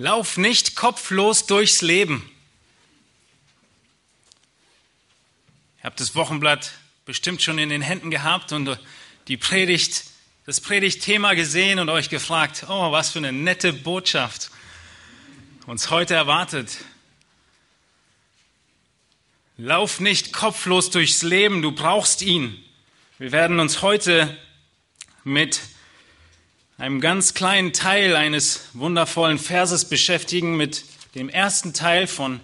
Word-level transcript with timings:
Lauf 0.00 0.38
nicht 0.38 0.76
kopflos 0.76 1.44
durchs 1.44 1.82
Leben. 1.82 2.26
Ihr 5.76 5.84
habt 5.84 6.00
das 6.00 6.14
Wochenblatt 6.14 6.72
bestimmt 7.04 7.42
schon 7.42 7.58
in 7.58 7.68
den 7.68 7.82
Händen 7.82 8.10
gehabt 8.10 8.52
und 8.52 8.78
die 9.28 9.36
Predigt, 9.36 10.04
das 10.46 10.62
Predigtthema 10.62 11.34
gesehen 11.34 11.78
und 11.78 11.90
euch 11.90 12.08
gefragt, 12.08 12.64
oh, 12.66 12.92
was 12.92 13.10
für 13.10 13.18
eine 13.18 13.30
nette 13.30 13.74
Botschaft 13.74 14.50
uns 15.66 15.90
heute 15.90 16.14
erwartet. 16.14 16.78
Lauf 19.58 20.00
nicht 20.00 20.32
kopflos 20.32 20.88
durchs 20.88 21.20
Leben, 21.20 21.60
du 21.60 21.72
brauchst 21.72 22.22
ihn. 22.22 22.56
Wir 23.18 23.32
werden 23.32 23.60
uns 23.60 23.82
heute 23.82 24.34
mit 25.24 25.60
einem 26.80 27.02
ganz 27.02 27.34
kleinen 27.34 27.74
Teil 27.74 28.16
eines 28.16 28.62
wundervollen 28.72 29.38
Verses 29.38 29.84
beschäftigen, 29.84 30.56
mit 30.56 30.84
dem 31.14 31.28
ersten 31.28 31.74
Teil 31.74 32.06
von 32.06 32.40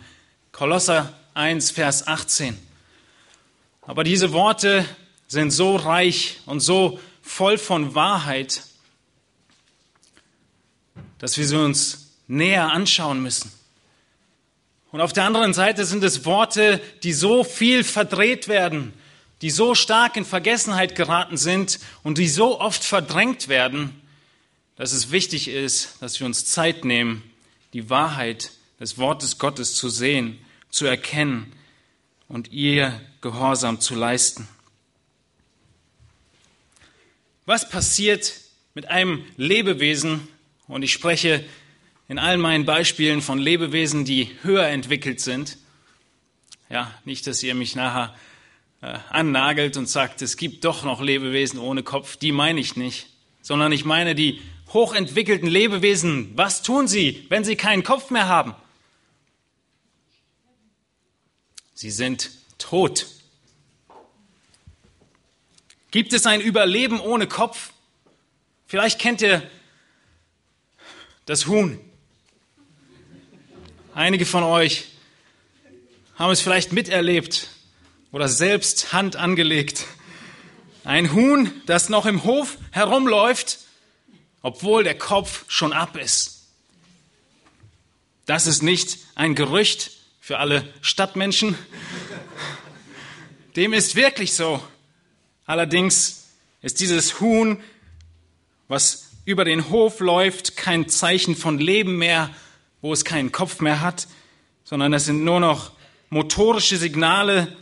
Kolosser 0.52 1.14
1, 1.32 1.70
Vers 1.70 2.06
18. 2.06 2.58
Aber 3.80 4.04
diese 4.04 4.34
Worte 4.34 4.84
sind 5.26 5.52
so 5.52 5.76
reich 5.76 6.40
und 6.44 6.60
so 6.60 7.00
voll 7.22 7.56
von 7.56 7.94
Wahrheit, 7.94 8.64
dass 11.16 11.38
wir 11.38 11.46
sie 11.46 11.56
uns 11.58 12.10
näher 12.26 12.70
anschauen 12.70 13.22
müssen. 13.22 13.50
Und 14.92 15.00
auf 15.00 15.14
der 15.14 15.24
anderen 15.24 15.54
Seite 15.54 15.86
sind 15.86 16.04
es 16.04 16.26
Worte, 16.26 16.82
die 17.04 17.14
so 17.14 17.42
viel 17.42 17.84
verdreht 17.84 18.48
werden, 18.48 18.92
die 19.40 19.50
so 19.50 19.74
stark 19.74 20.14
in 20.18 20.26
Vergessenheit 20.26 20.94
geraten 20.94 21.38
sind 21.38 21.78
und 22.02 22.18
die 22.18 22.28
so 22.28 22.60
oft 22.60 22.84
verdrängt 22.84 23.48
werden, 23.48 24.02
dass 24.76 24.92
es 24.92 25.10
wichtig 25.10 25.48
ist, 25.48 25.96
dass 26.00 26.20
wir 26.20 26.26
uns 26.26 26.44
Zeit 26.44 26.84
nehmen, 26.84 27.22
die 27.72 27.90
Wahrheit 27.90 28.52
des 28.78 28.98
Wortes 28.98 29.38
Gottes 29.38 29.74
zu 29.74 29.88
sehen, 29.88 30.38
zu 30.70 30.86
erkennen 30.86 31.52
und 32.28 32.52
ihr 32.52 33.00
Gehorsam 33.22 33.80
zu 33.80 33.94
leisten. 33.94 34.46
Was 37.46 37.68
passiert 37.68 38.34
mit 38.74 38.88
einem 38.88 39.24
Lebewesen, 39.36 40.28
und 40.68 40.82
ich 40.82 40.92
spreche 40.92 41.44
in 42.08 42.18
all 42.18 42.36
meinen 42.36 42.66
Beispielen 42.66 43.22
von 43.22 43.38
Lebewesen, 43.38 44.04
die 44.04 44.30
höher 44.42 44.66
entwickelt 44.66 45.20
sind, 45.20 45.56
ja, 46.68 46.92
nicht, 47.04 47.26
dass 47.26 47.42
ihr 47.42 47.54
mich 47.54 47.76
nachher 47.76 48.14
äh, 48.82 48.98
annagelt 49.10 49.76
und 49.76 49.88
sagt, 49.88 50.20
es 50.22 50.36
gibt 50.36 50.64
doch 50.64 50.84
noch 50.84 51.00
Lebewesen 51.00 51.60
ohne 51.60 51.82
Kopf, 51.82 52.16
die 52.16 52.32
meine 52.32 52.60
ich 52.60 52.76
nicht, 52.76 53.06
sondern 53.40 53.70
ich 53.72 53.84
meine 53.84 54.14
die 54.14 54.42
hochentwickelten 54.76 55.48
Lebewesen, 55.48 56.32
was 56.36 56.60
tun 56.60 56.86
sie, 56.86 57.24
wenn 57.30 57.44
sie 57.44 57.56
keinen 57.56 57.82
Kopf 57.82 58.10
mehr 58.10 58.28
haben? 58.28 58.54
Sie 61.72 61.90
sind 61.90 62.30
tot. 62.58 63.06
Gibt 65.90 66.12
es 66.12 66.26
ein 66.26 66.42
Überleben 66.42 67.00
ohne 67.00 67.26
Kopf? 67.26 67.70
Vielleicht 68.66 68.98
kennt 68.98 69.22
ihr 69.22 69.42
das 71.24 71.46
Huhn. 71.46 71.80
Einige 73.94 74.26
von 74.26 74.42
euch 74.42 74.88
haben 76.16 76.32
es 76.32 76.42
vielleicht 76.42 76.74
miterlebt 76.74 77.48
oder 78.12 78.28
selbst 78.28 78.92
Hand 78.92 79.16
angelegt. 79.16 79.86
Ein 80.84 81.14
Huhn, 81.14 81.62
das 81.64 81.88
noch 81.88 82.04
im 82.04 82.24
Hof 82.24 82.58
herumläuft 82.72 83.65
obwohl 84.42 84.84
der 84.84 84.96
Kopf 84.96 85.44
schon 85.48 85.72
ab 85.72 85.96
ist. 85.96 86.48
Das 88.26 88.46
ist 88.46 88.62
nicht 88.62 88.98
ein 89.14 89.34
Gerücht 89.34 89.92
für 90.20 90.38
alle 90.38 90.72
Stadtmenschen. 90.80 91.56
Dem 93.54 93.72
ist 93.72 93.94
wirklich 93.94 94.34
so. 94.34 94.62
Allerdings 95.46 96.26
ist 96.60 96.80
dieses 96.80 97.20
Huhn, 97.20 97.62
was 98.68 99.10
über 99.24 99.44
den 99.44 99.70
Hof 99.70 100.00
läuft, 100.00 100.56
kein 100.56 100.88
Zeichen 100.88 101.36
von 101.36 101.58
Leben 101.58 101.98
mehr, 101.98 102.30
wo 102.80 102.92
es 102.92 103.04
keinen 103.04 103.32
Kopf 103.32 103.60
mehr 103.60 103.80
hat, 103.80 104.08
sondern 104.64 104.92
es 104.92 105.04
sind 105.04 105.24
nur 105.24 105.40
noch 105.40 105.72
motorische 106.10 106.76
Signale, 106.76 107.56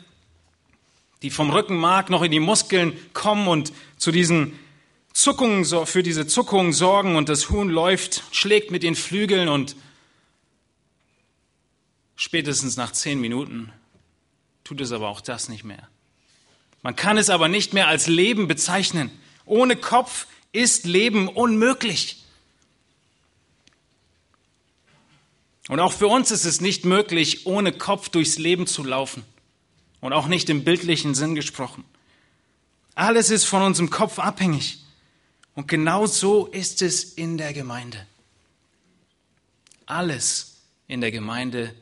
die 1.23 1.31
vom 1.31 1.51
Rückenmark 1.51 2.11
noch 2.11 2.23
in 2.23 2.31
die 2.31 2.41
Muskeln 2.41 2.99
kommen 3.13 3.49
und 3.49 3.73
zu 3.97 4.11
diesen 4.11 4.59
Zuckungen, 5.15 5.65
für 5.65 6.03
diese 6.03 6.27
Zuckungen 6.27 6.73
sorgen 6.73 7.15
und 7.17 7.29
das 7.29 7.49
Huhn 7.49 7.71
läuft, 7.71 8.25
schlägt 8.33 8.73
mit 8.73 8.83
den 8.83 8.97
Flügeln 8.97 9.49
und 9.49 9.77
spätestens 12.17 12.77
nach 12.77 12.93
zehn 12.93 13.21
Minuten 13.21 13.73
tut 14.65 14.81
es 14.81 14.91
aber 14.93 15.09
auch 15.09 15.21
das 15.21 15.49
nicht 15.49 15.63
mehr. 15.63 15.89
Man 16.83 16.97
kann 16.97 17.17
es 17.17 17.31
aber 17.31 17.49
nicht 17.49 17.73
mehr 17.73 17.87
als 17.87 18.09
Leben 18.09 18.49
bezeichnen. 18.49 19.11
Ohne 19.47 19.77
Kopf 19.77 20.27
ist 20.53 20.85
Leben 20.85 21.29
unmöglich. 21.29 22.23
Und 25.69 25.81
auch 25.81 25.93
für 25.93 26.09
uns 26.09 26.31
ist 26.31 26.45
es 26.45 26.61
nicht 26.61 26.85
möglich, 26.85 27.47
ohne 27.47 27.73
Kopf 27.73 28.09
durchs 28.09 28.37
Leben 28.37 28.67
zu 28.67 28.83
laufen. 28.83 29.25
Und 30.01 30.13
auch 30.13 30.27
nicht 30.27 30.51
im 30.51 30.65
bildlichen 30.65 31.15
Sinn 31.15 31.35
gesprochen. 31.35 31.85
Alles 32.95 33.31
ist 33.31 33.45
von 33.45 33.63
unserem 33.63 33.91
Kopf 33.91 34.19
abhängig. 34.19 34.84
Und 35.55 35.69
genau 35.69 36.07
so 36.07 36.47
ist 36.47 36.83
es 36.83 37.05
in 37.05 37.39
der 37.39 37.53
Gemeinde. 37.53 38.07
Alles 39.87 40.57
in 40.89 41.01
der 41.01 41.11
Gemeinde 41.11 41.75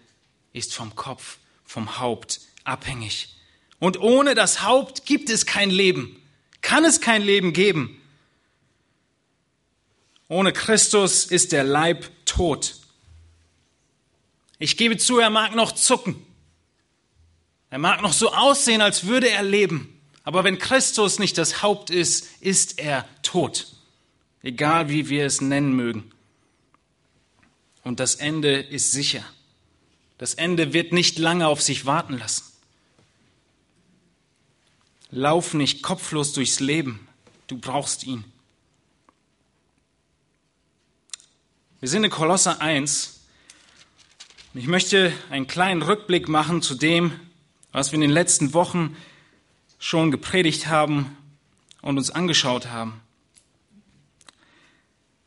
ist 0.52 0.74
vom 0.74 0.94
Kopf, 0.94 1.38
vom 1.64 1.98
Haupt 1.98 2.40
abhängig. 2.64 3.34
Und 3.78 3.98
ohne 4.00 4.34
das 4.34 4.62
Haupt 4.62 5.06
gibt 5.06 5.30
es 5.30 5.46
kein 5.46 5.70
Leben, 5.70 6.20
kann 6.60 6.84
es 6.84 7.00
kein 7.00 7.22
Leben 7.22 7.52
geben. 7.52 8.00
Ohne 10.28 10.52
Christus 10.52 11.24
ist 11.26 11.52
der 11.52 11.64
Leib 11.64 12.10
tot. 12.24 12.76
Ich 14.58 14.76
gebe 14.76 14.96
zu, 14.96 15.18
er 15.18 15.30
mag 15.30 15.54
noch 15.54 15.72
zucken. 15.72 16.24
Er 17.70 17.78
mag 17.78 18.02
noch 18.02 18.12
so 18.12 18.32
aussehen, 18.32 18.80
als 18.80 19.06
würde 19.06 19.28
er 19.28 19.42
leben. 19.42 19.91
Aber 20.24 20.44
wenn 20.44 20.58
Christus 20.58 21.18
nicht 21.18 21.36
das 21.38 21.62
Haupt 21.62 21.90
ist, 21.90 22.28
ist 22.40 22.78
er 22.78 23.06
tot. 23.22 23.68
Egal 24.42 24.88
wie 24.88 25.08
wir 25.08 25.26
es 25.26 25.40
nennen 25.40 25.74
mögen. 25.74 26.10
Und 27.82 28.00
das 28.00 28.14
Ende 28.14 28.60
ist 28.60 28.92
sicher. 28.92 29.24
Das 30.18 30.34
Ende 30.34 30.72
wird 30.72 30.92
nicht 30.92 31.18
lange 31.18 31.48
auf 31.48 31.60
sich 31.60 31.86
warten 31.86 32.18
lassen. 32.18 32.44
Lauf 35.10 35.54
nicht 35.54 35.82
kopflos 35.82 36.32
durchs 36.32 36.60
Leben. 36.60 37.06
Du 37.48 37.58
brauchst 37.58 38.04
ihn. 38.04 38.24
Wir 41.80 41.88
sind 41.88 42.04
in 42.04 42.10
Kolosser 42.10 42.60
1. 42.60 43.20
Ich 44.54 44.68
möchte 44.68 45.12
einen 45.30 45.48
kleinen 45.48 45.82
Rückblick 45.82 46.28
machen 46.28 46.62
zu 46.62 46.76
dem, 46.76 47.18
was 47.72 47.90
wir 47.90 47.96
in 47.96 48.02
den 48.02 48.10
letzten 48.10 48.54
Wochen 48.54 48.96
schon 49.82 50.12
gepredigt 50.12 50.68
haben 50.68 51.16
und 51.80 51.98
uns 51.98 52.12
angeschaut 52.12 52.68
haben. 52.68 53.00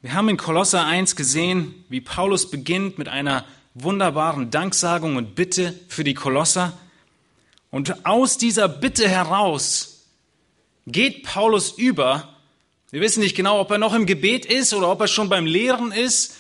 Wir 0.02 0.14
haben 0.14 0.30
in 0.30 0.38
Kolosser 0.38 0.86
1 0.86 1.18
gesehen, 1.18 1.84
wie 1.90 2.00
Paulus 2.00 2.50
beginnt 2.50 2.98
mit 2.98 3.10
einer 3.10 3.44
wunderbaren 3.74 4.52
Danksagung 4.52 5.18
und 5.18 5.36
Bitte 5.36 5.78
für 5.90 6.06
die 6.06 6.14
Kolosser. 6.14 6.72
Und 7.70 8.06
aus 8.06 8.38
dieser 8.38 8.70
Bitte 8.70 9.10
heraus 9.10 10.06
geht 10.88 11.24
Paulus 11.24 11.72
über. 11.72 12.34
Wir 12.92 13.02
wissen 13.02 13.20
nicht 13.20 13.36
genau, 13.36 13.60
ob 13.60 13.70
er 13.72 13.78
noch 13.78 13.94
im 13.94 14.06
Gebet 14.06 14.46
ist 14.46 14.74
oder 14.74 14.90
ob 14.90 15.02
er 15.02 15.10
schon 15.10 15.28
beim 15.28 15.46
Lehren 15.46 15.92
ist. 15.92 16.38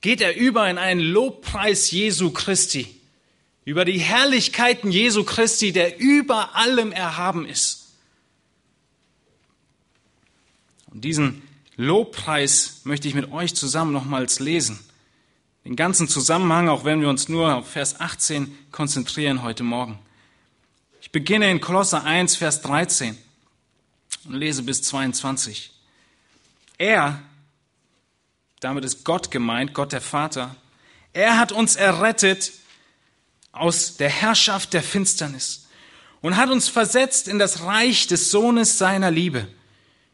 Geht 0.00 0.20
er 0.20 0.34
über 0.34 0.68
in 0.68 0.78
einen 0.78 1.00
Lobpreis 1.00 1.92
Jesu 1.92 2.32
Christi 2.32 3.01
über 3.64 3.84
die 3.84 3.98
Herrlichkeiten 3.98 4.90
Jesu 4.90 5.24
Christi, 5.24 5.72
der 5.72 6.00
über 6.00 6.56
allem 6.56 6.92
erhaben 6.92 7.46
ist. 7.46 7.92
Und 10.86 11.02
diesen 11.04 11.42
Lobpreis 11.76 12.82
möchte 12.84 13.08
ich 13.08 13.14
mit 13.14 13.32
euch 13.32 13.54
zusammen 13.54 13.92
nochmals 13.92 14.40
lesen. 14.40 14.78
Den 15.64 15.76
ganzen 15.76 16.08
Zusammenhang, 16.08 16.68
auch 16.68 16.84
wenn 16.84 17.00
wir 17.00 17.08
uns 17.08 17.28
nur 17.28 17.54
auf 17.54 17.70
Vers 17.70 18.00
18 18.00 18.56
konzentrieren 18.72 19.42
heute 19.42 19.62
Morgen. 19.62 19.98
Ich 21.00 21.12
beginne 21.12 21.50
in 21.50 21.60
Kolosser 21.60 22.04
1, 22.04 22.36
Vers 22.36 22.62
13 22.62 23.16
und 24.24 24.34
lese 24.34 24.64
bis 24.64 24.82
22. 24.82 25.72
Er, 26.78 27.22
damit 28.60 28.84
ist 28.84 29.04
Gott 29.04 29.30
gemeint, 29.30 29.72
Gott 29.72 29.92
der 29.92 30.00
Vater, 30.00 30.56
er 31.12 31.38
hat 31.38 31.52
uns 31.52 31.76
errettet 31.76 32.52
aus 33.52 33.96
der 33.96 34.08
Herrschaft 34.08 34.72
der 34.72 34.82
Finsternis 34.82 35.68
und 36.22 36.36
hat 36.36 36.50
uns 36.50 36.68
versetzt 36.68 37.28
in 37.28 37.38
das 37.38 37.62
Reich 37.62 38.06
des 38.06 38.30
Sohnes 38.30 38.78
seiner 38.78 39.10
Liebe, 39.10 39.46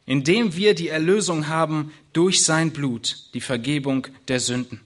in 0.06 0.24
dem 0.24 0.56
wir 0.56 0.74
die 0.74 0.88
Erlösung 0.88 1.48
haben 1.48 1.92
durch 2.12 2.42
sein 2.44 2.72
Blut, 2.72 3.30
die 3.34 3.40
Vergebung 3.40 4.08
der 4.26 4.40
Sünden. 4.40 4.80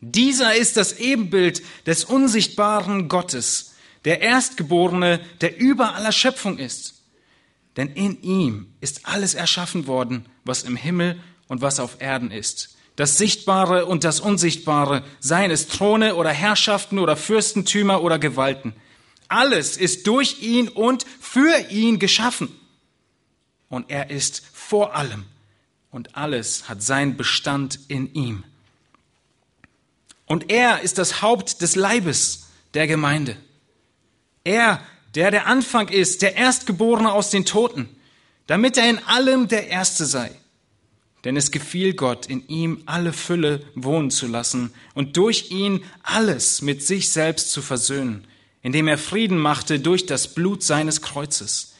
Dieser 0.00 0.56
ist 0.56 0.76
das 0.76 0.98
Ebenbild 0.98 1.62
des 1.86 2.04
unsichtbaren 2.04 3.08
Gottes, 3.08 3.74
der 4.06 4.22
Erstgeborene, 4.22 5.20
der 5.42 5.58
über 5.58 5.94
aller 5.94 6.12
Schöpfung 6.12 6.58
ist. 6.58 7.02
Denn 7.76 7.88
in 7.88 8.22
ihm 8.22 8.72
ist 8.80 9.06
alles 9.06 9.34
erschaffen 9.34 9.86
worden, 9.86 10.24
was 10.44 10.62
im 10.62 10.74
Himmel 10.76 11.20
und 11.48 11.60
was 11.60 11.78
auf 11.80 12.00
Erden 12.00 12.30
ist. 12.30 12.76
Das 13.00 13.16
Sichtbare 13.16 13.86
und 13.86 14.04
das 14.04 14.20
Unsichtbare, 14.20 15.02
seien 15.20 15.50
es 15.50 15.68
Throne 15.68 16.16
oder 16.16 16.28
Herrschaften 16.32 16.98
oder 16.98 17.16
Fürstentümer 17.16 18.02
oder 18.02 18.18
Gewalten. 18.18 18.74
Alles 19.26 19.78
ist 19.78 20.06
durch 20.06 20.42
ihn 20.42 20.68
und 20.68 21.06
für 21.18 21.70
ihn 21.70 21.98
geschaffen. 21.98 22.54
Und 23.70 23.90
er 23.90 24.10
ist 24.10 24.42
vor 24.52 24.94
allem 24.94 25.24
und 25.90 26.14
alles 26.14 26.68
hat 26.68 26.82
seinen 26.82 27.16
Bestand 27.16 27.78
in 27.88 28.12
ihm. 28.12 28.44
Und 30.26 30.52
er 30.52 30.82
ist 30.82 30.98
das 30.98 31.22
Haupt 31.22 31.62
des 31.62 31.76
Leibes 31.76 32.50
der 32.74 32.86
Gemeinde. 32.86 33.38
Er, 34.44 34.78
der 35.14 35.30
der 35.30 35.46
Anfang 35.46 35.88
ist, 35.88 36.20
der 36.20 36.36
Erstgeborene 36.36 37.10
aus 37.10 37.30
den 37.30 37.46
Toten, 37.46 37.88
damit 38.46 38.76
er 38.76 38.90
in 38.90 38.98
allem 39.06 39.48
der 39.48 39.68
Erste 39.68 40.04
sei. 40.04 40.39
Denn 41.24 41.36
es 41.36 41.50
gefiel 41.50 41.94
Gott, 41.94 42.26
in 42.26 42.46
ihm 42.48 42.82
alle 42.86 43.12
Fülle 43.12 43.62
wohnen 43.74 44.10
zu 44.10 44.26
lassen 44.26 44.72
und 44.94 45.16
durch 45.16 45.50
ihn 45.50 45.84
alles 46.02 46.62
mit 46.62 46.82
sich 46.82 47.10
selbst 47.10 47.52
zu 47.52 47.60
versöhnen, 47.60 48.26
indem 48.62 48.88
er 48.88 48.98
Frieden 48.98 49.38
machte 49.38 49.80
durch 49.80 50.06
das 50.06 50.34
Blut 50.34 50.62
seines 50.62 51.02
Kreuzes. 51.02 51.74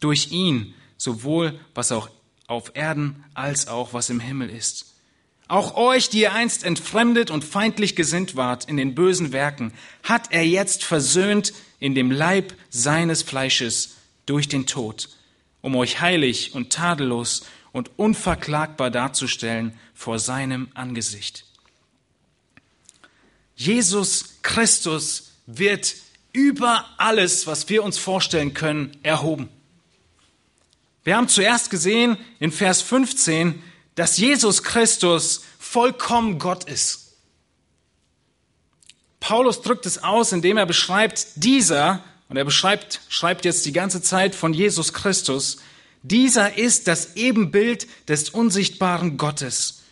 Durch 0.00 0.32
ihn 0.32 0.74
sowohl 0.96 1.58
was 1.74 1.92
auch 1.92 2.10
auf 2.48 2.72
Erden 2.74 3.24
als 3.34 3.68
auch 3.68 3.94
was 3.94 4.10
im 4.10 4.20
Himmel 4.20 4.50
ist 4.50 4.92
auch 5.52 5.76
euch, 5.76 6.08
die 6.08 6.20
ihr 6.20 6.32
einst 6.32 6.64
entfremdet 6.64 7.30
und 7.30 7.44
feindlich 7.44 7.94
gesinnt 7.94 8.36
wart 8.36 8.64
in 8.64 8.78
den 8.78 8.94
bösen 8.94 9.32
Werken, 9.32 9.74
hat 10.02 10.32
er 10.32 10.46
jetzt 10.46 10.82
versöhnt 10.82 11.52
in 11.78 11.94
dem 11.94 12.10
Leib 12.10 12.54
seines 12.70 13.22
Fleisches 13.22 13.96
durch 14.24 14.48
den 14.48 14.64
Tod, 14.64 15.10
um 15.60 15.76
euch 15.76 16.00
heilig 16.00 16.54
und 16.54 16.70
tadellos 16.72 17.44
und 17.72 17.90
unverklagbar 17.96 18.90
darzustellen 18.90 19.78
vor 19.94 20.18
seinem 20.18 20.68
Angesicht. 20.74 21.44
Jesus 23.56 24.36
Christus 24.42 25.32
wird 25.46 25.94
über 26.32 26.84
alles, 26.96 27.46
was 27.46 27.68
wir 27.68 27.82
uns 27.82 27.98
vorstellen 27.98 28.54
können, 28.54 28.96
erhoben. 29.02 29.48
Wir 31.04 31.16
haben 31.16 31.28
zuerst 31.28 31.70
gesehen 31.70 32.16
in 32.38 32.52
Vers 32.52 32.80
15, 32.82 33.62
dass 33.94 34.18
Jesus 34.18 34.62
Christus 34.62 35.42
vollkommen 35.58 36.38
Gott 36.38 36.64
ist. 36.64 37.16
Paulus 39.20 39.62
drückt 39.62 39.86
es 39.86 40.02
aus, 40.02 40.32
indem 40.32 40.56
er 40.56 40.66
beschreibt, 40.66 41.26
dieser, 41.36 42.02
und 42.28 42.36
er 42.36 42.44
beschreibt, 42.44 43.00
schreibt 43.08 43.44
jetzt 43.44 43.66
die 43.66 43.72
ganze 43.72 44.02
Zeit 44.02 44.34
von 44.34 44.52
Jesus 44.52 44.92
Christus, 44.92 45.58
dieser 46.02 46.58
ist 46.58 46.88
das 46.88 47.16
Ebenbild 47.16 47.86
des 48.08 48.30
unsichtbaren 48.30 49.16
Gottes. 49.16 49.82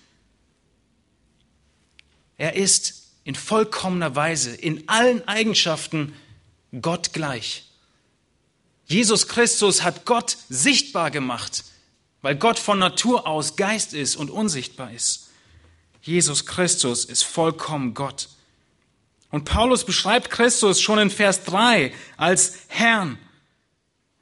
Er 2.37 2.57
ist 2.57 3.09
in 3.25 3.35
vollkommener 3.35 4.17
Weise, 4.17 4.55
in 4.55 4.89
allen 4.89 5.27
Eigenschaften 5.29 6.15
Gott 6.81 7.13
gleich. 7.13 7.65
Jesus 8.87 9.29
Christus 9.29 9.83
hat 9.83 10.05
Gott 10.05 10.37
sichtbar 10.49 11.11
gemacht 11.11 11.65
weil 12.23 12.37
Gott 12.37 12.59
von 12.59 12.79
Natur 12.79 13.27
aus 13.27 13.57
Geist 13.57 13.95
ist 13.95 14.17
und 14.17 14.31
unsichtbar 14.31 14.93
ist. 14.93 15.31
Jesus 16.03 16.47
Christus 16.47 17.05
ist 17.05 17.23
vollkommen 17.23 17.95
Gott. 17.95 18.29
Und 19.31 19.45
Paulus 19.45 19.85
beschreibt 19.85 20.31
Christus 20.31 20.81
schon 20.81 20.99
in 20.99 21.11
Vers 21.11 21.45
3 21.45 21.93
als 22.17 22.61
Herrn. 22.69 23.19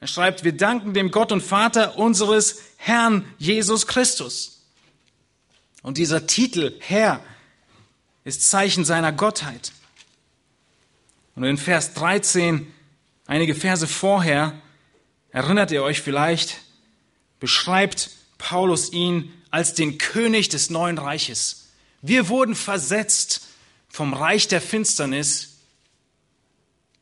Er 0.00 0.06
schreibt, 0.06 0.44
wir 0.44 0.56
danken 0.56 0.94
dem 0.94 1.10
Gott 1.10 1.32
und 1.32 1.40
Vater 1.40 1.98
unseres 1.98 2.62
Herrn 2.76 3.24
Jesus 3.38 3.86
Christus. 3.86 4.62
Und 5.82 5.98
dieser 5.98 6.26
Titel 6.26 6.74
Herr 6.80 7.20
ist 8.24 8.48
Zeichen 8.48 8.84
seiner 8.84 9.12
Gottheit. 9.12 9.72
Und 11.34 11.44
in 11.44 11.56
Vers 11.56 11.94
13, 11.94 12.72
einige 13.26 13.54
Verse 13.54 13.86
vorher, 13.86 14.60
erinnert 15.30 15.70
ihr 15.70 15.82
euch 15.82 16.00
vielleicht, 16.00 16.58
beschreibt 17.40 18.10
Paulus 18.38 18.92
ihn 18.92 19.32
als 19.50 19.74
den 19.74 19.98
König 19.98 20.48
des 20.48 20.70
neuen 20.70 20.98
Reiches. 20.98 21.68
Wir 22.02 22.28
wurden 22.28 22.54
versetzt 22.54 23.42
vom 23.88 24.14
Reich 24.14 24.48
der 24.48 24.60
Finsternis, 24.60 25.58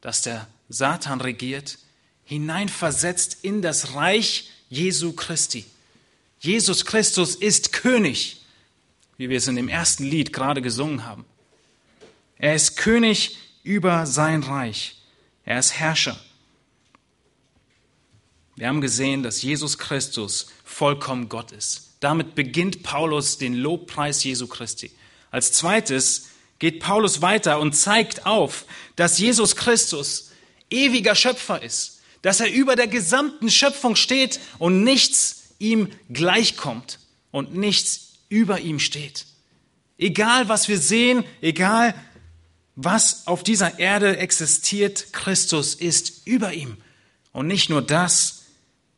das 0.00 0.22
der 0.22 0.46
Satan 0.68 1.20
regiert, 1.20 1.78
hineinversetzt 2.26 3.38
in 3.42 3.62
das 3.62 3.94
Reich 3.94 4.50
Jesu 4.68 5.12
Christi. 5.14 5.64
Jesus 6.38 6.84
Christus 6.84 7.34
ist 7.34 7.72
König, 7.72 8.42
wie 9.16 9.30
wir 9.30 9.38
es 9.38 9.48
in 9.48 9.56
dem 9.56 9.68
ersten 9.68 10.04
Lied 10.04 10.32
gerade 10.32 10.60
gesungen 10.60 11.04
haben. 11.04 11.24
Er 12.36 12.54
ist 12.54 12.76
König 12.76 13.38
über 13.62 14.06
sein 14.06 14.42
Reich. 14.42 14.96
Er 15.44 15.58
ist 15.58 15.72
Herrscher. 15.72 16.20
Wir 18.56 18.68
haben 18.68 18.80
gesehen, 18.80 19.22
dass 19.22 19.42
Jesus 19.42 19.78
Christus 19.78 20.48
vollkommen 20.64 21.28
Gott 21.28 21.52
ist. 21.52 21.96
Damit 22.00 22.34
beginnt 22.34 22.82
Paulus 22.82 23.38
den 23.38 23.54
Lobpreis 23.54 24.22
Jesu 24.24 24.46
Christi. 24.46 24.90
Als 25.30 25.52
zweites 25.52 26.30
geht 26.58 26.80
Paulus 26.80 27.22
weiter 27.22 27.60
und 27.60 27.74
zeigt 27.74 28.26
auf, 28.26 28.64
dass 28.96 29.18
Jesus 29.18 29.56
Christus 29.56 30.30
ewiger 30.70 31.14
Schöpfer 31.14 31.62
ist, 31.62 31.95
dass 32.26 32.40
er 32.40 32.52
über 32.52 32.74
der 32.74 32.88
gesamten 32.88 33.48
Schöpfung 33.48 33.94
steht 33.94 34.40
und 34.58 34.82
nichts 34.82 35.54
ihm 35.60 35.90
gleichkommt 36.10 36.98
und 37.30 37.54
nichts 37.54 38.14
über 38.28 38.58
ihm 38.58 38.80
steht. 38.80 39.26
Egal 39.96 40.48
was 40.48 40.66
wir 40.66 40.78
sehen, 40.80 41.22
egal 41.40 41.94
was 42.74 43.28
auf 43.28 43.44
dieser 43.44 43.78
Erde 43.78 44.16
existiert, 44.16 45.12
Christus 45.12 45.76
ist 45.76 46.26
über 46.26 46.52
ihm. 46.52 46.78
Und 47.30 47.46
nicht 47.46 47.70
nur 47.70 47.80
das, 47.80 48.42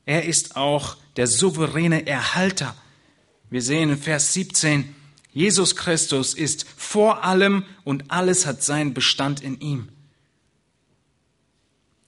er 0.06 0.24
ist 0.24 0.56
auch 0.56 0.96
der 1.16 1.26
souveräne 1.26 2.06
Erhalter. 2.06 2.74
Wir 3.50 3.60
sehen 3.60 3.90
in 3.90 3.98
Vers 3.98 4.32
17, 4.32 4.94
Jesus 5.34 5.76
Christus 5.76 6.32
ist 6.32 6.64
vor 6.78 7.24
allem 7.24 7.66
und 7.84 8.10
alles 8.10 8.46
hat 8.46 8.62
seinen 8.62 8.94
Bestand 8.94 9.42
in 9.42 9.60
ihm. 9.60 9.90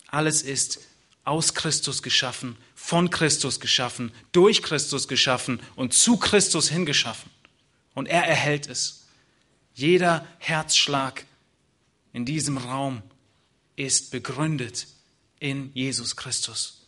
Alles 0.07 0.41
ist 0.41 0.81
aus 1.25 1.55
Christus 1.55 2.03
geschaffen, 2.03 2.57
von 2.75 3.11
Christus 3.11 3.61
geschaffen, 3.61 4.13
durch 4.33 4.63
Christus 4.63 5.09
geschaffen 5.09 5.61
und 5.77 5.95
zu 5.95 6.17
Christus 6.17 6.69
hingeschaffen. 6.69 7.31
Und 7.95 8.07
er 8.07 8.25
erhält 8.25 8.69
es. 8.69 9.07
Jeder 9.75 10.27
Herzschlag 10.39 11.25
in 12.13 12.25
diesem 12.25 12.59
Raum 12.59 13.03
ist 13.77 14.11
begründet 14.11 14.87
in 15.39 15.71
Jesus 15.75 16.17
Christus. 16.17 16.81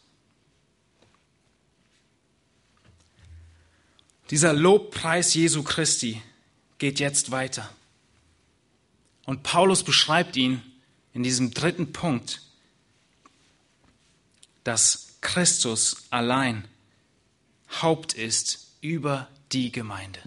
Dieser 4.30 4.52
Lobpreis 4.54 5.34
Jesu 5.34 5.62
Christi 5.62 6.22
geht 6.78 7.00
jetzt 7.00 7.30
weiter. 7.30 7.68
Und 9.24 9.42
Paulus 9.42 9.84
beschreibt 9.84 10.36
ihn 10.36 10.62
in 11.12 11.22
diesem 11.22 11.52
dritten 11.52 11.92
Punkt, 11.92 12.40
dass 14.64 15.08
Christus 15.20 16.04
allein 16.10 16.64
Haupt 17.80 18.12
ist 18.12 18.66
über 18.80 19.28
die 19.52 19.72
Gemeinde. 19.72 20.20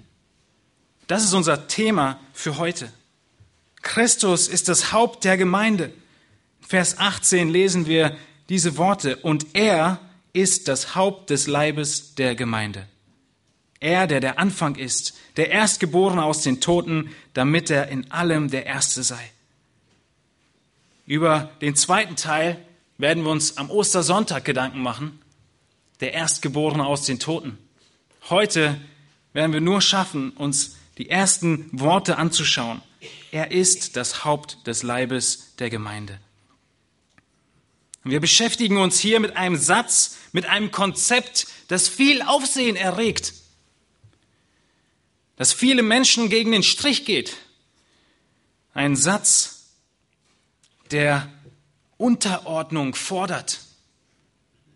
Das 1.07 1.23
ist 1.23 1.33
unser 1.33 1.67
Thema 1.67 2.19
für 2.33 2.57
heute. 2.57 2.91
Christus 3.81 4.47
ist 4.47 4.67
das 4.67 4.91
Haupt 4.91 5.23
der 5.23 5.37
Gemeinde. 5.37 5.93
Vers 6.61 6.97
18 6.97 7.49
lesen 7.49 7.85
wir 7.85 8.17
diese 8.49 8.77
Worte, 8.77 9.17
und 9.17 9.47
er 9.53 9.99
ist 10.33 10.67
das 10.67 10.95
Haupt 10.95 11.29
des 11.29 11.47
Leibes 11.47 12.15
der 12.15 12.35
Gemeinde. 12.35 12.87
Er, 13.79 14.07
der 14.07 14.19
der 14.19 14.39
Anfang 14.39 14.75
ist, 14.75 15.15
der 15.37 15.51
Erstgeborene 15.51 16.23
aus 16.23 16.41
den 16.41 16.61
Toten, 16.61 17.11
damit 17.33 17.69
er 17.69 17.89
in 17.89 18.09
allem 18.11 18.49
der 18.49 18.65
Erste 18.65 19.03
sei. 19.03 19.31
Über 21.05 21.51
den 21.61 21.75
zweiten 21.75 22.15
Teil 22.15 22.57
werden 22.97 23.23
wir 23.23 23.31
uns 23.31 23.57
am 23.57 23.69
Ostersonntag 23.69 24.45
Gedanken 24.45 24.81
machen, 24.81 25.21
der 25.99 26.13
Erstgeborene 26.13 26.85
aus 26.85 27.03
den 27.03 27.19
Toten. 27.19 27.57
Heute 28.29 28.79
werden 29.33 29.53
wir 29.53 29.61
nur 29.61 29.81
schaffen, 29.81 30.31
uns 30.31 30.77
die 30.97 31.09
ersten 31.09 31.69
Worte 31.71 32.17
anzuschauen. 32.17 32.81
Er 33.31 33.51
ist 33.51 33.95
das 33.95 34.23
Haupt 34.23 34.65
des 34.65 34.83
Leibes 34.83 35.55
der 35.59 35.69
Gemeinde. 35.69 36.19
wir 38.03 38.19
beschäftigen 38.19 38.77
uns 38.77 38.99
hier 38.99 39.19
mit 39.19 39.35
einem 39.35 39.57
Satz, 39.57 40.17
mit 40.31 40.45
einem 40.45 40.71
Konzept, 40.71 41.47
das 41.67 41.87
viel 41.87 42.21
Aufsehen 42.21 42.75
erregt 42.75 43.33
dass 45.35 45.53
viele 45.53 45.83
Menschen 45.83 46.29
gegen 46.29 46.51
den 46.51 46.63
Strich 46.63 47.05
geht. 47.05 47.35
Ein 48.73 48.95
Satz, 48.95 49.65
der 50.91 51.31
Unterordnung 51.97 52.93
fordert 52.95 53.61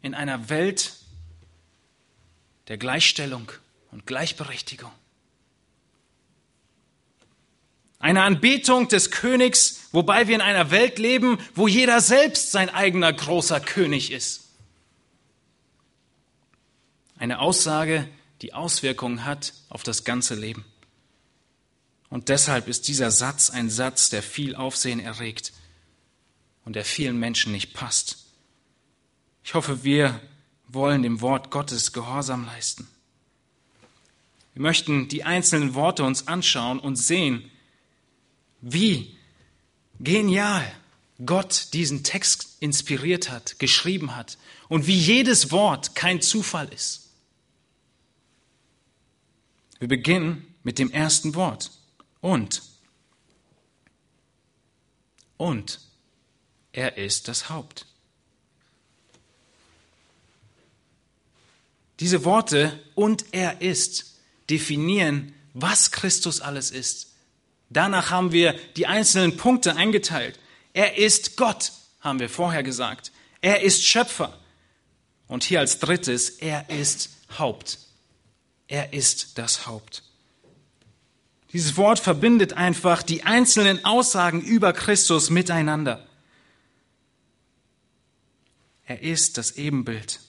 in 0.01 0.13
einer 0.13 0.49
Welt 0.49 0.93
der 2.67 2.77
Gleichstellung 2.77 3.51
und 3.91 4.05
Gleichberechtigung. 4.05 4.91
Eine 7.97 8.23
Anbetung 8.23 8.87
des 8.87 9.11
Königs, 9.11 9.89
wobei 9.91 10.29
wir 10.29 10.35
in 10.35 10.41
einer 10.41 10.71
Welt 10.71 10.99
leben, 10.99 11.37
wo 11.53 11.67
jeder 11.67 11.99
selbst 11.99 12.51
sein 12.51 12.69
eigener 12.69 13.11
großer 13.11 13.59
König 13.59 14.11
ist. 14.11 14.45
Eine 17.17 17.39
Aussage, 17.39 18.07
die 18.41 18.53
Auswirkungen 18.53 19.25
hat 19.25 19.53
auf 19.67 19.83
das 19.83 20.05
ganze 20.05 20.35
Leben. 20.35 20.63
Und 22.09 22.29
deshalb 22.29 22.69
ist 22.69 22.87
dieser 22.87 23.11
Satz 23.11 23.49
ein 23.49 23.69
Satz, 23.69 24.09
der 24.09 24.23
viel 24.23 24.55
Aufsehen 24.55 25.01
erregt 25.01 25.51
und 26.69 26.75
der 26.75 26.85
vielen 26.85 27.17
Menschen 27.17 27.51
nicht 27.51 27.73
passt. 27.73 28.27
Ich 29.43 29.55
hoffe, 29.55 29.83
wir 29.83 30.21
wollen 30.67 31.01
dem 31.01 31.19
Wort 31.19 31.49
Gottes 31.49 31.93
Gehorsam 31.93 32.45
leisten. 32.45 32.87
Wir 34.53 34.61
möchten 34.61 35.07
die 35.07 35.23
einzelnen 35.23 35.73
Worte 35.73 36.03
uns 36.03 36.27
anschauen 36.27 36.77
und 36.77 36.95
sehen, 36.95 37.49
wie 38.61 39.17
genial 39.99 40.71
Gott 41.25 41.69
diesen 41.73 42.03
Text 42.03 42.57
inspiriert 42.59 43.31
hat, 43.31 43.57
geschrieben 43.57 44.15
hat 44.15 44.37
und 44.67 44.85
wie 44.85 44.99
jedes 44.99 45.49
Wort 45.49 45.95
kein 45.95 46.21
Zufall 46.21 46.71
ist. 46.71 47.09
Wir 49.79 49.87
beginnen 49.87 50.53
mit 50.61 50.77
dem 50.77 50.91
ersten 50.91 51.33
Wort. 51.33 51.71
Und. 52.21 52.61
Und. 55.37 55.88
Er 56.71 56.97
ist 56.97 57.27
das 57.27 57.49
Haupt. 57.49 57.85
Diese 61.99 62.23
Worte 62.23 62.79
und 62.95 63.25
er 63.31 63.61
ist 63.61 64.15
definieren, 64.49 65.33
was 65.53 65.91
Christus 65.91 66.41
alles 66.41 66.71
ist. 66.71 67.13
Danach 67.69 68.09
haben 68.09 68.31
wir 68.31 68.53
die 68.77 68.87
einzelnen 68.87 69.37
Punkte 69.37 69.75
eingeteilt. 69.75 70.39
Er 70.73 70.97
ist 70.97 71.37
Gott, 71.37 71.71
haben 71.99 72.19
wir 72.19 72.29
vorher 72.29 72.63
gesagt. 72.63 73.11
Er 73.41 73.61
ist 73.61 73.83
Schöpfer. 73.83 74.37
Und 75.27 75.43
hier 75.43 75.59
als 75.59 75.79
drittes, 75.79 76.29
er 76.29 76.69
ist 76.69 77.09
Haupt. 77.37 77.79
Er 78.67 78.93
ist 78.93 79.37
das 79.37 79.67
Haupt. 79.67 80.03
Dieses 81.53 81.77
Wort 81.77 81.99
verbindet 81.99 82.53
einfach 82.53 83.03
die 83.03 83.23
einzelnen 83.23 83.83
Aussagen 83.83 84.41
über 84.41 84.73
Christus 84.73 85.29
miteinander. 85.29 86.07
Er 88.89 89.03
ist 89.03 89.37
das 89.37 89.51
Ebenbild. 89.55 90.19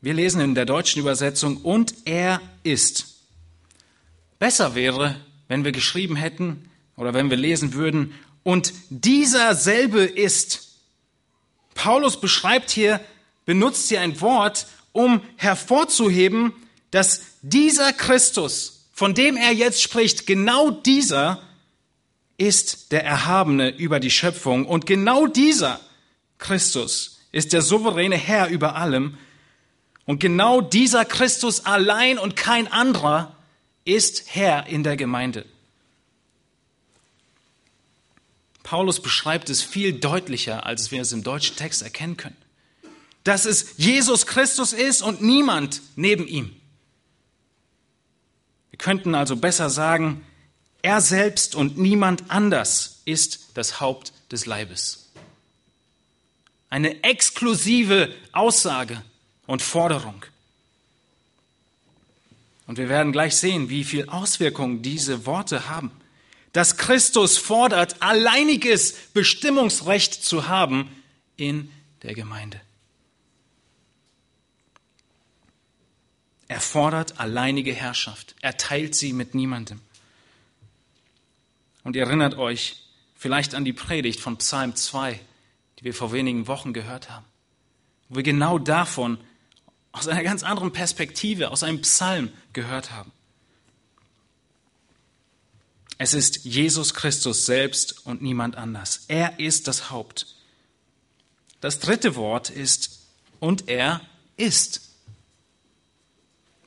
Wir 0.00 0.14
lesen 0.14 0.40
in 0.40 0.54
der 0.54 0.66
deutschen 0.66 1.00
Übersetzung, 1.00 1.56
und 1.56 1.92
er 2.04 2.40
ist. 2.62 3.16
Besser 4.38 4.76
wäre, 4.76 5.16
wenn 5.48 5.64
wir 5.64 5.72
geschrieben 5.72 6.14
hätten 6.14 6.70
oder 6.96 7.12
wenn 7.12 7.28
wir 7.28 7.36
lesen 7.36 7.74
würden, 7.74 8.14
und 8.44 8.72
dieser 8.88 9.56
selbe 9.56 10.04
ist. 10.04 10.76
Paulus 11.74 12.20
beschreibt 12.20 12.70
hier, 12.70 13.00
benutzt 13.46 13.88
hier 13.88 14.00
ein 14.00 14.20
Wort, 14.20 14.68
um 14.92 15.22
hervorzuheben, 15.34 16.52
dass 16.92 17.22
dieser 17.42 17.92
Christus, 17.92 18.86
von 18.92 19.12
dem 19.14 19.36
er 19.36 19.50
jetzt 19.50 19.82
spricht, 19.82 20.28
genau 20.28 20.70
dieser 20.70 21.42
ist 22.36 22.92
der 22.92 23.04
Erhabene 23.04 23.76
über 23.76 24.00
die 24.00 24.10
Schöpfung 24.10 24.66
und 24.66 24.86
genau 24.86 25.26
dieser 25.26 25.80
Christus 26.38 27.20
ist 27.32 27.52
der 27.52 27.62
souveräne 27.62 28.16
Herr 28.16 28.48
über 28.48 28.76
allem 28.76 29.18
und 30.04 30.20
genau 30.20 30.60
dieser 30.60 31.04
Christus 31.04 31.64
allein 31.64 32.18
und 32.18 32.36
kein 32.36 32.66
anderer 32.66 33.36
ist 33.84 34.24
Herr 34.34 34.66
in 34.66 34.82
der 34.82 34.96
Gemeinde. 34.96 35.46
Paulus 38.62 39.00
beschreibt 39.00 39.50
es 39.50 39.62
viel 39.62 39.92
deutlicher, 39.92 40.66
als 40.66 40.90
wir 40.90 41.02
es 41.02 41.12
im 41.12 41.22
deutschen 41.22 41.56
Text 41.56 41.82
erkennen 41.82 42.16
können. 42.16 42.36
Dass 43.22 43.44
es 43.44 43.74
Jesus 43.76 44.26
Christus 44.26 44.72
ist 44.72 45.02
und 45.02 45.22
niemand 45.22 45.82
neben 45.96 46.26
ihm. 46.26 46.54
Wir 48.70 48.78
könnten 48.78 49.14
also 49.14 49.36
besser 49.36 49.70
sagen, 49.70 50.26
er 50.84 51.00
selbst 51.00 51.54
und 51.54 51.78
niemand 51.78 52.30
anders 52.30 53.00
ist 53.06 53.48
das 53.54 53.80
Haupt 53.80 54.12
des 54.30 54.44
Leibes. 54.44 55.08
Eine 56.68 57.02
exklusive 57.02 58.14
Aussage 58.32 59.02
und 59.46 59.62
Forderung. 59.62 60.26
Und 62.66 62.76
wir 62.76 62.90
werden 62.90 63.12
gleich 63.12 63.34
sehen, 63.34 63.70
wie 63.70 63.82
viel 63.82 64.10
Auswirkungen 64.10 64.82
diese 64.82 65.24
Worte 65.24 65.70
haben. 65.70 65.90
Dass 66.52 66.76
Christus 66.76 67.38
fordert, 67.38 68.02
alleiniges 68.02 68.92
Bestimmungsrecht 69.14 70.22
zu 70.22 70.48
haben 70.48 70.94
in 71.38 71.72
der 72.02 72.12
Gemeinde. 72.14 72.60
Er 76.46 76.60
fordert 76.60 77.18
alleinige 77.18 77.72
Herrschaft. 77.72 78.34
Er 78.42 78.58
teilt 78.58 78.94
sie 78.94 79.14
mit 79.14 79.34
niemandem. 79.34 79.80
Und 81.84 81.94
ihr 81.94 82.02
erinnert 82.02 82.34
euch 82.34 82.82
vielleicht 83.14 83.54
an 83.54 83.64
die 83.64 83.72
Predigt 83.72 84.20
von 84.20 84.36
Psalm 84.38 84.74
2, 84.74 85.20
die 85.78 85.84
wir 85.84 85.94
vor 85.94 86.12
wenigen 86.12 86.48
Wochen 86.48 86.72
gehört 86.72 87.10
haben, 87.10 87.24
wo 88.08 88.16
wir 88.16 88.22
genau 88.22 88.58
davon 88.58 89.18
aus 89.92 90.08
einer 90.08 90.24
ganz 90.24 90.42
anderen 90.42 90.72
Perspektive, 90.72 91.50
aus 91.50 91.62
einem 91.62 91.80
Psalm 91.82 92.32
gehört 92.52 92.90
haben. 92.90 93.12
Es 95.98 96.12
ist 96.12 96.44
Jesus 96.44 96.94
Christus 96.94 97.46
selbst 97.46 98.04
und 98.04 98.20
niemand 98.20 98.56
anders. 98.56 99.04
Er 99.06 99.38
ist 99.38 99.68
das 99.68 99.90
Haupt. 99.90 100.26
Das 101.60 101.78
dritte 101.78 102.16
Wort 102.16 102.50
ist, 102.50 103.04
und 103.44 103.68
er 103.68 104.00
ist. 104.38 104.80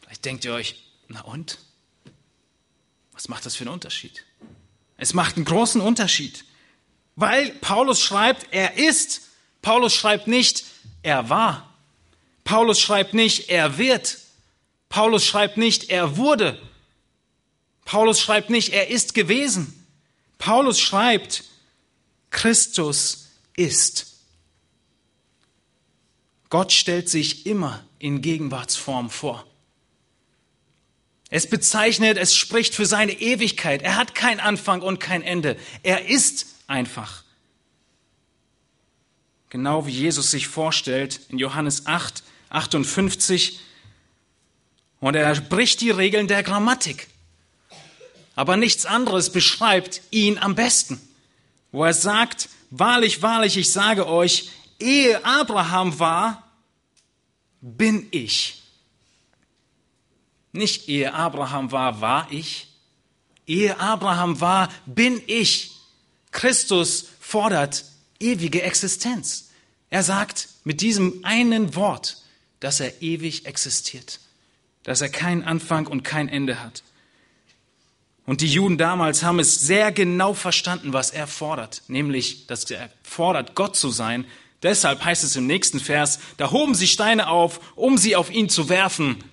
Vielleicht 0.01 0.25
denkt 0.25 0.45
ihr 0.45 0.53
euch, 0.53 0.75
na 1.07 1.21
und? 1.21 1.57
Was 3.13 3.27
macht 3.29 3.47
das 3.47 3.55
für 3.55 3.63
einen 3.63 3.73
Unterschied? 3.73 4.26
Es 4.97 5.13
macht 5.13 5.35
einen 5.35 5.45
großen 5.45 5.79
Unterschied, 5.79 6.43
weil 7.15 7.51
Paulus 7.51 8.01
schreibt, 8.01 8.47
er 8.51 8.77
ist. 8.77 9.21
Paulus 9.61 9.93
schreibt 9.93 10.27
nicht, 10.27 10.65
er 11.03 11.29
war. 11.29 11.73
Paulus 12.43 12.79
schreibt 12.79 13.13
nicht, 13.13 13.49
er 13.49 13.77
wird. 13.77 14.19
Paulus 14.89 15.25
schreibt 15.25 15.57
nicht, 15.57 15.89
er 15.89 16.17
wurde. 16.17 16.61
Paulus 17.85 18.19
schreibt 18.19 18.49
nicht, 18.49 18.73
er 18.73 18.89
ist 18.89 19.13
gewesen. 19.13 19.85
Paulus 20.37 20.79
schreibt, 20.79 21.43
Christus 22.29 23.29
ist. 23.55 24.17
Gott 26.49 26.71
stellt 26.71 27.09
sich 27.09 27.45
immer 27.45 27.83
in 27.99 28.21
Gegenwartsform 28.21 29.09
vor. 29.09 29.46
Es 31.29 31.49
bezeichnet, 31.49 32.17
es 32.17 32.35
spricht 32.35 32.73
für 32.73 32.85
seine 32.85 33.13
Ewigkeit. 33.13 33.81
Er 33.81 33.95
hat 33.95 34.15
kein 34.15 34.39
Anfang 34.39 34.81
und 34.81 34.99
kein 34.99 35.21
Ende. 35.21 35.57
Er 35.83 36.07
ist 36.07 36.47
einfach. 36.67 37.23
Genau 39.49 39.85
wie 39.85 39.91
Jesus 39.91 40.31
sich 40.31 40.47
vorstellt 40.47 41.21
in 41.29 41.37
Johannes 41.37 41.85
8, 41.85 42.23
58. 42.49 43.59
Und 44.99 45.15
er 45.15 45.39
bricht 45.41 45.81
die 45.81 45.91
Regeln 45.91 46.27
der 46.27 46.43
Grammatik. 46.43 47.07
Aber 48.35 48.55
nichts 48.55 48.85
anderes 48.85 49.31
beschreibt 49.31 50.01
ihn 50.11 50.37
am 50.37 50.55
besten, 50.55 51.01
wo 51.71 51.83
er 51.83 51.93
sagt, 51.93 52.49
wahrlich, 52.69 53.21
wahrlich, 53.21 53.57
ich 53.57 53.71
sage 53.71 54.07
euch, 54.07 54.51
ehe 54.79 55.25
Abraham 55.25 55.99
war, 55.99 56.47
bin 57.61 58.07
ich. 58.11 58.63
Nicht 60.57 60.89
ehe 60.89 61.13
Abraham 61.13 61.71
war, 61.71 62.01
war 62.01 62.27
ich. 62.31 62.67
Ehe 63.45 63.79
Abraham 63.79 64.41
war, 64.41 64.69
bin 64.87 65.21
ich. 65.27 65.71
Christus 66.31 67.09
fordert 67.19 67.85
ewige 68.19 68.63
Existenz. 68.63 69.51
Er 69.91 70.01
sagt 70.01 70.49
mit 70.63 70.81
diesem 70.81 71.23
einen 71.23 71.75
Wort, 71.75 72.17
dass 72.59 72.79
er 72.79 73.03
ewig 73.03 73.45
existiert, 73.45 74.19
dass 74.83 75.01
er 75.01 75.09
keinen 75.09 75.43
Anfang 75.43 75.85
und 75.85 76.03
kein 76.03 76.27
Ende 76.27 76.61
hat. 76.61 76.81
Und 78.25 78.41
die 78.41 78.51
Juden 78.51 78.79
damals 78.79 79.21
haben 79.21 79.39
es 79.39 79.59
sehr 79.59 79.91
genau 79.91 80.33
verstanden, 80.33 80.91
was 80.91 81.11
er 81.11 81.27
fordert, 81.27 81.83
nämlich, 81.87 82.47
dass 82.47 82.69
er 82.71 82.89
fordert, 83.03 83.53
Gott 83.53 83.75
zu 83.75 83.89
sein. 83.91 84.25
Deshalb 84.63 85.05
heißt 85.05 85.23
es 85.23 85.35
im 85.35 85.45
nächsten 85.45 85.79
Vers, 85.79 86.19
da 86.37 86.49
hoben 86.49 86.73
sie 86.73 86.87
Steine 86.87 87.29
auf, 87.29 87.61
um 87.75 87.97
sie 87.99 88.15
auf 88.15 88.31
ihn 88.31 88.49
zu 88.49 88.69
werfen, 88.69 89.23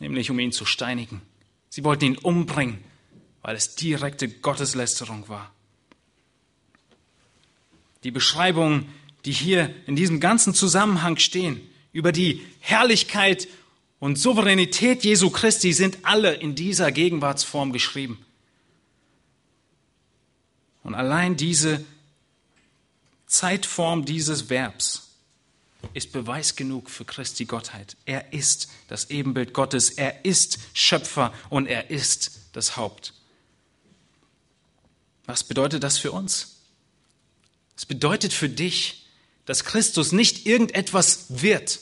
nämlich 0.00 0.30
um 0.30 0.38
ihn 0.38 0.52
zu 0.52 0.64
steinigen. 0.64 1.22
Sie 1.68 1.84
wollten 1.84 2.04
ihn 2.04 2.18
umbringen, 2.18 2.82
weil 3.42 3.56
es 3.56 3.74
direkte 3.74 4.28
Gotteslästerung 4.28 5.28
war. 5.28 5.52
Die 8.04 8.10
Beschreibungen, 8.10 8.88
die 9.24 9.32
hier 9.32 9.74
in 9.86 9.96
diesem 9.96 10.20
ganzen 10.20 10.54
Zusammenhang 10.54 11.18
stehen, 11.18 11.60
über 11.92 12.12
die 12.12 12.44
Herrlichkeit 12.60 13.48
und 13.98 14.18
Souveränität 14.18 15.04
Jesu 15.04 15.30
Christi 15.30 15.72
sind 15.72 15.98
alle 16.02 16.34
in 16.34 16.54
dieser 16.54 16.92
Gegenwartsform 16.92 17.72
geschrieben. 17.72 18.24
Und 20.84 20.94
allein 20.94 21.36
diese 21.36 21.84
Zeitform 23.26 24.04
dieses 24.04 24.48
Verbs 24.48 25.07
ist 25.94 26.12
Beweis 26.12 26.56
genug 26.56 26.90
für 26.90 27.04
Christi 27.04 27.44
Gottheit. 27.44 27.96
Er 28.04 28.32
ist 28.32 28.68
das 28.88 29.10
Ebenbild 29.10 29.52
Gottes, 29.52 29.90
er 29.90 30.24
ist 30.24 30.58
Schöpfer 30.74 31.32
und 31.50 31.66
er 31.66 31.90
ist 31.90 32.40
das 32.52 32.76
Haupt. 32.76 33.14
Was 35.26 35.44
bedeutet 35.44 35.82
das 35.82 35.98
für 35.98 36.12
uns? 36.12 36.56
Es 37.76 37.86
bedeutet 37.86 38.32
für 38.32 38.48
dich, 38.48 39.06
dass 39.44 39.64
Christus 39.64 40.12
nicht 40.12 40.46
irgendetwas 40.46 41.26
wird, 41.28 41.80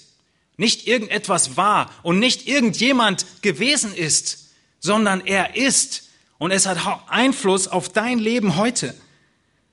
nicht 0.56 0.86
irgendetwas 0.86 1.56
war 1.56 1.90
und 2.02 2.18
nicht 2.18 2.46
irgendjemand 2.46 3.24
gewesen 3.42 3.94
ist, 3.94 4.50
sondern 4.80 5.26
er 5.26 5.56
ist 5.56 6.08
und 6.38 6.50
es 6.50 6.66
hat 6.66 6.78
Einfluss 7.08 7.66
auf 7.66 7.88
dein 7.88 8.18
Leben 8.18 8.56
heute. 8.56 8.94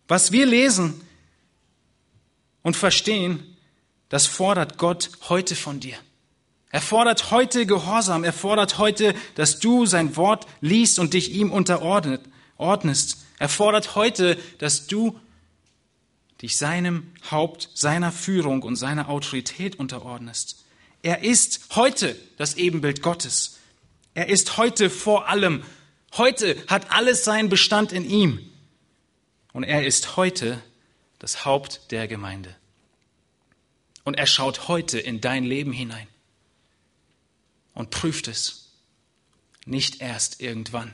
Was 0.07 0.31
wir 0.31 0.45
lesen 0.45 1.01
und 2.61 2.75
verstehen, 2.75 3.52
das 4.13 4.27
fordert 4.27 4.77
Gott 4.77 5.09
heute 5.27 5.55
von 5.55 5.79
dir. 5.79 5.95
Er 6.69 6.81
fordert 6.81 7.31
heute 7.31 7.65
Gehorsam. 7.65 8.23
Er 8.23 8.31
fordert 8.31 8.77
heute, 8.77 9.15
dass 9.33 9.57
du 9.57 9.87
sein 9.87 10.15
Wort 10.17 10.45
liest 10.61 10.99
und 10.99 11.15
dich 11.15 11.31
ihm 11.31 11.51
unterordnest. 11.51 13.17
Er 13.39 13.49
fordert 13.49 13.95
heute, 13.95 14.37
dass 14.59 14.85
du 14.85 15.19
dich 16.43 16.57
seinem 16.57 17.11
Haupt, 17.31 17.71
seiner 17.73 18.11
Führung 18.11 18.61
und 18.61 18.75
seiner 18.75 19.09
Autorität 19.09 19.79
unterordnest. 19.79 20.63
Er 21.01 21.23
ist 21.23 21.61
heute 21.73 22.15
das 22.37 22.53
Ebenbild 22.53 23.01
Gottes. 23.01 23.57
Er 24.13 24.29
ist 24.29 24.57
heute 24.57 24.91
vor 24.91 25.27
allem. 25.27 25.63
Heute 26.17 26.55
hat 26.67 26.91
alles 26.91 27.23
seinen 27.23 27.49
Bestand 27.49 27.91
in 27.91 28.07
ihm. 28.07 28.47
Und 29.53 29.63
er 29.63 29.87
ist 29.87 30.17
heute 30.17 30.61
das 31.17 31.45
Haupt 31.45 31.89
der 31.89 32.07
Gemeinde. 32.07 32.55
Und 34.03 34.15
er 34.15 34.27
schaut 34.27 34.67
heute 34.67 34.99
in 34.99 35.21
dein 35.21 35.43
Leben 35.43 35.71
hinein 35.71 36.07
und 37.73 37.89
prüft 37.89 38.27
es, 38.27 38.71
nicht 39.65 40.01
erst 40.01 40.41
irgendwann. 40.41 40.93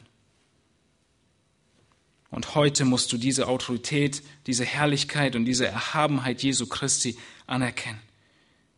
Und 2.30 2.54
heute 2.54 2.86
musst 2.86 3.12
du 3.12 3.18
diese 3.18 3.48
Autorität, 3.48 4.22
diese 4.46 4.64
Herrlichkeit 4.64 5.36
und 5.36 5.46
diese 5.46 5.66
Erhabenheit 5.66 6.44
Jesu 6.44 6.68
Christi 6.68 7.18
anerkennen. 7.48 8.00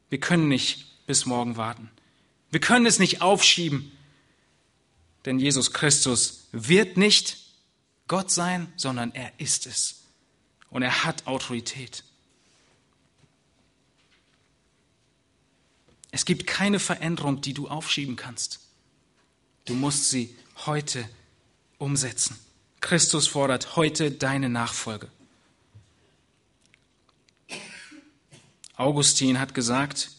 Wir 0.09 0.19
können 0.19 0.47
nicht 0.47 1.05
bis 1.05 1.25
morgen 1.25 1.57
warten. 1.57 1.89
Wir 2.49 2.61
können 2.61 2.85
es 2.85 2.99
nicht 2.99 3.21
aufschieben, 3.21 3.91
denn 5.25 5.39
Jesus 5.39 5.73
Christus 5.73 6.47
wird 6.51 6.97
nicht 6.97 7.37
Gott 8.07 8.31
sein, 8.31 8.71
sondern 8.75 9.11
er 9.13 9.31
ist 9.37 9.67
es. 9.67 10.03
Und 10.69 10.83
er 10.83 11.03
hat 11.03 11.27
Autorität. 11.27 12.03
Es 16.11 16.25
gibt 16.25 16.45
keine 16.45 16.79
Veränderung, 16.79 17.41
die 17.41 17.53
du 17.53 17.67
aufschieben 17.69 18.17
kannst. 18.17 18.59
Du 19.65 19.73
musst 19.73 20.09
sie 20.09 20.35
heute 20.65 21.07
umsetzen. 21.77 22.37
Christus 22.81 23.27
fordert 23.27 23.75
heute 23.75 24.11
deine 24.11 24.49
Nachfolge. 24.49 25.09
Augustin 28.75 29.39
hat 29.39 29.53
gesagt, 29.53 30.11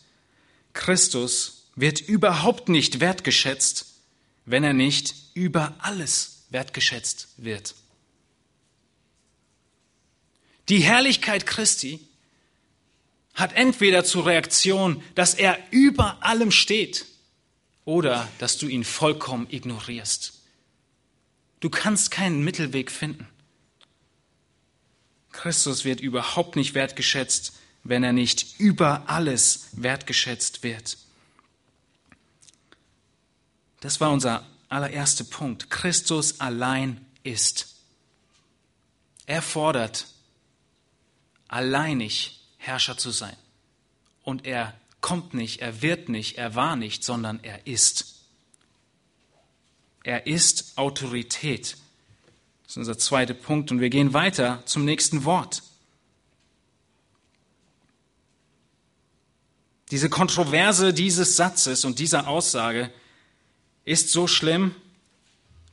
Christus 0.72 1.64
wird 1.74 2.00
überhaupt 2.00 2.68
nicht 2.68 3.00
wertgeschätzt, 3.00 3.86
wenn 4.46 4.64
er 4.64 4.72
nicht 4.72 5.14
über 5.34 5.74
alles 5.78 6.44
wertgeschätzt 6.50 7.28
wird. 7.36 7.74
Die 10.68 10.80
Herrlichkeit 10.80 11.44
Christi 11.46 12.00
hat 13.34 13.54
entweder 13.54 14.04
zur 14.04 14.26
Reaktion, 14.26 15.02
dass 15.14 15.34
er 15.34 15.58
über 15.70 16.22
allem 16.22 16.50
steht 16.50 17.06
oder 17.84 18.28
dass 18.38 18.58
du 18.58 18.68
ihn 18.68 18.84
vollkommen 18.84 19.46
ignorierst. 19.50 20.40
Du 21.60 21.70
kannst 21.70 22.10
keinen 22.10 22.44
Mittelweg 22.44 22.90
finden. 22.90 23.28
Christus 25.32 25.84
wird 25.84 26.00
überhaupt 26.00 26.56
nicht 26.56 26.74
wertgeschätzt, 26.74 27.54
wenn 27.84 28.04
er 28.04 28.12
nicht 28.12 28.60
über 28.60 29.04
alles 29.08 29.68
wertgeschätzt 29.72 30.62
wird. 30.62 30.98
Das 33.80 34.00
war 34.00 34.12
unser 34.12 34.46
allererster 34.68 35.24
Punkt. 35.24 35.70
Christus 35.70 36.40
allein 36.40 37.04
ist. 37.22 37.74
Er 39.26 39.42
fordert 39.42 40.06
alleinig 41.48 42.41
Herrscher 42.62 42.96
zu 42.96 43.10
sein. 43.10 43.36
Und 44.22 44.46
er 44.46 44.72
kommt 45.00 45.34
nicht, 45.34 45.60
er 45.60 45.82
wird 45.82 46.08
nicht, 46.08 46.38
er 46.38 46.54
war 46.54 46.76
nicht, 46.76 47.02
sondern 47.02 47.40
er 47.42 47.66
ist. 47.66 48.20
Er 50.04 50.26
ist 50.28 50.72
Autorität. 50.76 51.76
Das 52.62 52.72
ist 52.72 52.76
unser 52.76 52.98
zweiter 52.98 53.34
Punkt. 53.34 53.72
Und 53.72 53.80
wir 53.80 53.90
gehen 53.90 54.14
weiter 54.14 54.62
zum 54.64 54.84
nächsten 54.84 55.24
Wort. 55.24 55.62
Diese 59.90 60.08
Kontroverse 60.08 60.94
dieses 60.94 61.36
Satzes 61.36 61.84
und 61.84 61.98
dieser 61.98 62.28
Aussage 62.28 62.90
ist 63.84 64.10
so 64.10 64.28
schlimm, 64.28 64.74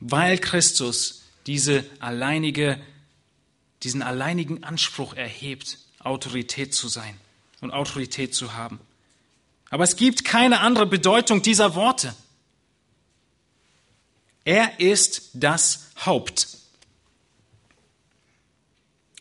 weil 0.00 0.38
Christus 0.38 1.22
diese 1.46 1.84
alleinige, 2.00 2.80
diesen 3.84 4.02
alleinigen 4.02 4.64
Anspruch 4.64 5.14
erhebt, 5.14 5.78
Autorität 6.00 6.74
zu 6.74 6.88
sein 6.88 7.18
und 7.60 7.70
Autorität 7.72 8.34
zu 8.34 8.54
haben. 8.54 8.80
Aber 9.70 9.84
es 9.84 9.96
gibt 9.96 10.24
keine 10.24 10.60
andere 10.60 10.86
Bedeutung 10.86 11.42
dieser 11.42 11.74
Worte. 11.74 12.14
Er 14.44 14.80
ist 14.80 15.30
das 15.34 15.90
Haupt. 16.04 16.48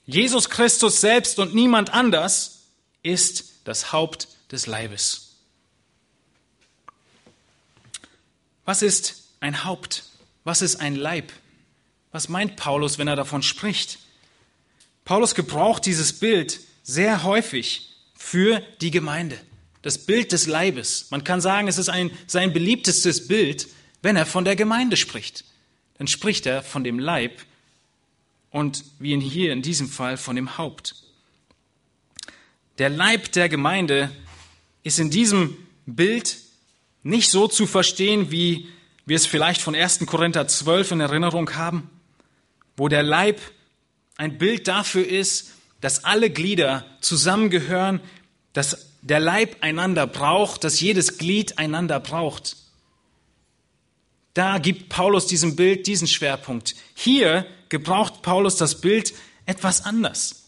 Jesus 0.05 0.49
Christus 0.49 1.01
selbst 1.01 1.37
und 1.37 1.53
niemand 1.53 1.93
anders 1.93 2.63
ist 3.03 3.53
das 3.65 3.91
Haupt 3.91 4.27
des 4.51 4.65
Leibes. 4.65 5.35
Was 8.65 8.81
ist 8.81 9.23
ein 9.39 9.65
Haupt? 9.65 10.03
Was 10.43 10.63
ist 10.63 10.77
ein 10.77 10.95
Leib? 10.95 11.31
Was 12.11 12.29
meint 12.29 12.55
Paulus, 12.55 12.97
wenn 12.97 13.07
er 13.07 13.15
davon 13.15 13.43
spricht? 13.43 13.99
Paulus 15.05 15.35
gebraucht 15.35 15.85
dieses 15.85 16.19
Bild 16.19 16.59
sehr 16.89 17.23
häufig 17.23 17.87
für 18.15 18.61
die 18.81 18.89
Gemeinde. 18.89 19.39
Das 19.83 20.05
Bild 20.05 20.31
des 20.31 20.47
Leibes. 20.47 21.07
Man 21.11 21.23
kann 21.23 21.39
sagen, 21.39 21.67
es 21.67 21.77
ist 21.77 21.89
ein, 21.89 22.09
sein 22.25 22.51
beliebtestes 22.51 23.27
Bild, 23.27 23.67
wenn 24.01 24.15
er 24.15 24.25
von 24.25 24.43
der 24.43 24.55
Gemeinde 24.55 24.97
spricht. 24.97 25.45
Dann 25.97 26.07
spricht 26.07 26.47
er 26.47 26.63
von 26.63 26.83
dem 26.83 26.97
Leib 26.97 27.41
und 28.49 28.83
wie 28.97 29.13
in 29.13 29.21
hier 29.21 29.53
in 29.53 29.61
diesem 29.61 29.87
Fall 29.87 30.17
von 30.17 30.35
dem 30.35 30.57
Haupt. 30.57 30.95
Der 32.79 32.89
Leib 32.89 33.31
der 33.33 33.49
Gemeinde 33.49 34.09
ist 34.81 34.99
in 34.99 35.11
diesem 35.11 35.57
Bild 35.85 36.37
nicht 37.03 37.29
so 37.29 37.47
zu 37.47 37.67
verstehen, 37.67 38.31
wie 38.31 38.67
wir 39.05 39.15
es 39.15 39.27
vielleicht 39.27 39.61
von 39.61 39.75
1. 39.75 40.05
Korinther 40.07 40.47
12 40.47 40.91
in 40.91 41.01
Erinnerung 41.01 41.55
haben, 41.55 41.89
wo 42.75 42.87
der 42.87 43.03
Leib 43.03 43.39
ein 44.17 44.37
Bild 44.37 44.67
dafür 44.67 45.07
ist, 45.07 45.53
dass 45.81 46.03
alle 46.03 46.29
Glieder 46.29 46.85
zusammengehören, 47.01 48.01
dass 48.53 48.89
der 49.01 49.19
Leib 49.19 49.57
einander 49.61 50.07
braucht, 50.07 50.63
dass 50.63 50.79
jedes 50.79 51.17
Glied 51.17 51.57
einander 51.57 51.99
braucht. 51.99 52.57
Da 54.33 54.57
gibt 54.57 54.89
Paulus 54.89 55.27
diesem 55.27 55.55
Bild 55.55 55.87
diesen 55.87 56.07
Schwerpunkt. 56.07 56.75
Hier 56.95 57.45
gebraucht 57.69 58.21
Paulus 58.21 58.57
das 58.57 58.81
Bild 58.81 59.13
etwas 59.45 59.85
anders. 59.85 60.43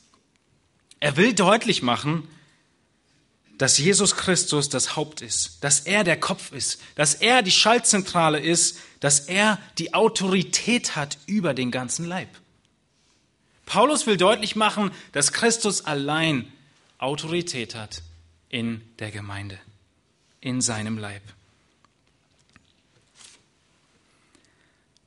Er 0.99 1.17
will 1.17 1.33
deutlich 1.33 1.81
machen, 1.81 2.27
dass 3.57 3.77
Jesus 3.77 4.15
Christus 4.15 4.69
das 4.69 4.95
Haupt 4.95 5.21
ist, 5.21 5.63
dass 5.63 5.81
er 5.81 6.03
der 6.03 6.19
Kopf 6.19 6.51
ist, 6.51 6.81
dass 6.95 7.15
er 7.15 7.43
die 7.43 7.51
Schaltzentrale 7.51 8.39
ist, 8.39 8.79
dass 8.99 9.19
er 9.21 9.59
die 9.77 9.93
Autorität 9.93 10.95
hat 10.95 11.17
über 11.27 11.53
den 11.53 11.69
ganzen 11.69 12.05
Leib. 12.05 12.29
Paulus 13.71 14.05
will 14.05 14.17
deutlich 14.17 14.57
machen, 14.57 14.91
dass 15.13 15.31
Christus 15.31 15.85
allein 15.85 16.51
Autorität 16.97 17.73
hat 17.73 18.01
in 18.49 18.81
der 18.99 19.11
Gemeinde, 19.11 19.57
in 20.41 20.59
seinem 20.59 20.97
Leib. 20.97 21.21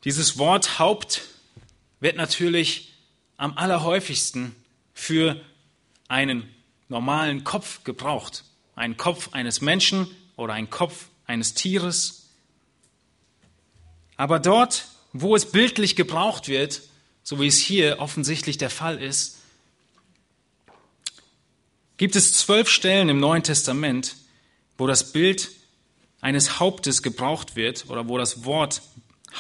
Dieses 0.05 0.39
Wort 0.39 0.79
Haupt 0.79 1.29
wird 2.01 2.17
natürlich 2.17 2.95
am 3.37 3.59
allerhäufigsten 3.59 4.57
für 4.95 5.39
einen 6.09 6.49
normalen 6.89 7.45
Kopf 7.45 7.85
gebraucht. 7.85 8.45
Ein 8.77 8.97
Kopf 8.97 9.29
eines 9.35 9.61
Menschen 9.61 10.07
oder 10.37 10.55
ein 10.55 10.71
Kopf 10.71 11.09
eines 11.27 11.53
Tieres. 11.53 12.31
Aber 14.17 14.41
dort, 14.41 14.87
wo 15.13 15.37
es 15.37 15.53
bildlich 15.53 15.97
gebraucht 15.97 16.49
wird, 16.49 16.81
so 17.25 17.41
wie 17.41 17.47
es 17.47 17.59
hier 17.59 17.99
offensichtlich 17.99 18.59
der 18.59 18.71
Fall 18.71 19.03
ist, 19.03 19.39
gibt 21.97 22.17
es 22.17 22.35
zwölf 22.35 22.69
Stellen 22.69 23.09
im 23.09 23.19
Neuen 23.19 23.43
Testament, 23.43 24.17
wo 24.77 24.87
das 24.87 25.13
Bild 25.13 25.51
eines 26.21 26.61
Hauptes 26.61 27.03
gebraucht 27.03 27.57
wird 27.57 27.87
oder 27.89 28.09
wo 28.09 28.19
das 28.19 28.45
Wort 28.45 28.83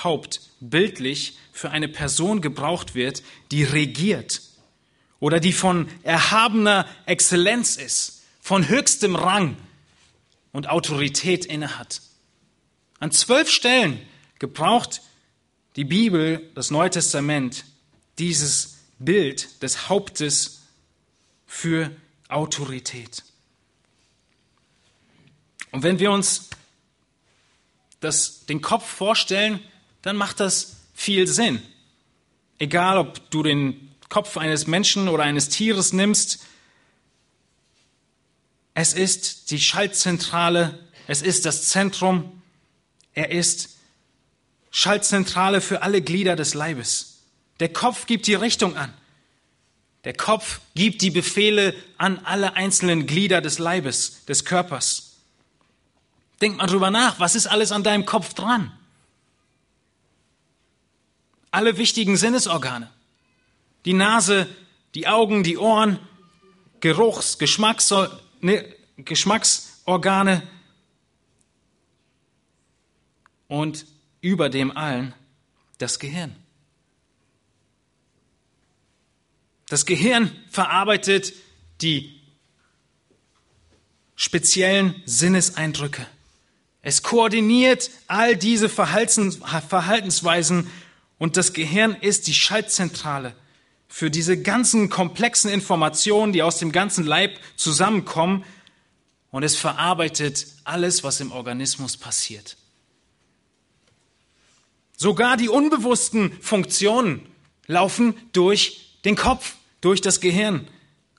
Haupt 0.03 0.41
bildlich 0.61 1.37
für 1.53 1.71
eine 1.71 1.89
Person 1.89 2.41
gebraucht 2.41 2.95
wird, 2.95 3.23
die 3.53 3.63
regiert 3.63 4.41
oder 5.21 5.39
die 5.39 5.53
von 5.53 5.89
erhabener 6.03 6.89
Exzellenz 7.07 7.77
ist, 7.77 8.23
von 8.41 8.69
höchstem 8.69 9.15
Rang 9.15 9.57
und 10.53 10.69
Autorität 10.69 11.45
innehat. 11.45 12.01
An 12.99 13.13
zwölf 13.13 13.51
Stellen 13.51 14.01
gebraucht 14.39 15.03
die 15.77 15.85
Bibel, 15.85 16.51
das 16.55 16.71
Neue 16.71 16.91
Testament, 16.91 17.65
dieses 18.19 18.79
Bild 18.99 19.63
des 19.63 19.89
Hauptes 19.89 20.63
für 21.47 21.91
Autorität. 22.29 23.23
Und 25.71 25.83
wenn 25.83 25.99
wir 25.99 26.11
uns 26.13 26.51
das, 28.01 28.47
den 28.47 28.61
Kopf 28.61 28.87
vorstellen, 28.87 29.61
dann 30.03 30.17
macht 30.17 30.41
das 30.41 30.77
viel 30.95 31.27
Sinn. 31.27 31.63
Egal, 32.59 32.99
ob 32.99 33.31
du 33.31 33.43
den 33.43 33.95
Kopf 34.09 34.37
eines 34.37 34.67
Menschen 34.67 35.09
oder 35.09 35.25
eines 35.25 35.49
Tieres 35.49 35.93
nimmst, 35.93 36.45
es 38.75 38.93
ist 38.93 39.51
die 39.51 39.61
Schaltzentrale, 39.61 40.79
es 41.07 41.23
ist 41.23 41.47
das 41.47 41.69
Zentrum, 41.69 42.43
er 43.15 43.31
ist 43.31 43.77
Schaltzentrale 44.71 45.61
für 45.61 45.83
alle 45.83 46.03
Glieder 46.03 46.37
des 46.37 46.55
Leibes. 46.55 47.14
Der 47.61 47.73
Kopf 47.73 48.07
gibt 48.07 48.27
die 48.27 48.35
Richtung 48.35 48.77
an. 48.77 48.93
Der 50.05 50.15
Kopf 50.15 50.61
gibt 50.75 51.01
die 51.03 51.11
Befehle 51.11 51.75
an 51.97 52.19
alle 52.25 52.55
einzelnen 52.55 53.07
Glieder 53.07 53.41
des 53.41 53.59
Leibes, 53.59 54.25
des 54.27 54.45
Körpers. 54.45 55.17
Denk 56.41 56.59
mal 56.59 56.67
drüber 56.67 56.91
nach, 56.91 57.21
was 57.21 57.35
ist 57.35 57.47
alles 57.47 57.73
an 57.73 57.85
deinem 57.85 58.05
Kopf 58.05 58.35
dran? 58.35 58.71
Alle 61.51 61.79
wichtigen 61.79 62.17
Sinnesorgane. 62.17 62.91
Die 63.85 63.93
Nase, 63.95 64.49
die 64.95 65.07
Augen, 65.07 65.43
die 65.43 65.57
Ohren, 65.57 65.99
Geruchs-, 66.81 67.39
Geschmacks 67.39 67.93
ne, 68.41 68.75
Geschmacksorgane 68.97 70.43
und 73.49 73.87
über 74.21 74.49
dem 74.49 74.77
allen 74.77 75.15
das 75.79 75.99
Gehirn. 75.99 76.37
Das 79.69 79.87
Gehirn 79.87 80.31
verarbeitet 80.51 81.33
die 81.81 82.21
speziellen 84.17 85.03
Sinneseindrücke. 85.07 86.07
Es 86.83 87.03
koordiniert 87.03 87.91
all 88.07 88.37
diese 88.37 88.69
Verhaltensweisen 88.69 90.71
und 91.19 91.37
das 91.37 91.53
Gehirn 91.53 91.95
ist 91.95 92.27
die 92.27 92.35
Schaltzentrale 92.35 93.35
für 93.89 94.11
diese 94.11 94.43
ganzen 94.43 94.91
komplexen 94.91 95.51
Informationen, 95.51 96.33
die 96.33 96.43
aus 96.43 96.59
dem 96.59 96.73
ganzen 96.73 97.07
Leib 97.07 97.39
zusammenkommen. 97.57 98.45
Und 99.31 99.45
es 99.45 99.57
verarbeitet 99.57 100.47
alles, 100.65 101.05
was 101.05 101.21
im 101.21 101.33
Organismus 101.33 101.97
passiert. 101.97 102.57
Sogar 104.97 105.37
die 105.37 105.49
unbewussten 105.49 106.33
Funktionen 106.41 107.27
laufen 107.67 108.15
durch 108.33 108.84
den 109.05 109.17
Kopf, 109.17 109.55
durch 109.81 110.01
das 110.01 110.21
Gehirn. 110.21 110.67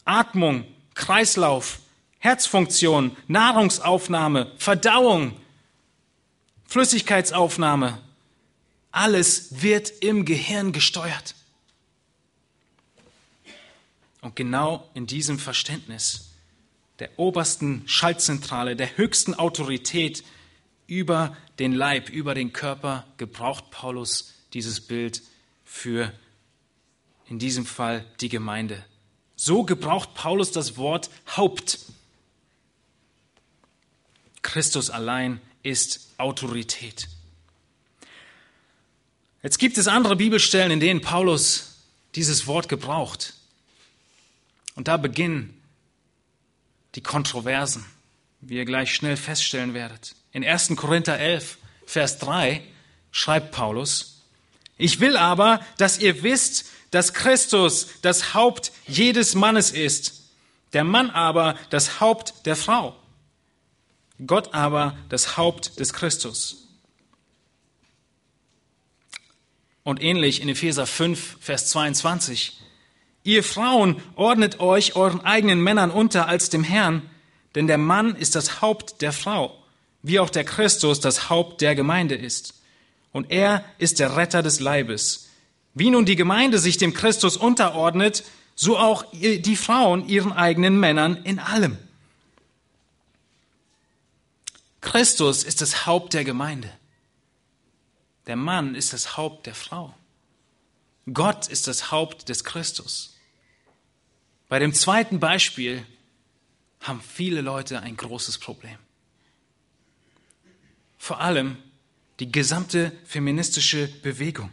Atmung, 0.06 0.66
Kreislauf, 0.96 1.80
Herzfunktion, 2.18 3.16
Nahrungsaufnahme, 3.28 4.52
Verdauung, 4.58 5.34
Flüssigkeitsaufnahme. 6.66 8.02
Alles 8.92 9.62
wird 9.62 9.92
im 10.02 10.26
Gehirn 10.26 10.72
gesteuert. 10.72 11.36
Und 14.22 14.36
genau 14.36 14.90
in 14.96 15.06
diesem 15.06 15.38
Verständnis 15.38 16.32
der 16.98 17.20
obersten 17.20 17.84
Schaltzentrale, 17.88 18.76
der 18.76 18.98
höchsten 18.98 19.36
Autorität 19.36 20.24
über 20.88 21.38
den 21.60 21.74
Leib, 21.74 22.10
über 22.10 22.34
den 22.34 22.52
Körper, 22.52 23.06
gebraucht 23.18 23.70
Paulus 23.70 24.34
dieses 24.54 24.82
Bild 24.82 25.22
für 25.64 26.12
in 27.28 27.40
diesem 27.40 27.66
Fall 27.66 28.06
die 28.22 28.30
Gemeinde. 28.30 28.84
So 29.36 29.64
gebraucht 29.64 30.14
Paulus 30.14 30.52
das 30.52 30.78
Wort 30.78 31.10
Haupt. 31.36 31.80
Christus 34.42 34.90
allein 34.90 35.42
ist 35.64 36.14
Autorität. 36.18 37.08
Jetzt 39.44 39.60
gibt 39.60 39.78
es 39.78 39.88
andere 39.88 40.16
Bibelstellen, 40.16 40.72
in 40.72 40.80
denen 40.80 41.02
Paulus 41.02 41.76
dieses 42.16 42.48
Wort 42.48 42.70
gebraucht. 42.70 43.34
Und 44.76 44.88
da 44.88 44.98
beginnen 44.98 45.62
die 46.96 47.02
Kontroversen, 47.02 47.86
wie 48.42 48.56
ihr 48.56 48.66
gleich 48.66 48.94
schnell 48.94 49.18
feststellen 49.18 49.74
werdet. 49.74 50.16
In 50.32 50.44
1. 50.44 50.76
Korinther 50.76 51.20
11, 51.20 51.58
Vers 51.86 52.20
3 52.20 52.62
schreibt 53.12 53.52
Paulus, 53.52 54.24
ich 54.78 55.00
will 55.00 55.16
aber, 55.16 55.62
dass 55.78 56.00
ihr 56.00 56.24
wisst, 56.24 56.66
dass 56.96 57.14
Christus 57.14 57.90
das 58.04 58.34
Haupt 58.34 58.72
jedes 58.88 59.36
Mannes 59.36 59.72
ist, 59.72 60.30
der 60.72 60.86
Mann 60.86 61.10
aber 61.10 61.56
das 61.70 62.00
Haupt 62.00 62.46
der 62.46 62.56
Frau, 62.56 62.96
Gott 64.26 64.54
aber 64.54 64.98
das 65.10 65.36
Haupt 65.36 65.78
des 65.82 65.92
Christus. 65.92 66.70
Und 69.84 70.02
ähnlich 70.02 70.42
in 70.42 70.48
Epheser 70.48 70.88
5, 70.88 71.36
Vers 71.42 71.68
22. 71.68 72.62
Ihr 73.26 73.44
Frauen 73.44 74.02
ordnet 74.16 74.62
euch 74.62 74.96
euren 74.96 75.20
eigenen 75.20 75.62
Männern 75.62 75.92
unter 75.92 76.30
als 76.30 76.50
dem 76.50 76.64
Herrn, 76.64 77.02
denn 77.56 77.68
der 77.68 77.78
Mann 77.78 78.16
ist 78.16 78.36
das 78.36 78.62
Haupt 78.62 79.02
der 79.02 79.12
Frau, 79.12 79.62
wie 80.02 80.22
auch 80.22 80.30
der 80.30 80.46
Christus 80.46 81.02
das 81.02 81.30
Haupt 81.30 81.60
der 81.60 81.76
Gemeinde 81.76 82.16
ist. 82.16 82.54
Und 83.12 83.32
er 83.32 83.66
ist 83.80 84.00
der 84.00 84.16
Retter 84.16 84.42
des 84.42 84.62
Leibes. 84.62 85.25
Wie 85.76 85.90
nun 85.92 86.06
die 86.06 86.16
Gemeinde 86.16 86.58
sich 86.58 86.78
dem 86.78 86.94
Christus 86.94 87.38
unterordnet, 87.38 88.24
so 88.56 88.78
auch 88.78 89.06
die 89.12 89.56
Frauen 89.58 90.08
ihren 90.08 90.32
eigenen 90.32 90.80
Männern 90.80 91.18
in 91.24 91.38
allem. 91.38 91.78
Christus 94.80 95.44
ist 95.44 95.62
das 95.62 95.86
Haupt 95.86 96.14
der 96.14 96.24
Gemeinde. 96.24 96.72
Der 98.28 98.38
Mann 98.38 98.74
ist 98.74 98.94
das 98.94 99.18
Haupt 99.18 99.46
der 99.46 99.56
Frau. 99.56 99.94
Gott 101.14 101.48
ist 101.48 101.68
das 101.68 101.92
Haupt 101.92 102.30
des 102.30 102.44
Christus. 102.44 103.18
Bei 104.48 104.60
dem 104.60 104.74
zweiten 104.74 105.20
Beispiel 105.20 105.86
haben 106.82 107.02
viele 107.02 107.42
Leute 107.42 107.82
ein 107.82 107.98
großes 107.98 108.38
Problem. 108.38 108.78
Vor 110.98 111.20
allem 111.20 111.58
die 112.20 112.32
gesamte 112.32 112.92
feministische 113.06 113.88
Bewegung. 113.88 114.50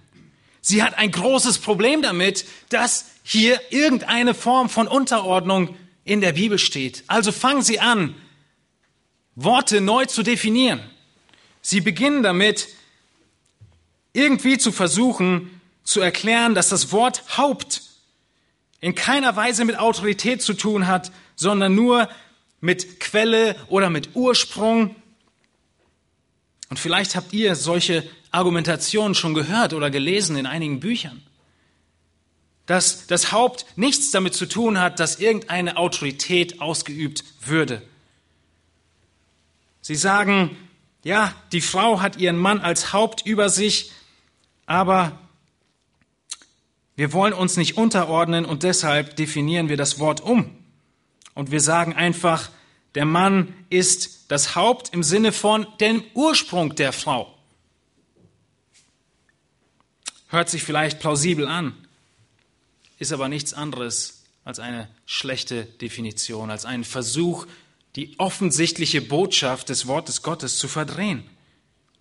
Sie 0.62 0.82
hat 0.82 0.96
ein 0.96 1.10
großes 1.10 1.58
Problem 1.58 2.00
damit, 2.00 2.46
dass 2.70 3.06
hier 3.24 3.60
irgendeine 3.70 4.32
Form 4.32 4.70
von 4.70 4.88
Unterordnung 4.88 5.76
in 6.04 6.20
der 6.20 6.32
Bibel 6.32 6.58
steht. 6.58 7.04
Also 7.08 7.32
fangen 7.32 7.62
Sie 7.62 7.80
an, 7.80 8.14
Worte 9.34 9.80
neu 9.80 10.06
zu 10.06 10.22
definieren. 10.22 10.80
Sie 11.60 11.80
beginnen 11.80 12.22
damit, 12.22 12.68
irgendwie 14.12 14.56
zu 14.58 14.72
versuchen 14.72 15.60
zu 15.84 16.00
erklären, 16.00 16.54
dass 16.54 16.68
das 16.68 16.92
Wort 16.92 17.38
Haupt 17.38 17.82
in 18.80 18.94
keiner 18.94 19.34
Weise 19.36 19.64
mit 19.64 19.78
Autorität 19.78 20.42
zu 20.42 20.54
tun 20.54 20.86
hat, 20.86 21.12
sondern 21.34 21.74
nur 21.74 22.08
mit 22.60 23.00
Quelle 23.00 23.56
oder 23.68 23.90
mit 23.90 24.14
Ursprung. 24.14 24.94
Und 26.72 26.78
vielleicht 26.78 27.16
habt 27.16 27.34
ihr 27.34 27.54
solche 27.54 28.02
Argumentationen 28.30 29.14
schon 29.14 29.34
gehört 29.34 29.74
oder 29.74 29.90
gelesen 29.90 30.36
in 30.36 30.46
einigen 30.46 30.80
Büchern. 30.80 31.22
Dass 32.64 33.06
das 33.06 33.30
Haupt 33.30 33.66
nichts 33.76 34.10
damit 34.10 34.32
zu 34.32 34.46
tun 34.46 34.80
hat, 34.80 34.98
dass 34.98 35.20
irgendeine 35.20 35.76
Autorität 35.76 36.62
ausgeübt 36.62 37.24
würde. 37.44 37.82
Sie 39.82 39.94
sagen, 39.94 40.56
ja, 41.04 41.34
die 41.52 41.60
Frau 41.60 42.00
hat 42.00 42.16
ihren 42.16 42.38
Mann 42.38 42.58
als 42.62 42.94
Haupt 42.94 43.26
über 43.26 43.50
sich, 43.50 43.92
Aber 44.64 45.18
wir 46.96 47.12
wollen 47.12 47.34
uns 47.34 47.58
nicht 47.58 47.76
unterordnen 47.76 48.46
und 48.46 48.62
deshalb 48.62 49.16
definieren 49.16 49.68
wir 49.68 49.76
das 49.76 49.98
Wort 49.98 50.22
um. 50.22 50.56
Und 51.34 51.50
wir 51.50 51.60
sagen 51.60 51.92
einfach, 51.92 52.48
der 52.94 53.04
Mann 53.04 53.52
ist 53.68 54.21
das 54.32 54.56
Haupt 54.56 54.94
im 54.94 55.02
Sinne 55.02 55.30
von 55.30 55.66
dem 55.78 56.02
Ursprung 56.14 56.74
der 56.74 56.94
Frau. 56.94 57.36
Hört 60.28 60.48
sich 60.48 60.62
vielleicht 60.62 61.00
plausibel 61.00 61.46
an, 61.46 61.76
ist 62.98 63.12
aber 63.12 63.28
nichts 63.28 63.52
anderes 63.52 64.22
als 64.42 64.58
eine 64.58 64.88
schlechte 65.04 65.64
Definition, 65.66 66.50
als 66.50 66.64
ein 66.64 66.82
Versuch, 66.82 67.46
die 67.94 68.18
offensichtliche 68.18 69.02
Botschaft 69.02 69.68
des 69.68 69.86
Wortes 69.86 70.22
Gottes 70.22 70.56
zu 70.56 70.66
verdrehen 70.66 71.28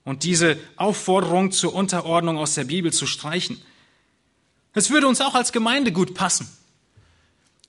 und 0.06 0.24
diese 0.24 0.58
Aufforderung 0.78 1.52
zur 1.52 1.74
Unterordnung 1.74 2.38
aus 2.38 2.56
der 2.56 2.64
Bibel 2.64 2.94
zu 2.94 3.08
streichen. 3.08 3.62
Es 4.74 4.90
würde 4.90 5.10
uns 5.10 5.20
auch 5.20 5.36
als 5.36 5.52
Gemeinde 5.52 5.92
gut 5.92 6.14
passen. 6.14 6.48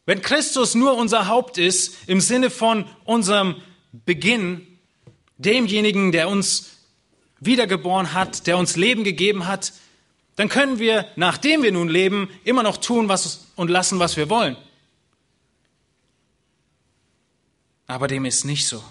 Wenn 0.06 0.22
Christus 0.22 0.76
nur 0.76 0.96
unser 0.96 1.26
Haupt 1.26 1.58
ist, 1.58 1.96
im 2.06 2.20
Sinne 2.20 2.48
von 2.48 2.84
unserem 3.04 3.56
Beginn, 3.92 4.66
demjenigen, 5.38 6.12
der 6.12 6.28
uns 6.28 6.70
wiedergeboren 7.40 8.12
hat, 8.12 8.46
der 8.46 8.56
uns 8.56 8.76
Leben 8.76 9.04
gegeben 9.04 9.46
hat, 9.46 9.72
dann 10.36 10.48
können 10.48 10.78
wir, 10.78 11.06
nachdem 11.16 11.62
wir 11.62 11.72
nun 11.72 11.88
leben, 11.88 12.28
immer 12.44 12.62
noch 12.62 12.78
tun 12.78 13.08
was 13.08 13.48
und 13.56 13.68
lassen, 13.68 13.98
was 13.98 14.16
wir 14.16 14.30
wollen. 14.30 14.56
Aber 17.86 18.08
dem 18.08 18.24
ist 18.24 18.44
nicht 18.44 18.66
so. 18.66 18.82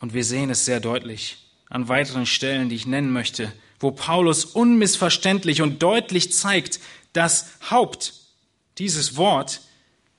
Und 0.00 0.12
wir 0.12 0.24
sehen 0.24 0.50
es 0.50 0.64
sehr 0.64 0.80
deutlich 0.80 1.38
an 1.68 1.88
weiteren 1.88 2.26
Stellen, 2.26 2.68
die 2.68 2.74
ich 2.74 2.86
nennen 2.86 3.12
möchte, 3.12 3.52
wo 3.78 3.92
Paulus 3.92 4.44
unmissverständlich 4.44 5.62
und 5.62 5.82
deutlich 5.82 6.32
zeigt, 6.32 6.80
dass 7.12 7.46
Haupt, 7.70 8.14
dieses 8.78 9.16
Wort, 9.16 9.62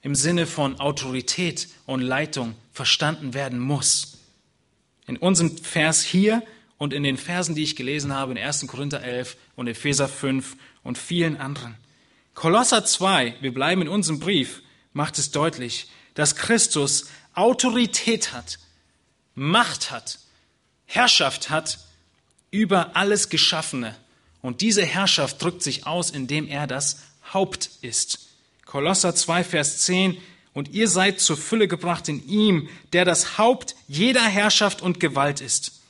im 0.01 0.15
Sinne 0.15 0.47
von 0.47 0.79
Autorität 0.79 1.67
und 1.85 2.01
Leitung 2.01 2.55
verstanden 2.71 3.33
werden 3.33 3.59
muss. 3.59 4.17
In 5.07 5.17
unserem 5.17 5.57
Vers 5.57 6.03
hier 6.03 6.43
und 6.77 6.93
in 6.93 7.03
den 7.03 7.17
Versen, 7.17 7.55
die 7.55 7.63
ich 7.63 7.75
gelesen 7.75 8.13
habe, 8.13 8.31
in 8.31 8.37
1. 8.37 8.65
Korinther 8.67 9.03
11 9.03 9.37
und 9.55 9.67
Epheser 9.67 10.07
5 10.07 10.55
und 10.83 10.97
vielen 10.97 11.37
anderen. 11.37 11.75
Kolosser 12.33 12.85
2, 12.85 13.35
wir 13.41 13.53
bleiben 13.53 13.83
in 13.83 13.87
unserem 13.87 14.19
Brief, 14.19 14.63
macht 14.93 15.19
es 15.19 15.31
deutlich, 15.31 15.89
dass 16.15 16.35
Christus 16.35 17.05
Autorität 17.33 18.33
hat, 18.33 18.59
Macht 19.33 19.91
hat, 19.91 20.19
Herrschaft 20.85 21.49
hat 21.49 21.79
über 22.51 22.97
alles 22.97 23.29
Geschaffene. 23.29 23.95
Und 24.41 24.61
diese 24.61 24.83
Herrschaft 24.83 25.41
drückt 25.41 25.63
sich 25.63 25.87
aus, 25.87 26.11
indem 26.11 26.47
er 26.47 26.67
das 26.67 26.99
Haupt 27.33 27.69
ist. 27.81 28.30
Kolosser 28.71 29.13
2, 29.13 29.43
Vers 29.43 29.79
10. 29.79 30.17
Und 30.53 30.69
ihr 30.69 30.87
seid 30.87 31.19
zur 31.19 31.35
Fülle 31.35 31.67
gebracht 31.67 32.07
in 32.07 32.25
ihm, 32.25 32.69
der 32.93 33.03
das 33.03 33.37
Haupt 33.37 33.75
jeder 33.89 34.23
Herrschaft 34.23 34.81
und 34.81 35.01
Gewalt 35.01 35.41
ist. 35.41 35.81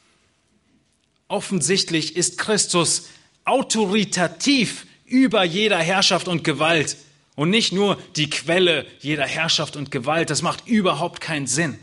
Offensichtlich 1.28 2.15
ist 2.15 2.39
Christus 2.39 3.10
autoritativ 3.46 4.88
über 5.06 5.44
jeder 5.44 5.78
Herrschaft 5.78 6.28
und 6.28 6.44
Gewalt 6.44 6.98
und 7.36 7.52
nicht 7.52 7.72
nur 7.72 8.02
die 8.15 8.32
Quelle 8.32 8.88
jeder 9.00 9.28
Herrschaft 9.28 9.76
und 9.76 9.91
Gewalt. 9.91 10.32
Das 10.32 10.41
macht 10.41 10.67
überhaupt 10.67 11.22
keinen 11.22 11.46
Sinn. 11.46 11.78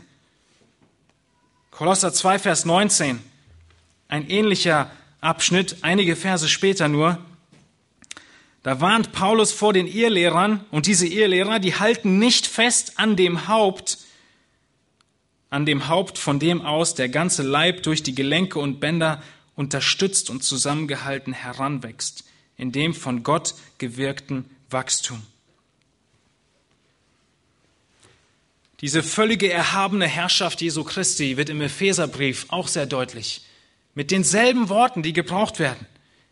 Kolosser 1.71 2.13
2, 2.13 2.39
Vers 2.39 2.65
19, 2.65 3.21
ein 4.09 4.29
ähnlicher 4.29 4.91
Abschnitt, 5.21 5.77
einige 5.81 6.17
Verse 6.17 6.49
später 6.49 6.89
nur. 6.89 7.23
Da 8.63 8.81
warnt 8.81 9.13
Paulus 9.13 9.51
vor 9.51 9.73
den 9.73 9.87
Irrlehrern 9.87 10.65
und 10.71 10.85
diese 10.85 11.07
Irrlehrer, 11.07 11.59
die 11.59 11.75
halten 11.75 12.19
nicht 12.19 12.45
fest 12.45 12.93
an 12.97 13.15
dem 13.15 13.47
Haupt, 13.47 13.99
an 15.49 15.65
dem 15.65 15.87
Haupt, 15.87 16.17
von 16.17 16.39
dem 16.39 16.61
aus 16.61 16.93
der 16.93 17.09
ganze 17.09 17.41
Leib 17.41 17.83
durch 17.83 18.03
die 18.03 18.15
Gelenke 18.15 18.59
und 18.59 18.79
Bänder 18.79 19.23
unterstützt 19.55 20.29
und 20.29 20.43
zusammengehalten 20.43 21.33
heranwächst, 21.33 22.25
in 22.57 22.71
dem 22.71 22.93
von 22.93 23.23
Gott 23.23 23.55
gewirkten 23.77 24.45
Wachstum. 24.69 25.21
Diese 28.81 29.03
völlige 29.03 29.51
erhabene 29.51 30.07
Herrschaft 30.07 30.61
Jesu 30.61 30.83
Christi 30.83 31.35
wird 31.35 31.49
im 31.49 31.61
Epheserbrief 31.61 32.45
auch 32.49 32.67
sehr 32.67 32.85
deutlich. 32.85 33.41
Mit 33.93 34.11
denselben 34.11 34.69
Worten, 34.69 35.03
die 35.03 35.11
gebraucht 35.11 35.59
werden. 35.59 35.85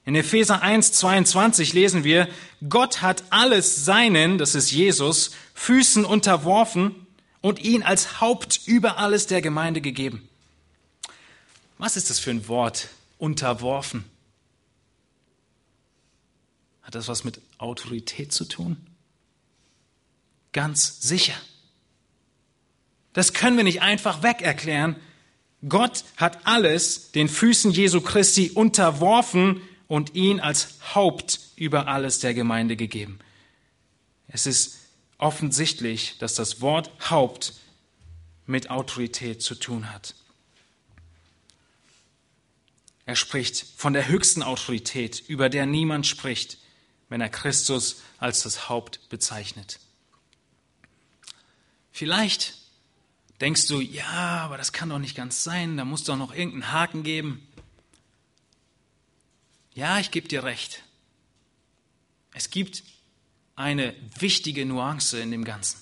In 0.07 0.15
Epheser 0.15 0.61
1, 0.61 0.93
22 0.93 1.73
lesen 1.73 2.05
wir, 2.05 2.29
Gott 2.69 3.01
hat 3.01 3.25
alles 3.29 3.83
seinen, 3.83 4.37
das 4.37 4.55
ist 4.55 4.71
Jesus, 4.71 5.31
Füßen 5.53 6.05
unterworfen 6.05 6.95
und 7.41 7.59
ihn 7.59 7.83
als 7.83 8.21
Haupt 8.21 8.61
über 8.65 8.99
alles 8.99 9.27
der 9.27 9.41
Gemeinde 9.41 9.81
gegeben. 9.81 10.29
Was 11.77 11.97
ist 11.97 12.09
das 12.09 12.19
für 12.19 12.31
ein 12.31 12.47
Wort? 12.47 12.87
unterworfen. 13.17 14.05
Hat 16.83 16.95
das 16.95 17.09
was 17.09 17.23
mit 17.25 17.41
Autorität 17.57 18.31
zu 18.31 18.45
tun? 18.45 18.77
Ganz 20.53 21.01
sicher. 21.01 21.33
Das 23.11 23.33
können 23.33 23.57
wir 23.57 23.65
nicht 23.65 23.81
einfach 23.81 24.23
weg 24.23 24.41
erklären. 24.41 24.95
Gott 25.67 26.05
hat 26.15 26.45
alles 26.45 27.11
den 27.11 27.27
Füßen 27.27 27.71
Jesu 27.71 27.99
Christi 27.99 28.51
unterworfen 28.51 29.61
und 29.87 30.15
ihn 30.15 30.39
als 30.39 30.79
Haupt 30.95 31.39
über 31.55 31.87
alles 31.87 32.19
der 32.19 32.33
Gemeinde 32.33 32.75
gegeben. 32.75 33.19
Es 34.27 34.45
ist 34.45 34.79
offensichtlich, 35.17 36.17
dass 36.19 36.35
das 36.35 36.61
Wort 36.61 36.91
Haupt 37.09 37.53
mit 38.45 38.69
Autorität 38.69 39.41
zu 39.41 39.55
tun 39.55 39.91
hat. 39.91 40.15
Er 43.05 43.15
spricht 43.15 43.65
von 43.77 43.93
der 43.93 44.09
höchsten 44.09 44.43
Autorität, 44.43 45.23
über 45.27 45.49
der 45.49 45.65
niemand 45.65 46.05
spricht, 46.05 46.57
wenn 47.07 47.21
er 47.21 47.29
Christus 47.29 48.01
als 48.17 48.43
das 48.43 48.67
Haupt 48.67 49.07
bezeichnet. 49.09 49.79
Vielleicht 51.91 52.55
denkst 53.39 53.67
du, 53.67 53.79
ja, 53.79 54.41
aber 54.43 54.57
das 54.57 54.73
kann 54.73 54.89
doch 54.89 54.99
nicht 54.99 55.15
ganz 55.15 55.43
sein, 55.43 55.77
da 55.77 55.85
muss 55.85 56.03
doch 56.03 56.17
noch 56.17 56.33
irgendeinen 56.33 56.71
Haken 56.73 57.03
geben. 57.03 57.46
Ja, 59.77 59.99
ich 59.99 60.09
gebe 60.09 60.27
dir 60.27 60.43
recht. 60.43 60.81
Es 62.33 62.49
gibt 62.49 62.81
eine 63.55 63.93
wichtige 64.17 64.65
Nuance 64.65 65.19
in 65.19 65.29
dem 65.29 65.45
Ganzen. 65.45 65.79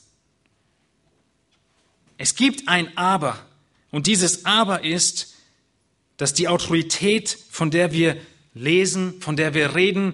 Es 2.18 2.36
gibt 2.36 2.68
ein 2.68 2.98
Aber. 2.98 3.40
Und 3.92 4.08
dieses 4.08 4.44
Aber 4.44 4.84
ist, 4.84 5.36
dass 6.18 6.34
die 6.34 6.50
Autorität, 6.50 7.38
von 7.50 7.72
der 7.72 7.94
wir 7.94 8.18
lesen, 8.54 9.22
von 9.22 9.38
der 9.38 9.54
wir 9.54 9.76
reden, 9.76 10.14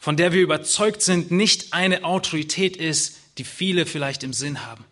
von 0.00 0.16
der 0.16 0.32
wir 0.32 0.42
überzeugt 0.42 1.00
sind, 1.00 1.30
nicht 1.30 1.74
eine 1.74 2.02
Autorität 2.02 2.76
ist, 2.76 3.18
die 3.38 3.44
viele 3.44 3.86
vielleicht 3.86 4.24
im 4.24 4.32
Sinn 4.32 4.66
haben. 4.66 4.84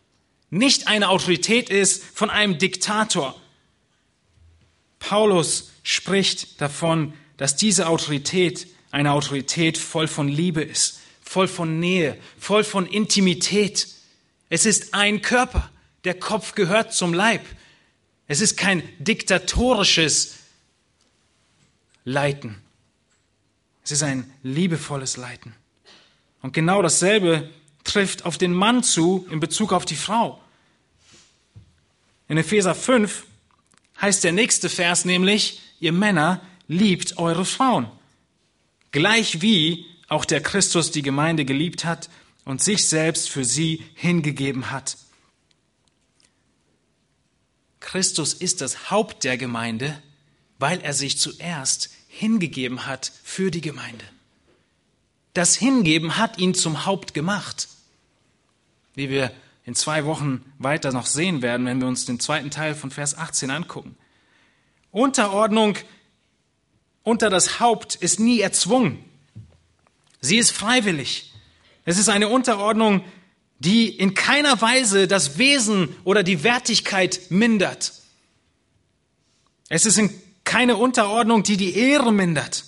Nicht 0.51 0.87
eine 0.87 1.09
Autorität 1.09 1.69
ist 1.69 2.05
von 2.05 2.31
einem 2.31 2.59
Diktator. 2.59 3.35
Paulus 5.01 5.73
spricht 5.83 6.61
davon, 6.61 7.13
dass 7.37 7.57
diese 7.57 7.89
Autorität 7.89 8.67
eine 8.91 9.13
Autorität 9.13 9.77
voll 9.77 10.07
von 10.07 10.29
Liebe 10.29 10.63
ist, 10.63 11.01
voll 11.23 11.49
von 11.49 11.81
Nähe, 11.81 12.17
voll 12.39 12.63
von 12.63 12.87
Intimität. 12.87 13.89
Es 14.49 14.67
ist 14.67 14.95
ein 14.95 15.21
Körper. 15.21 15.71
Der 16.05 16.15
Kopf 16.15 16.55
gehört 16.55 16.93
zum 16.93 17.13
Leib. 17.13 17.45
Es 18.29 18.41
ist 18.41 18.57
kein 18.57 18.83
diktatorisches 18.99 20.37
Leiten. 22.05 22.63
Es 23.83 23.91
ist 23.91 24.03
ein 24.03 24.31
liebevolles 24.43 25.17
Leiten. 25.17 25.55
Und 26.41 26.53
genau 26.53 26.83
dasselbe 26.83 27.51
trifft 27.85 28.25
auf 28.25 28.39
den 28.39 28.53
Mann 28.53 28.83
zu 28.83 29.27
in 29.31 29.41
Bezug 29.41 29.73
auf 29.73 29.85
die 29.85 29.97
Frau. 29.97 30.41
In 32.29 32.39
Epheser 32.39 32.75
5 32.75 33.27
heißt 34.01 34.25
der 34.25 34.33
nächste 34.33 34.69
Vers 34.69 35.05
nämlich, 35.05 35.61
ihr 35.81 35.93
Männer 35.93 36.41
liebt 36.69 37.19
eure 37.19 37.45
Frauen, 37.45 37.89
gleich 38.93 39.43
wie 39.43 39.87
auch 40.09 40.25
der 40.25 40.43
Christus 40.43 40.91
die 40.91 41.03
Gemeinde 41.03 41.45
geliebt 41.45 41.85
hat 41.85 42.11
und 42.45 42.63
sich 42.63 42.89
selbst 42.89 43.29
für 43.29 43.45
sie 43.45 43.85
hingegeben 43.95 44.71
hat, 44.71 44.97
Christus 47.85 48.33
ist 48.33 48.63
das 48.63 48.91
Haupt 48.91 49.25
der 49.25 49.37
Gemeinde, 49.37 50.03
weil 50.59 50.81
er 50.81 50.95
sich 50.95 51.19
zuerst 51.19 51.91
hingegeben 52.09 52.87
hat 52.87 53.13
für 53.23 53.51
die 53.51 53.61
Gemeinde. 53.61 54.05
Das 55.35 55.55
Hingeben 55.55 56.17
hat 56.17 56.39
ihn 56.39 56.55
zum 56.55 56.87
Haupt 56.87 57.13
gemacht. 57.13 57.69
Wie 58.95 59.11
wir 59.11 59.31
in 59.67 59.75
zwei 59.75 60.07
Wochen 60.07 60.51
weiter 60.59 60.93
noch 60.93 61.05
sehen 61.05 61.43
werden, 61.43 61.67
wenn 61.67 61.79
wir 61.79 61.87
uns 61.87 62.07
den 62.07 62.21
zweiten 62.21 62.51
Teil 62.51 62.75
von 62.75 62.91
Vers 62.91 63.19
18 63.19 63.51
angucken. 63.51 63.97
Unterordnung 64.91 65.77
unter 67.05 67.31
das 67.31 67.61
Haupt 67.61 67.95
ist 67.95 68.19
nie 68.19 68.41
erzwungen. 68.41 69.05
Sie 70.21 70.39
ist 70.39 70.51
freiwillig. 70.51 71.33
Es 71.85 71.99
ist 71.99 72.09
eine 72.09 72.29
Unterordnung, 72.29 73.05
die 73.59 73.89
in 73.89 74.15
keiner 74.15 74.61
Weise 74.61 75.07
das 75.07 75.39
Wesen 75.39 75.95
oder 76.03 76.23
die 76.23 76.43
Wertigkeit 76.43 77.21
mindert. 77.29 77.93
Es 79.69 79.87
ist 79.87 80.01
keine 80.45 80.77
Unterordnung, 80.77 81.43
die 81.43 81.57
die 81.57 81.77
Ehre 81.77 82.13
mindert. 82.13 82.65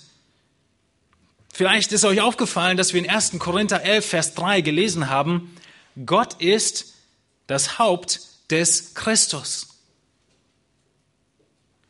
Vielleicht 1.51 1.91
ist 1.91 2.05
euch 2.05 2.21
aufgefallen, 2.21 2.77
dass 2.77 2.93
wir 2.93 3.03
in 3.03 3.09
1. 3.09 3.39
Korinther 3.39 3.81
11, 3.81 4.05
Vers 4.05 4.33
3 4.35 4.61
gelesen 4.61 5.09
haben, 5.09 5.55
Gott 6.05 6.39
ist 6.39 6.93
das 7.47 7.79
Haupt 7.79 8.21
des 8.51 8.93
Christus. 8.93 9.76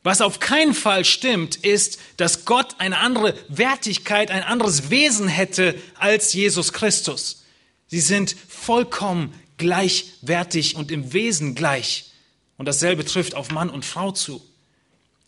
Was 0.08 0.22
auf 0.22 0.40
keinen 0.40 0.74
Fall 0.74 1.04
stimmt, 1.04 1.58
ist, 1.58 2.00
dass 2.16 2.46
Gott 2.46 2.76
eine 2.78 3.00
andere 3.00 3.34
Wertigkeit, 3.50 4.32
ein 4.32 4.42
anderes 4.42 4.90
Wesen 4.90 5.28
hätte 5.28 5.78
als 5.96 6.32
Jesus 6.32 6.72
Christus. 6.72 7.44
Sie 7.88 8.00
sind 8.00 8.34
vollkommen 8.48 9.34
gleichwertig 9.58 10.78
und 10.78 10.92
im 10.92 11.12
Wesen 11.12 11.56
gleich. 11.56 12.14
Und 12.58 12.70
dasselbe 12.70 13.04
trifft 13.04 13.36
auf 13.36 13.52
Mann 13.52 13.70
und 13.70 13.84
Frau 13.84 14.14
zu. 14.14 14.42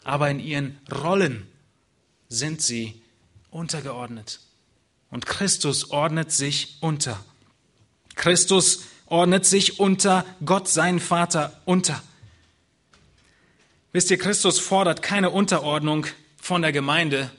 Aber 0.06 0.32
in 0.32 0.40
ihren 0.40 0.80
Rollen 0.90 1.46
sind 2.30 2.62
sie 2.62 3.02
untergeordnet. 3.52 4.40
Und 5.12 5.26
Christus 5.26 5.92
ordnet 5.92 6.32
sich 6.32 6.78
unter. 6.80 7.22
Christus 8.16 8.84
ordnet 9.08 9.46
sich 9.46 9.82
unter 9.82 10.26
Gott, 10.46 10.70
seinen 10.70 11.02
Vater, 11.02 11.60
unter. 11.66 12.02
Wisst 13.92 14.12
ihr, 14.12 14.18
Christus 14.18 14.60
fordert 14.60 15.02
keine 15.02 15.32
Unterordnung 15.32 16.06
von 16.38 16.62
der 16.62 16.72
Gemeinde 16.72 17.32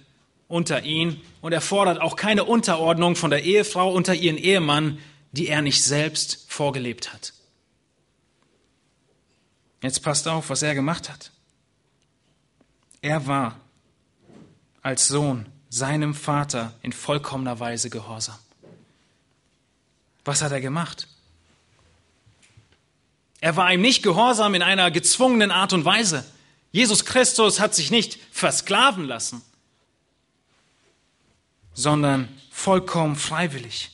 unter 0.48 0.82
ihn 0.82 1.20
und 1.40 1.52
er 1.52 1.60
fordert 1.60 2.00
auch 2.00 2.16
keine 2.16 2.44
Unterordnung 2.44 3.14
von 3.14 3.30
der 3.30 3.44
Ehefrau 3.44 3.92
unter 3.92 4.14
ihren 4.14 4.36
Ehemann, 4.36 4.98
die 5.32 5.46
er 5.46 5.62
nicht 5.62 5.82
selbst 5.82 6.44
vorgelebt 6.48 7.12
hat. 7.12 7.32
Jetzt 9.82 10.00
passt 10.00 10.26
auf, 10.26 10.50
was 10.50 10.62
er 10.62 10.74
gemacht 10.74 11.08
hat. 11.08 11.30
Er 13.00 13.26
war 13.26 13.60
als 14.82 15.08
Sohn 15.08 15.46
seinem 15.70 16.14
Vater 16.14 16.74
in 16.82 16.92
vollkommener 16.92 17.60
Weise 17.60 17.88
gehorsam. 17.88 18.38
Was 20.24 20.42
hat 20.42 20.52
er 20.52 20.60
gemacht? 20.60 21.06
Er 23.40 23.56
war 23.56 23.72
ihm 23.72 23.80
nicht 23.80 24.02
gehorsam 24.02 24.54
in 24.54 24.62
einer 24.62 24.90
gezwungenen 24.90 25.50
Art 25.50 25.72
und 25.72 25.84
Weise. 25.84 26.24
Jesus 26.72 27.04
Christus 27.04 27.60
hat 27.60 27.74
sich 27.74 27.90
nicht 27.90 28.18
versklaven 28.30 29.04
lassen, 29.04 29.42
sondern 31.74 32.28
vollkommen 32.50 33.16
freiwillig. 33.16 33.90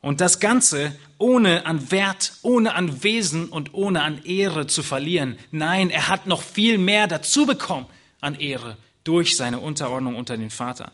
Und 0.00 0.20
das 0.20 0.40
Ganze 0.40 0.98
ohne 1.18 1.64
an 1.66 1.92
Wert, 1.92 2.32
ohne 2.42 2.74
an 2.74 3.04
Wesen 3.04 3.48
und 3.48 3.74
ohne 3.74 4.02
an 4.02 4.24
Ehre 4.24 4.66
zu 4.66 4.82
verlieren. 4.82 5.38
Nein, 5.52 5.90
er 5.90 6.08
hat 6.08 6.26
noch 6.26 6.42
viel 6.42 6.76
mehr 6.78 7.06
dazu 7.06 7.46
bekommen 7.46 7.86
an 8.20 8.34
Ehre 8.34 8.76
durch 9.04 9.36
seine 9.36 9.60
Unterordnung 9.60 10.16
unter 10.16 10.36
den 10.36 10.50
Vater. 10.50 10.90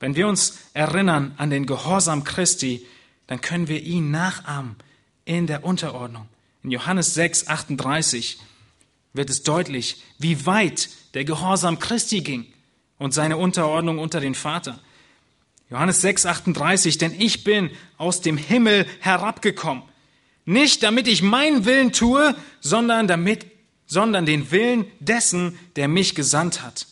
Wenn 0.00 0.16
wir 0.16 0.26
uns 0.26 0.58
erinnern 0.74 1.34
an 1.36 1.50
den 1.50 1.66
Gehorsam 1.66 2.24
Christi, 2.24 2.84
dann 3.28 3.40
können 3.40 3.68
wir 3.68 3.80
ihn 3.80 4.10
nachahmen 4.10 4.74
in 5.24 5.46
der 5.46 5.64
Unterordnung. 5.64 6.26
In 6.64 6.72
Johannes 6.72 7.14
6, 7.14 7.46
38 7.46 8.38
wird 9.12 9.30
es 9.30 9.42
deutlich, 9.42 10.02
wie 10.18 10.46
weit 10.46 10.88
der 11.14 11.24
Gehorsam 11.24 11.78
Christi 11.78 12.20
ging 12.20 12.46
und 12.98 13.12
seine 13.12 13.36
Unterordnung 13.36 13.98
unter 13.98 14.20
den 14.20 14.34
Vater. 14.34 14.78
Johannes 15.70 16.00
6, 16.02 16.26
38, 16.26 16.98
denn 16.98 17.18
ich 17.18 17.44
bin 17.44 17.70
aus 17.96 18.20
dem 18.20 18.36
Himmel 18.36 18.86
herabgekommen. 19.00 19.82
Nicht 20.44 20.82
damit 20.82 21.08
ich 21.08 21.22
meinen 21.22 21.64
Willen 21.64 21.92
tue, 21.92 22.34
sondern 22.60 23.06
damit, 23.06 23.46
sondern 23.86 24.26
den 24.26 24.50
Willen 24.50 24.86
dessen, 25.00 25.58
der 25.76 25.88
mich 25.88 26.14
gesandt 26.14 26.62
hat. 26.62 26.86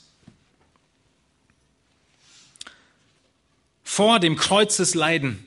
Vor 3.82 4.20
dem 4.20 4.36
Kreuzesleiden, 4.36 5.44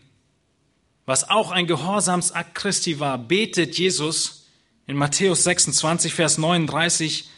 was 1.05 1.29
auch 1.29 1.51
ein 1.51 1.65
Gehorsamsakt 1.65 2.55
Christi 2.55 2.99
war, 2.99 3.17
betet 3.17 3.77
Jesus, 3.77 4.42
in 4.87 4.95
Matthäus 4.97 5.43
26, 5.43 6.13
Vers 6.13 6.37
39. 6.37 7.29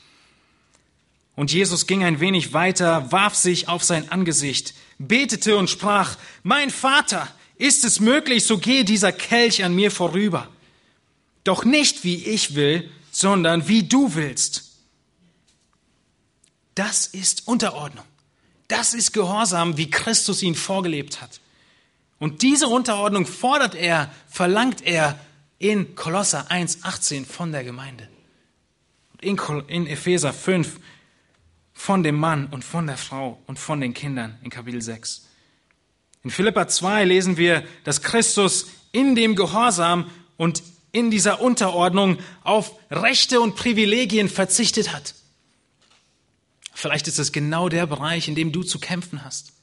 Und 1.35 1.51
Jesus 1.51 1.87
ging 1.87 2.03
ein 2.03 2.19
wenig 2.19 2.53
weiter, 2.53 3.11
warf 3.11 3.35
sich 3.35 3.67
auf 3.67 3.83
sein 3.83 4.09
Angesicht, 4.09 4.73
betete 4.97 5.57
und 5.57 5.69
sprach, 5.69 6.17
Mein 6.43 6.69
Vater, 6.69 7.27
ist 7.57 7.85
es 7.85 7.99
möglich, 7.99 8.45
so 8.45 8.57
gehe 8.57 8.83
dieser 8.83 9.11
Kelch 9.11 9.63
an 9.63 9.75
mir 9.75 9.91
vorüber. 9.91 10.49
Doch 11.43 11.63
nicht 11.63 12.03
wie 12.03 12.25
ich 12.25 12.55
will, 12.55 12.89
sondern 13.11 13.67
wie 13.67 13.83
du 13.83 14.15
willst. 14.15 14.71
Das 16.73 17.07
ist 17.07 17.47
Unterordnung. 17.47 18.03
Das 18.67 18.93
ist 18.93 19.13
Gehorsam, 19.13 19.77
wie 19.77 19.89
Christus 19.89 20.41
ihn 20.41 20.55
vorgelebt 20.55 21.21
hat. 21.21 21.39
Und 22.19 22.41
diese 22.41 22.67
Unterordnung 22.67 23.25
fordert 23.25 23.75
er, 23.75 24.11
verlangt 24.27 24.81
er 24.81 25.19
in 25.59 25.95
Kolosser 25.95 26.51
1,18 26.51 27.25
von 27.25 27.51
der 27.51 27.63
Gemeinde. 27.63 28.09
In, 29.21 29.87
Epheser 29.87 30.33
5 30.33 30.79
von 31.73 32.03
dem 32.03 32.15
Mann 32.15 32.47
und 32.47 32.63
von 32.63 32.87
der 32.87 32.97
Frau 32.97 33.41
und 33.47 33.59
von 33.59 33.81
den 33.81 33.93
Kindern 33.93 34.37
in 34.43 34.49
Kapitel 34.49 34.81
6. 34.81 35.27
In 36.23 36.31
Philippa 36.31 36.67
2 36.67 37.05
lesen 37.05 37.37
wir, 37.37 37.65
dass 37.83 38.01
Christus 38.01 38.67
in 38.91 39.15
dem 39.15 39.35
Gehorsam 39.35 40.09
und 40.37 40.63
in 40.91 41.11
dieser 41.11 41.41
Unterordnung 41.41 42.17
auf 42.43 42.73
Rechte 42.89 43.41
und 43.41 43.55
Privilegien 43.55 44.29
verzichtet 44.29 44.93
hat. 44.93 45.13
Vielleicht 46.73 47.07
ist 47.07 47.19
es 47.19 47.31
genau 47.31 47.69
der 47.69 47.85
Bereich, 47.85 48.27
in 48.27 48.35
dem 48.35 48.51
du 48.51 48.63
zu 48.63 48.79
kämpfen 48.79 49.23
hast. 49.23 49.53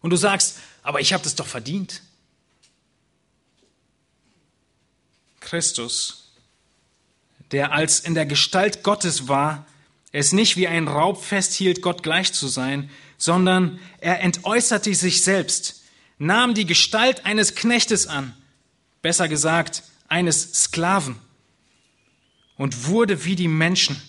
Und 0.00 0.10
du 0.10 0.16
sagst, 0.16 0.58
aber 0.82 1.00
ich 1.00 1.12
habe 1.12 1.22
das 1.22 1.34
doch 1.34 1.46
verdient. 1.46 2.02
Christus, 5.46 6.32
der 7.52 7.72
als 7.72 8.00
in 8.00 8.14
der 8.14 8.26
Gestalt 8.26 8.82
Gottes 8.82 9.28
war, 9.28 9.64
es 10.10 10.32
nicht 10.32 10.56
wie 10.56 10.66
ein 10.66 10.88
Raub 10.88 11.22
festhielt, 11.22 11.82
Gott 11.82 12.02
gleich 12.02 12.32
zu 12.32 12.48
sein, 12.48 12.90
sondern 13.16 13.78
er 13.98 14.20
entäußerte 14.20 14.92
sich 14.94 15.22
selbst, 15.22 15.84
nahm 16.18 16.54
die 16.54 16.66
Gestalt 16.66 17.24
eines 17.24 17.54
Knechtes 17.54 18.08
an, 18.08 18.34
besser 19.02 19.28
gesagt 19.28 19.84
eines 20.08 20.52
Sklaven, 20.64 21.16
und 22.56 22.86
wurde 22.86 23.24
wie 23.24 23.36
die 23.36 23.48
Menschen. 23.48 24.00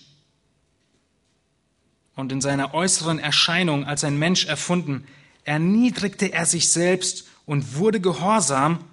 Und 2.16 2.32
in 2.32 2.42
seiner 2.42 2.74
äußeren 2.74 3.20
Erscheinung 3.20 3.86
als 3.86 4.04
ein 4.04 4.18
Mensch 4.18 4.46
erfunden, 4.46 5.08
erniedrigte 5.44 6.34
er 6.34 6.48
sich 6.48 6.72
selbst 6.72 7.28
und 7.46 7.76
wurde 7.76 8.02
gehorsam 8.02 8.84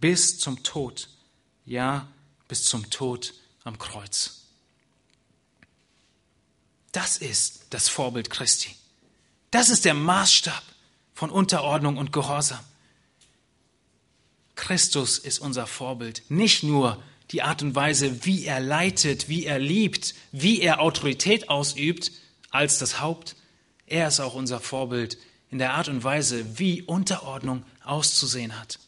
bis 0.00 0.38
zum 0.38 0.62
Tod 0.62 1.08
ja 1.64 2.08
bis 2.48 2.64
zum 2.64 2.90
Tod 2.90 3.34
am 3.64 3.78
Kreuz. 3.78 4.42
Das 6.92 7.16
ist 7.16 7.66
das 7.70 7.88
Vorbild 7.88 8.30
Christi. 8.30 8.70
Das 9.50 9.70
ist 9.70 9.84
der 9.84 9.94
Maßstab 9.94 10.62
von 11.14 11.30
Unterordnung 11.30 11.96
und 11.96 12.12
Gehorsam. 12.12 12.60
Christus 14.54 15.18
ist 15.18 15.40
unser 15.40 15.66
Vorbild, 15.66 16.22
nicht 16.28 16.62
nur 16.62 17.02
die 17.30 17.42
Art 17.42 17.62
und 17.62 17.74
Weise, 17.74 18.24
wie 18.24 18.44
er 18.44 18.60
leitet, 18.60 19.28
wie 19.28 19.44
er 19.44 19.58
liebt, 19.58 20.14
wie 20.30 20.60
er 20.60 20.80
Autorität 20.80 21.48
ausübt 21.48 22.12
als 22.50 22.78
das 22.78 23.00
Haupt. 23.00 23.34
Er 23.86 24.08
ist 24.08 24.20
auch 24.20 24.34
unser 24.34 24.60
Vorbild 24.60 25.18
in 25.50 25.58
der 25.58 25.74
Art 25.74 25.88
und 25.88 26.04
Weise, 26.04 26.58
wie 26.58 26.82
Unterordnung 26.82 27.64
auszusehen 27.82 28.58
hat. 28.58 28.78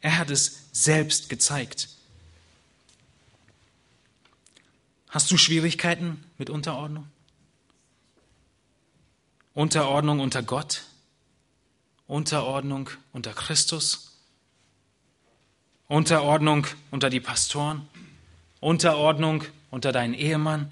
Er 0.00 0.18
hat 0.18 0.30
es 0.30 0.67
selbst 0.84 1.28
gezeigt. 1.28 1.88
Hast 5.08 5.30
du 5.30 5.36
Schwierigkeiten 5.36 6.22
mit 6.36 6.50
Unterordnung? 6.50 7.08
Unterordnung 9.54 10.20
unter 10.20 10.42
Gott? 10.42 10.84
Unterordnung 12.06 12.90
unter 13.12 13.32
Christus? 13.32 14.12
Unterordnung 15.88 16.66
unter 16.90 17.10
die 17.10 17.20
Pastoren? 17.20 17.88
Unterordnung 18.60 19.44
unter 19.70 19.92
deinen 19.92 20.14
Ehemann? 20.14 20.70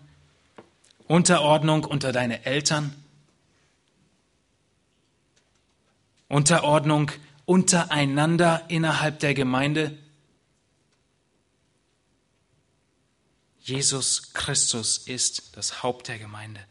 Unterordnung 1.09 1.85
unter 1.85 2.13
deine 2.13 2.45
Eltern? 2.45 2.95
Unterordnung 6.29 7.11
untereinander 7.47 8.65
innerhalb 8.69 9.21
der 9.21 9.33
Gemeinde? 9.35 9.97
Jesus 13.61 14.33
Christus 14.33 14.99
ist 14.99 15.57
das 15.57 15.83
Haupt 15.83 16.09
der 16.09 16.19
Gemeinde. 16.19 16.65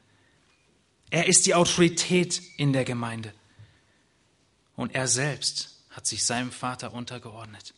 Er 1.09 1.27
ist 1.27 1.45
die 1.45 1.55
Autorität 1.55 2.41
in 2.57 2.71
der 2.71 2.85
Gemeinde. 2.85 3.33
Und 4.75 4.95
er 4.95 5.07
selbst 5.07 5.75
hat 5.89 6.05
sich 6.05 6.25
seinem 6.25 6.51
Vater 6.51 6.93
untergeordnet. 6.93 7.73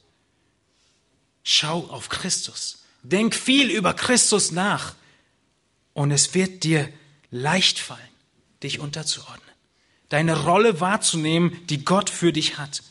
Schau 1.43 1.85
auf 1.87 2.09
Christus. 2.09 2.83
Denk 3.03 3.35
viel 3.35 3.69
über 3.69 3.93
Christus 3.93 4.51
nach. 4.51 4.95
Und 5.93 6.11
es 6.11 6.33
wird 6.33 6.63
dir 6.63 6.91
leicht 7.31 7.79
fallen, 7.79 8.01
dich 8.61 8.79
unterzuordnen. 8.79 9.46
Deine 10.09 10.43
Rolle 10.43 10.79
wahrzunehmen, 10.79 11.65
die 11.67 11.83
Gott 11.83 12.09
für 12.09 12.31
dich 12.31 12.57
hat. 12.57 12.83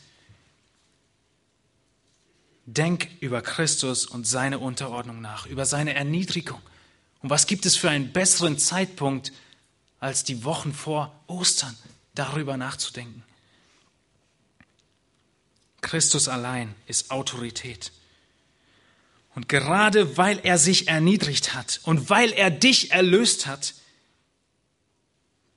Denk 2.65 3.09
über 3.21 3.41
Christus 3.41 4.05
und 4.05 4.27
seine 4.27 4.59
Unterordnung 4.59 5.21
nach, 5.21 5.45
über 5.45 5.65
seine 5.65 5.93
Erniedrigung. 5.93 6.61
Und 7.21 7.29
was 7.29 7.47
gibt 7.47 7.65
es 7.65 7.75
für 7.75 7.89
einen 7.89 8.11
besseren 8.11 8.59
Zeitpunkt, 8.59 9.31
als 9.99 10.23
die 10.23 10.43
Wochen 10.43 10.73
vor 10.73 11.17
Ostern 11.27 11.75
darüber 12.13 12.57
nachzudenken? 12.57 13.23
Christus 15.81 16.27
allein 16.27 16.75
ist 16.85 17.11
Autorität. 17.11 17.91
Und 19.35 19.47
gerade 19.47 20.17
weil 20.17 20.39
er 20.39 20.57
sich 20.57 20.87
erniedrigt 20.87 21.53
hat 21.53 21.79
und 21.83 22.09
weil 22.09 22.33
er 22.33 22.49
dich 22.49 22.91
erlöst 22.91 23.45
hat, 23.45 23.75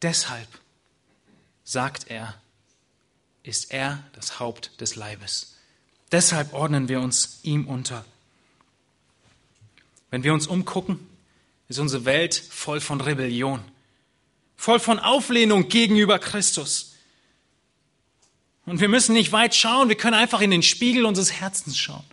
deshalb, 0.02 0.46
sagt 1.70 2.10
er, 2.10 2.34
ist 3.44 3.70
er 3.70 4.02
das 4.12 4.40
Haupt 4.40 4.80
des 4.80 4.96
Leibes. 4.96 5.54
Deshalb 6.10 6.52
ordnen 6.52 6.88
wir 6.88 7.00
uns 7.00 7.38
ihm 7.44 7.68
unter. 7.68 8.04
Wenn 10.10 10.24
wir 10.24 10.34
uns 10.34 10.48
umgucken, 10.48 10.98
ist 11.68 11.78
unsere 11.78 12.04
Welt 12.04 12.34
voll 12.34 12.80
von 12.80 13.00
Rebellion, 13.00 13.60
voll 14.56 14.80
von 14.80 14.98
Auflehnung 14.98 15.68
gegenüber 15.68 16.18
Christus. 16.18 16.96
Und 18.66 18.80
wir 18.80 18.88
müssen 18.88 19.12
nicht 19.12 19.30
weit 19.30 19.54
schauen, 19.54 19.88
wir 19.88 19.96
können 19.96 20.14
einfach 20.14 20.40
in 20.40 20.50
den 20.50 20.64
Spiegel 20.64 21.04
unseres 21.04 21.30
Herzens 21.34 21.78
schauen. 21.78 22.04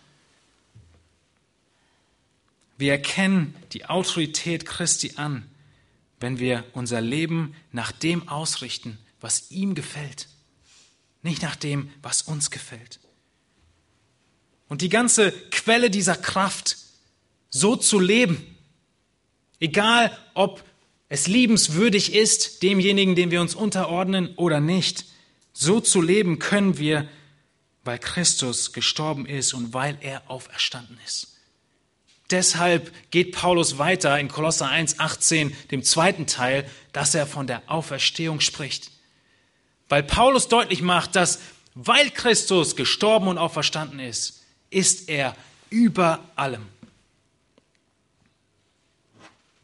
Wir 2.76 2.92
erkennen 2.92 3.56
die 3.72 3.86
Autorität 3.86 4.66
Christi 4.66 5.14
an, 5.16 5.50
wenn 6.20 6.38
wir 6.38 6.62
unser 6.74 7.00
Leben 7.00 7.56
nach 7.72 7.90
dem 7.90 8.28
ausrichten, 8.28 8.98
was 9.20 9.50
ihm 9.50 9.74
gefällt, 9.74 10.28
nicht 11.22 11.42
nach 11.42 11.56
dem, 11.56 11.90
was 12.02 12.22
uns 12.22 12.50
gefällt. 12.50 13.00
Und 14.68 14.82
die 14.82 14.88
ganze 14.88 15.32
Quelle 15.50 15.90
dieser 15.90 16.16
Kraft, 16.16 16.76
so 17.50 17.76
zu 17.76 17.98
leben, 17.98 18.56
egal 19.60 20.16
ob 20.34 20.62
es 21.08 21.26
liebenswürdig 21.26 22.14
ist, 22.14 22.62
demjenigen, 22.62 23.16
dem 23.16 23.30
wir 23.30 23.40
uns 23.40 23.54
unterordnen 23.54 24.34
oder 24.36 24.60
nicht, 24.60 25.06
so 25.52 25.80
zu 25.80 26.02
leben 26.02 26.38
können 26.38 26.78
wir, 26.78 27.08
weil 27.84 27.98
Christus 27.98 28.72
gestorben 28.72 29.24
ist 29.24 29.54
und 29.54 29.72
weil 29.72 29.96
er 30.02 30.30
auferstanden 30.30 30.98
ist. 31.06 31.38
Deshalb 32.30 32.92
geht 33.10 33.32
Paulus 33.32 33.78
weiter 33.78 34.18
in 34.20 34.28
Kolosser 34.28 34.66
1,18, 34.66 35.52
dem 35.70 35.82
zweiten 35.82 36.26
Teil, 36.26 36.68
dass 36.92 37.14
er 37.14 37.26
von 37.26 37.46
der 37.46 37.62
Auferstehung 37.66 38.40
spricht. 38.40 38.90
Weil 39.88 40.02
Paulus 40.02 40.48
deutlich 40.48 40.82
macht, 40.82 41.16
dass 41.16 41.38
weil 41.74 42.10
Christus 42.10 42.76
gestorben 42.76 43.28
und 43.28 43.38
auferstanden 43.38 44.00
ist, 44.00 44.42
ist 44.70 45.08
er 45.08 45.36
über 45.70 46.20
allem. 46.34 46.66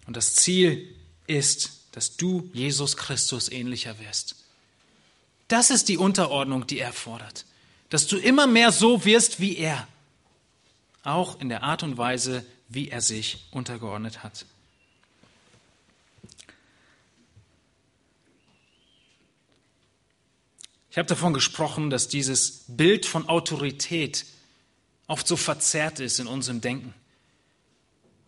Und 0.07 0.17
das 0.17 0.35
Ziel 0.35 0.95
ist, 1.27 1.73
dass 1.93 2.17
du 2.17 2.51
Jesus 2.53 2.97
Christus 2.97 3.51
ähnlicher 3.51 3.99
wirst. 3.99 4.37
Das 5.49 5.71
ist 5.71 5.89
die 5.89 5.99
Unterordnung, 5.99 6.67
die 6.67 6.79
er 6.79 6.93
fordert. 6.93 7.45
Dass 7.91 8.07
du 8.07 8.17
immer 8.17 8.47
mehr 8.47 8.73
so 8.73 9.05
wirst 9.05 9.41
wie 9.41 9.57
er. 9.57 9.87
Auch 11.03 11.41
in 11.41 11.49
der 11.49 11.63
Art 11.63 11.83
und 11.83 11.99
Weise, 11.99 12.45
wie 12.69 12.89
er 12.89 13.01
sich 13.01 13.45
untergeordnet 13.51 14.23
hat. 14.23 14.47
Ich 20.95 20.99
habe 20.99 21.09
davon 21.09 21.35
gesprochen, 21.35 21.91
dass 21.91 22.07
dieses 22.07 22.67
Bild 22.69 23.05
von 23.05 23.29
Autorität 23.29 24.27
oft 25.09 25.27
so 25.27 25.35
verzerrt 25.35 25.99
ist 25.99 26.21
in 26.21 26.29
unserem 26.29 26.61
Denken. 26.61 26.95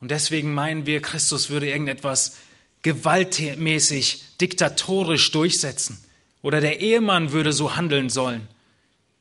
Und 0.00 0.10
deswegen 0.10 0.52
meinen 0.52 0.84
wir, 0.84 1.00
Christus 1.00 1.48
würde 1.48 1.68
irgendetwas 1.68 2.38
gewaltmäßig, 2.82 4.24
diktatorisch 4.40 5.30
durchsetzen. 5.30 6.02
Oder 6.42 6.60
der 6.60 6.80
Ehemann 6.80 7.30
würde 7.30 7.52
so 7.52 7.76
handeln 7.76 8.10
sollen, 8.10 8.48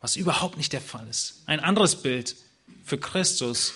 was 0.02 0.16
überhaupt 0.16 0.58
nicht 0.58 0.74
der 0.74 0.82
Fall 0.82 1.08
ist. 1.08 1.44
Ein 1.46 1.60
anderes 1.60 1.98
Bild 1.98 2.36
für 2.84 2.98
Christus, 2.98 3.76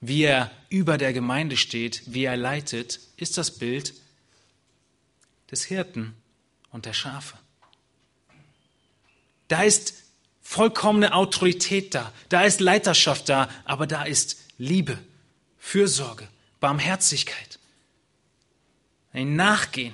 wie 0.00 0.22
er 0.22 0.50
über 0.70 0.96
der 0.96 1.12
Gemeinde 1.12 1.58
steht, 1.58 2.04
wie 2.06 2.24
er 2.24 2.38
leitet, 2.38 3.00
ist 3.18 3.36
das 3.36 3.50
Bild 3.50 3.92
des 5.50 5.64
Hirten 5.64 6.14
und 6.70 6.86
der 6.86 6.94
Schafe. 6.94 7.36
Da 9.50 9.64
ist 9.64 9.94
vollkommene 10.42 11.12
Autorität 11.12 11.92
da, 11.92 12.12
da 12.28 12.42
ist 12.42 12.60
Leiterschaft 12.60 13.28
da, 13.28 13.48
aber 13.64 13.88
da 13.88 14.04
ist 14.04 14.36
Liebe, 14.58 14.96
Fürsorge, 15.58 16.28
Barmherzigkeit, 16.60 17.58
ein 19.12 19.34
Nachgehen. 19.34 19.92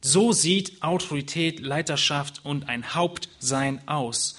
So 0.00 0.32
sieht 0.32 0.82
Autorität, 0.82 1.60
Leiterschaft 1.60 2.42
und 2.42 2.70
ein 2.70 2.94
Hauptsein 2.94 3.86
aus 3.86 4.38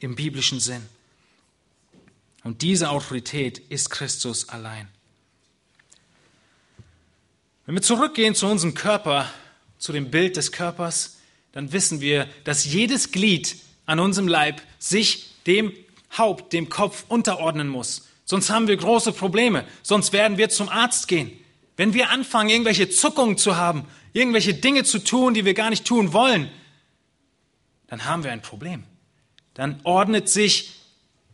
im 0.00 0.16
biblischen 0.16 0.58
Sinn. 0.58 0.84
Und 2.42 2.62
diese 2.62 2.90
Autorität 2.90 3.60
ist 3.68 3.90
Christus 3.90 4.48
allein. 4.48 4.88
Wenn 7.66 7.76
wir 7.76 7.82
zurückgehen 7.82 8.34
zu 8.34 8.48
unserem 8.48 8.74
Körper, 8.74 9.32
zu 9.78 9.92
dem 9.92 10.10
Bild 10.10 10.36
des 10.36 10.50
Körpers, 10.50 11.18
dann 11.52 11.70
wissen 11.70 12.00
wir, 12.00 12.28
dass 12.42 12.64
jedes 12.64 13.12
Glied 13.12 13.56
an 13.86 14.00
unserem 14.00 14.28
Leib 14.28 14.62
sich 14.78 15.30
dem 15.46 15.72
Haupt, 16.16 16.52
dem 16.52 16.68
Kopf 16.68 17.04
unterordnen 17.08 17.68
muss. 17.68 18.08
Sonst 18.24 18.50
haben 18.50 18.68
wir 18.68 18.76
große 18.76 19.12
Probleme. 19.12 19.64
Sonst 19.82 20.12
werden 20.12 20.38
wir 20.38 20.48
zum 20.48 20.68
Arzt 20.68 21.08
gehen. 21.08 21.32
Wenn 21.76 21.94
wir 21.94 22.10
anfangen, 22.10 22.50
irgendwelche 22.50 22.88
Zuckungen 22.88 23.36
zu 23.36 23.56
haben, 23.56 23.86
irgendwelche 24.12 24.54
Dinge 24.54 24.84
zu 24.84 24.98
tun, 24.98 25.34
die 25.34 25.44
wir 25.44 25.54
gar 25.54 25.70
nicht 25.70 25.84
tun 25.84 26.12
wollen, 26.12 26.50
dann 27.88 28.04
haben 28.04 28.24
wir 28.24 28.32
ein 28.32 28.42
Problem. 28.42 28.84
Dann 29.54 29.80
ordnet 29.84 30.28
sich 30.28 30.72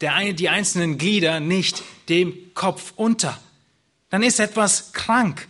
der, 0.00 0.32
die 0.32 0.48
einzelnen 0.48 0.98
Glieder 0.98 1.40
nicht 1.40 1.82
dem 2.08 2.54
Kopf 2.54 2.92
unter. 2.96 3.40
Dann 4.10 4.22
ist 4.22 4.40
etwas 4.40 4.92
krank. 4.92 5.48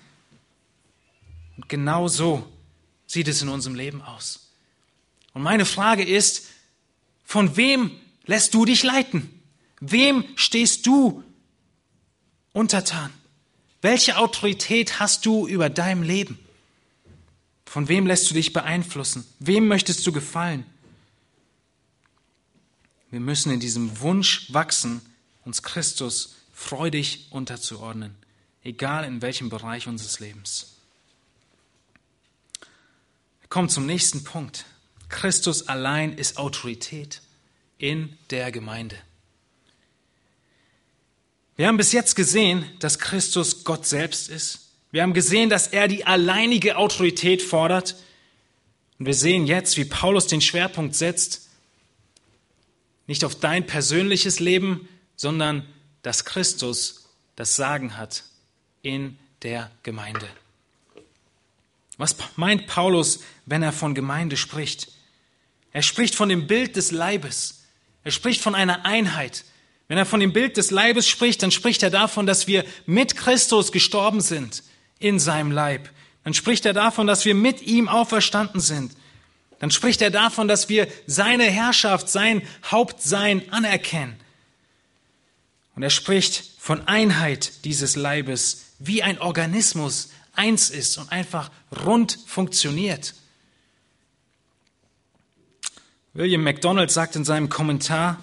Und 1.56 1.68
genau 1.68 2.08
so 2.08 2.46
sieht 3.06 3.28
es 3.28 3.42
in 3.42 3.48
unserem 3.48 3.74
Leben 3.74 4.02
aus. 4.02 4.50
Und 5.32 5.42
meine 5.42 5.64
Frage 5.64 6.04
ist, 6.04 6.46
von 7.28 7.58
wem 7.58 7.90
lässt 8.24 8.54
du 8.54 8.64
dich 8.64 8.82
leiten? 8.82 9.28
Wem 9.80 10.24
stehst 10.34 10.86
du 10.86 11.22
untertan? 12.54 13.12
Welche 13.82 14.16
Autorität 14.16 14.98
hast 14.98 15.26
du 15.26 15.46
über 15.46 15.68
dein 15.68 16.02
Leben? 16.02 16.38
Von 17.66 17.86
wem 17.88 18.06
lässt 18.06 18.30
du 18.30 18.34
dich 18.34 18.54
beeinflussen? 18.54 19.26
Wem 19.40 19.68
möchtest 19.68 20.06
du 20.06 20.10
gefallen? 20.12 20.64
Wir 23.10 23.20
müssen 23.20 23.52
in 23.52 23.60
diesem 23.60 24.00
Wunsch 24.00 24.50
wachsen, 24.54 25.02
uns 25.44 25.62
Christus 25.62 26.36
freudig 26.54 27.26
unterzuordnen, 27.28 28.16
egal 28.64 29.04
in 29.04 29.20
welchem 29.20 29.50
Bereich 29.50 29.86
unseres 29.86 30.18
Lebens. 30.18 30.78
Wir 33.42 33.48
kommen 33.50 33.68
zum 33.68 33.84
nächsten 33.84 34.24
Punkt. 34.24 34.64
Christus 35.08 35.68
allein 35.68 36.12
ist 36.12 36.38
Autorität 36.38 37.22
in 37.78 38.16
der 38.30 38.52
Gemeinde. 38.52 38.96
Wir 41.56 41.66
haben 41.66 41.76
bis 41.76 41.92
jetzt 41.92 42.14
gesehen, 42.14 42.64
dass 42.78 42.98
Christus 42.98 43.64
Gott 43.64 43.86
selbst 43.86 44.28
ist. 44.28 44.68
Wir 44.90 45.02
haben 45.02 45.12
gesehen, 45.12 45.50
dass 45.50 45.68
er 45.68 45.88
die 45.88 46.06
alleinige 46.06 46.76
Autorität 46.76 47.42
fordert. 47.42 47.96
Und 48.98 49.06
wir 49.06 49.14
sehen 49.14 49.46
jetzt, 49.46 49.76
wie 49.76 49.84
Paulus 49.84 50.26
den 50.26 50.40
Schwerpunkt 50.40 50.94
setzt, 50.94 51.48
nicht 53.06 53.24
auf 53.24 53.34
dein 53.34 53.66
persönliches 53.66 54.38
Leben, 54.38 54.88
sondern 55.16 55.66
dass 56.02 56.24
Christus 56.24 57.08
das 57.36 57.56
Sagen 57.56 57.96
hat 57.96 58.24
in 58.82 59.18
der 59.42 59.70
Gemeinde. 59.82 60.28
Was 61.96 62.16
meint 62.36 62.66
Paulus, 62.66 63.20
wenn 63.46 63.62
er 63.62 63.72
von 63.72 63.94
Gemeinde 63.94 64.36
spricht? 64.36 64.92
Er 65.72 65.82
spricht 65.82 66.14
von 66.14 66.28
dem 66.28 66.46
Bild 66.46 66.76
des 66.76 66.90
Leibes. 66.90 67.64
Er 68.04 68.10
spricht 68.10 68.40
von 68.40 68.54
einer 68.54 68.84
Einheit. 68.84 69.44
Wenn 69.88 69.98
er 69.98 70.06
von 70.06 70.20
dem 70.20 70.32
Bild 70.32 70.56
des 70.56 70.70
Leibes 70.70 71.08
spricht, 71.08 71.42
dann 71.42 71.50
spricht 71.50 71.82
er 71.82 71.90
davon, 71.90 72.26
dass 72.26 72.46
wir 72.46 72.64
mit 72.86 73.16
Christus 73.16 73.72
gestorben 73.72 74.20
sind 74.20 74.62
in 74.98 75.18
seinem 75.18 75.50
Leib. 75.50 75.88
Dann 76.24 76.34
spricht 76.34 76.66
er 76.66 76.74
davon, 76.74 77.06
dass 77.06 77.24
wir 77.24 77.34
mit 77.34 77.62
ihm 77.62 77.88
auferstanden 77.88 78.60
sind. 78.60 78.92
Dann 79.60 79.70
spricht 79.70 80.02
er 80.02 80.10
davon, 80.10 80.46
dass 80.46 80.68
wir 80.68 80.88
seine 81.06 81.44
Herrschaft, 81.44 82.08
sein 82.08 82.42
Hauptsein 82.64 83.50
anerkennen. 83.50 84.16
Und 85.74 85.82
er 85.82 85.90
spricht 85.90 86.44
von 86.58 86.86
Einheit 86.86 87.64
dieses 87.64 87.96
Leibes, 87.96 88.74
wie 88.78 89.02
ein 89.02 89.20
Organismus 89.20 90.10
eins 90.34 90.70
ist 90.70 90.98
und 90.98 91.10
einfach 91.10 91.50
rund 91.84 92.18
funktioniert. 92.26 93.14
William 96.14 96.42
MacDonald 96.42 96.90
sagt 96.90 97.16
in 97.16 97.24
seinem 97.24 97.48
Kommentar, 97.48 98.22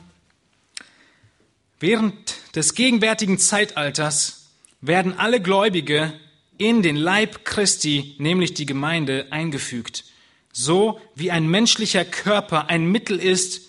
während 1.80 2.16
des 2.56 2.74
gegenwärtigen 2.74 3.38
Zeitalters 3.38 4.48
werden 4.82 5.18
alle 5.18 5.40
Gläubige 5.40 6.14
in 6.58 6.82
den 6.82 6.96
Leib 6.96 7.46
Christi, 7.46 8.16
nämlich 8.18 8.54
die 8.54 8.66
Gemeinde, 8.66 9.28
eingefügt, 9.30 10.06
so 10.52 11.00
wie 11.16 11.32
ein 11.32 11.48
menschlicher 11.48 12.06
Körper 12.06 12.70
ein 12.70 12.86
Mittel 12.86 13.20
ist, 13.20 13.62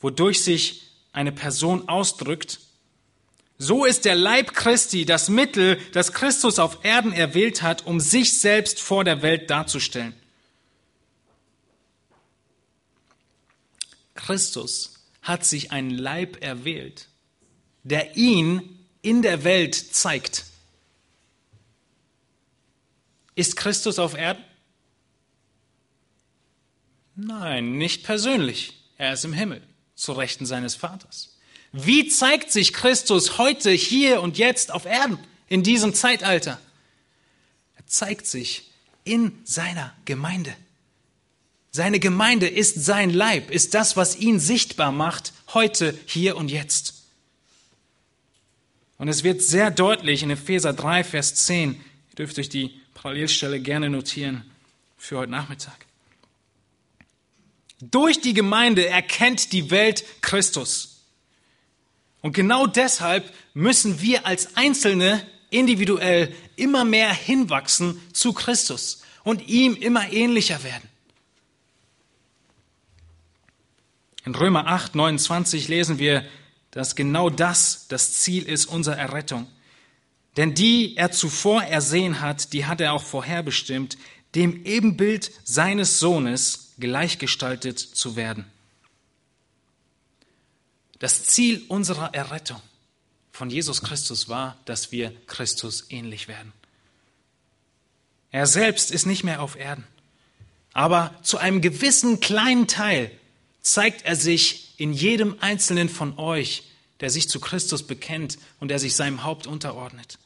wodurch 0.00 0.42
sich 0.42 0.82
eine 1.12 1.32
Person 1.32 1.88
ausdrückt, 1.88 2.60
so 3.58 3.84
ist 3.84 4.04
der 4.06 4.16
Leib 4.16 4.54
Christi 4.54 5.06
das 5.06 5.28
Mittel, 5.28 5.78
das 5.92 6.12
Christus 6.12 6.58
auf 6.58 6.84
Erden 6.84 7.12
erwählt 7.12 7.62
hat, 7.62 7.86
um 7.86 8.00
sich 8.00 8.38
selbst 8.38 8.80
vor 8.80 9.04
der 9.04 9.22
Welt 9.22 9.50
darzustellen. 9.50 10.14
Christus 14.24 15.00
hat 15.20 15.44
sich 15.44 15.72
einen 15.72 15.90
Leib 15.90 16.42
erwählt, 16.42 17.08
der 17.82 18.16
ihn 18.16 18.86
in 19.02 19.22
der 19.22 19.42
Welt 19.42 19.74
zeigt. 19.74 20.44
Ist 23.34 23.56
Christus 23.56 23.98
auf 23.98 24.14
Erden? 24.14 24.44
Nein, 27.16 27.72
nicht 27.78 28.04
persönlich. 28.04 28.84
Er 28.96 29.12
ist 29.14 29.24
im 29.24 29.32
Himmel, 29.32 29.62
zu 29.96 30.12
Rechten 30.12 30.46
seines 30.46 30.76
Vaters. 30.76 31.36
Wie 31.72 32.06
zeigt 32.06 32.52
sich 32.52 32.72
Christus 32.72 33.38
heute, 33.38 33.70
hier 33.70 34.22
und 34.22 34.38
jetzt 34.38 34.70
auf 34.70 34.84
Erden, 34.84 35.18
in 35.48 35.62
diesem 35.62 35.94
Zeitalter? 35.94 36.60
Er 37.76 37.86
zeigt 37.86 38.26
sich 38.26 38.70
in 39.04 39.40
seiner 39.44 39.92
Gemeinde. 40.04 40.54
Seine 41.74 42.00
Gemeinde 42.00 42.48
ist 42.48 42.84
sein 42.84 43.08
Leib, 43.08 43.50
ist 43.50 43.72
das, 43.72 43.96
was 43.96 44.16
ihn 44.16 44.38
sichtbar 44.38 44.92
macht, 44.92 45.32
heute, 45.54 45.98
hier 46.04 46.36
und 46.36 46.50
jetzt. 46.50 47.04
Und 48.98 49.08
es 49.08 49.24
wird 49.24 49.40
sehr 49.40 49.70
deutlich 49.70 50.22
in 50.22 50.28
Epheser 50.28 50.74
3, 50.74 51.02
Vers 51.02 51.34
10, 51.34 51.72
ihr 51.72 52.14
dürft 52.18 52.38
euch 52.38 52.50
die 52.50 52.78
Parallelstelle 52.92 53.58
gerne 53.58 53.88
notieren 53.88 54.44
für 54.98 55.16
heute 55.16 55.32
Nachmittag. 55.32 55.86
Durch 57.80 58.20
die 58.20 58.34
Gemeinde 58.34 58.86
erkennt 58.86 59.52
die 59.52 59.70
Welt 59.70 60.04
Christus. 60.20 61.00
Und 62.20 62.34
genau 62.34 62.66
deshalb 62.66 63.32
müssen 63.54 64.02
wir 64.02 64.26
als 64.26 64.56
Einzelne 64.58 65.26
individuell 65.48 66.34
immer 66.56 66.84
mehr 66.84 67.12
hinwachsen 67.12 67.98
zu 68.12 68.34
Christus 68.34 69.02
und 69.24 69.48
ihm 69.48 69.74
immer 69.74 70.12
ähnlicher 70.12 70.62
werden. 70.62 70.91
In 74.24 74.34
Römer 74.34 74.66
8, 74.66 74.94
29 74.94 75.68
lesen 75.68 75.98
wir, 75.98 76.24
dass 76.70 76.96
genau 76.96 77.28
das 77.28 77.86
das 77.88 78.14
Ziel 78.14 78.44
ist 78.44 78.66
unserer 78.66 78.96
Errettung. 78.96 79.46
Denn 80.36 80.54
die 80.54 80.96
er 80.96 81.10
zuvor 81.10 81.62
ersehen 81.62 82.20
hat, 82.20 82.52
die 82.52 82.66
hat 82.66 82.80
er 82.80 82.92
auch 82.92 83.02
vorherbestimmt, 83.02 83.98
dem 84.34 84.64
Ebenbild 84.64 85.30
seines 85.44 85.98
Sohnes 85.98 86.72
gleichgestaltet 86.78 87.78
zu 87.78 88.16
werden. 88.16 88.46
Das 90.98 91.24
Ziel 91.24 91.62
unserer 91.68 92.14
Errettung 92.14 92.62
von 93.32 93.50
Jesus 93.50 93.82
Christus 93.82 94.28
war, 94.28 94.56
dass 94.64 94.92
wir 94.92 95.12
Christus 95.26 95.86
ähnlich 95.90 96.28
werden. 96.28 96.52
Er 98.30 98.46
selbst 98.46 98.90
ist 98.90 99.04
nicht 99.04 99.24
mehr 99.24 99.42
auf 99.42 99.56
Erden, 99.56 99.84
aber 100.72 101.14
zu 101.22 101.36
einem 101.36 101.60
gewissen 101.60 102.20
kleinen 102.20 102.66
Teil 102.66 103.10
zeigt 103.62 104.02
er 104.02 104.16
sich 104.16 104.78
in 104.78 104.92
jedem 104.92 105.36
einzelnen 105.40 105.88
von 105.88 106.18
euch, 106.18 106.64
der 107.00 107.10
sich 107.10 107.28
zu 107.28 107.40
Christus 107.40 107.86
bekennt 107.86 108.38
und 108.60 108.68
der 108.68 108.78
sich 108.78 108.94
seinem 108.94 109.24
Haupt 109.24 109.46
unterordnet. 109.46 110.18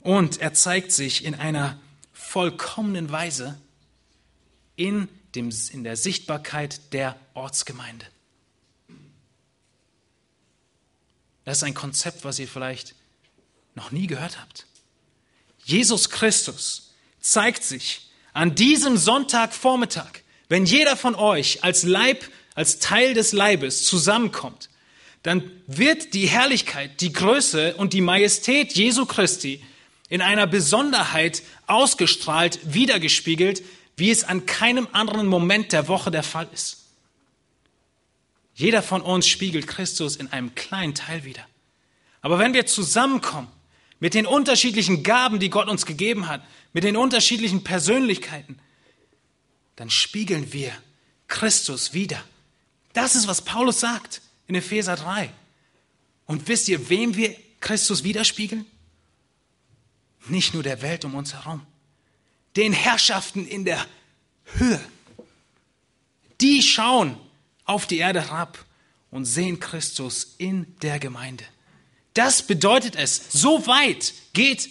Und 0.00 0.40
er 0.40 0.54
zeigt 0.54 0.92
sich 0.92 1.24
in 1.24 1.34
einer 1.34 1.80
vollkommenen 2.12 3.10
Weise 3.10 3.60
in, 4.76 5.08
dem, 5.34 5.50
in 5.72 5.84
der 5.84 5.96
Sichtbarkeit 5.96 6.92
der 6.92 7.18
Ortsgemeinde. 7.34 8.06
Das 11.44 11.58
ist 11.58 11.64
ein 11.64 11.74
Konzept, 11.74 12.24
was 12.24 12.38
ihr 12.38 12.48
vielleicht 12.48 12.94
noch 13.74 13.90
nie 13.90 14.06
gehört 14.06 14.38
habt. 14.38 14.66
Jesus 15.64 16.10
Christus 16.10 16.94
zeigt 17.20 17.64
sich 17.64 18.10
an 18.32 18.54
diesem 18.54 18.96
Sonntagvormittag 18.96 20.19
wenn 20.50 20.66
jeder 20.66 20.96
von 20.96 21.14
euch 21.14 21.62
als 21.62 21.84
Leib, 21.84 22.24
als 22.56 22.80
Teil 22.80 23.14
des 23.14 23.32
Leibes 23.32 23.84
zusammenkommt, 23.84 24.68
dann 25.22 25.48
wird 25.68 26.12
die 26.12 26.26
Herrlichkeit, 26.26 27.00
die 27.00 27.12
Größe 27.12 27.76
und 27.76 27.92
die 27.92 28.00
Majestät 28.00 28.72
Jesu 28.72 29.06
Christi 29.06 29.62
in 30.08 30.20
einer 30.20 30.48
Besonderheit 30.48 31.42
ausgestrahlt, 31.68 32.58
wiedergespiegelt, 32.64 33.62
wie 33.96 34.10
es 34.10 34.24
an 34.24 34.44
keinem 34.44 34.88
anderen 34.90 35.28
Moment 35.28 35.72
der 35.72 35.86
Woche 35.86 36.10
der 36.10 36.24
Fall 36.24 36.48
ist. 36.52 36.78
Jeder 38.54 38.82
von 38.82 39.02
uns 39.02 39.28
spiegelt 39.28 39.68
Christus 39.68 40.16
in 40.16 40.32
einem 40.32 40.56
kleinen 40.56 40.96
Teil 40.96 41.24
wieder. 41.24 41.46
Aber 42.22 42.40
wenn 42.40 42.54
wir 42.54 42.66
zusammenkommen 42.66 43.48
mit 44.00 44.14
den 44.14 44.26
unterschiedlichen 44.26 45.04
Gaben, 45.04 45.38
die 45.38 45.48
Gott 45.48 45.68
uns 45.68 45.86
gegeben 45.86 46.26
hat, 46.26 46.42
mit 46.72 46.82
den 46.82 46.96
unterschiedlichen 46.96 47.62
Persönlichkeiten, 47.62 48.58
dann 49.80 49.88
spiegeln 49.88 50.52
wir 50.52 50.76
Christus 51.26 51.94
wieder. 51.94 52.22
Das 52.92 53.14
ist, 53.14 53.26
was 53.26 53.40
Paulus 53.40 53.80
sagt 53.80 54.20
in 54.46 54.54
Epheser 54.54 54.94
3. 54.94 55.32
Und 56.26 56.48
wisst 56.48 56.68
ihr, 56.68 56.90
wem 56.90 57.16
wir 57.16 57.34
Christus 57.60 58.04
widerspiegeln? 58.04 58.66
Nicht 60.26 60.52
nur 60.52 60.62
der 60.62 60.82
Welt 60.82 61.06
um 61.06 61.14
uns 61.14 61.32
herum, 61.32 61.66
den 62.56 62.74
Herrschaften 62.74 63.46
in 63.46 63.64
der 63.64 63.86
Höhe. 64.58 64.84
Die 66.42 66.60
schauen 66.62 67.16
auf 67.64 67.86
die 67.86 67.96
Erde 67.96 68.20
herab 68.20 68.62
und 69.10 69.24
sehen 69.24 69.60
Christus 69.60 70.34
in 70.36 70.76
der 70.82 70.98
Gemeinde. 70.98 71.44
Das 72.12 72.42
bedeutet 72.42 72.96
es, 72.96 73.32
so 73.32 73.66
weit 73.66 74.12
geht 74.34 74.68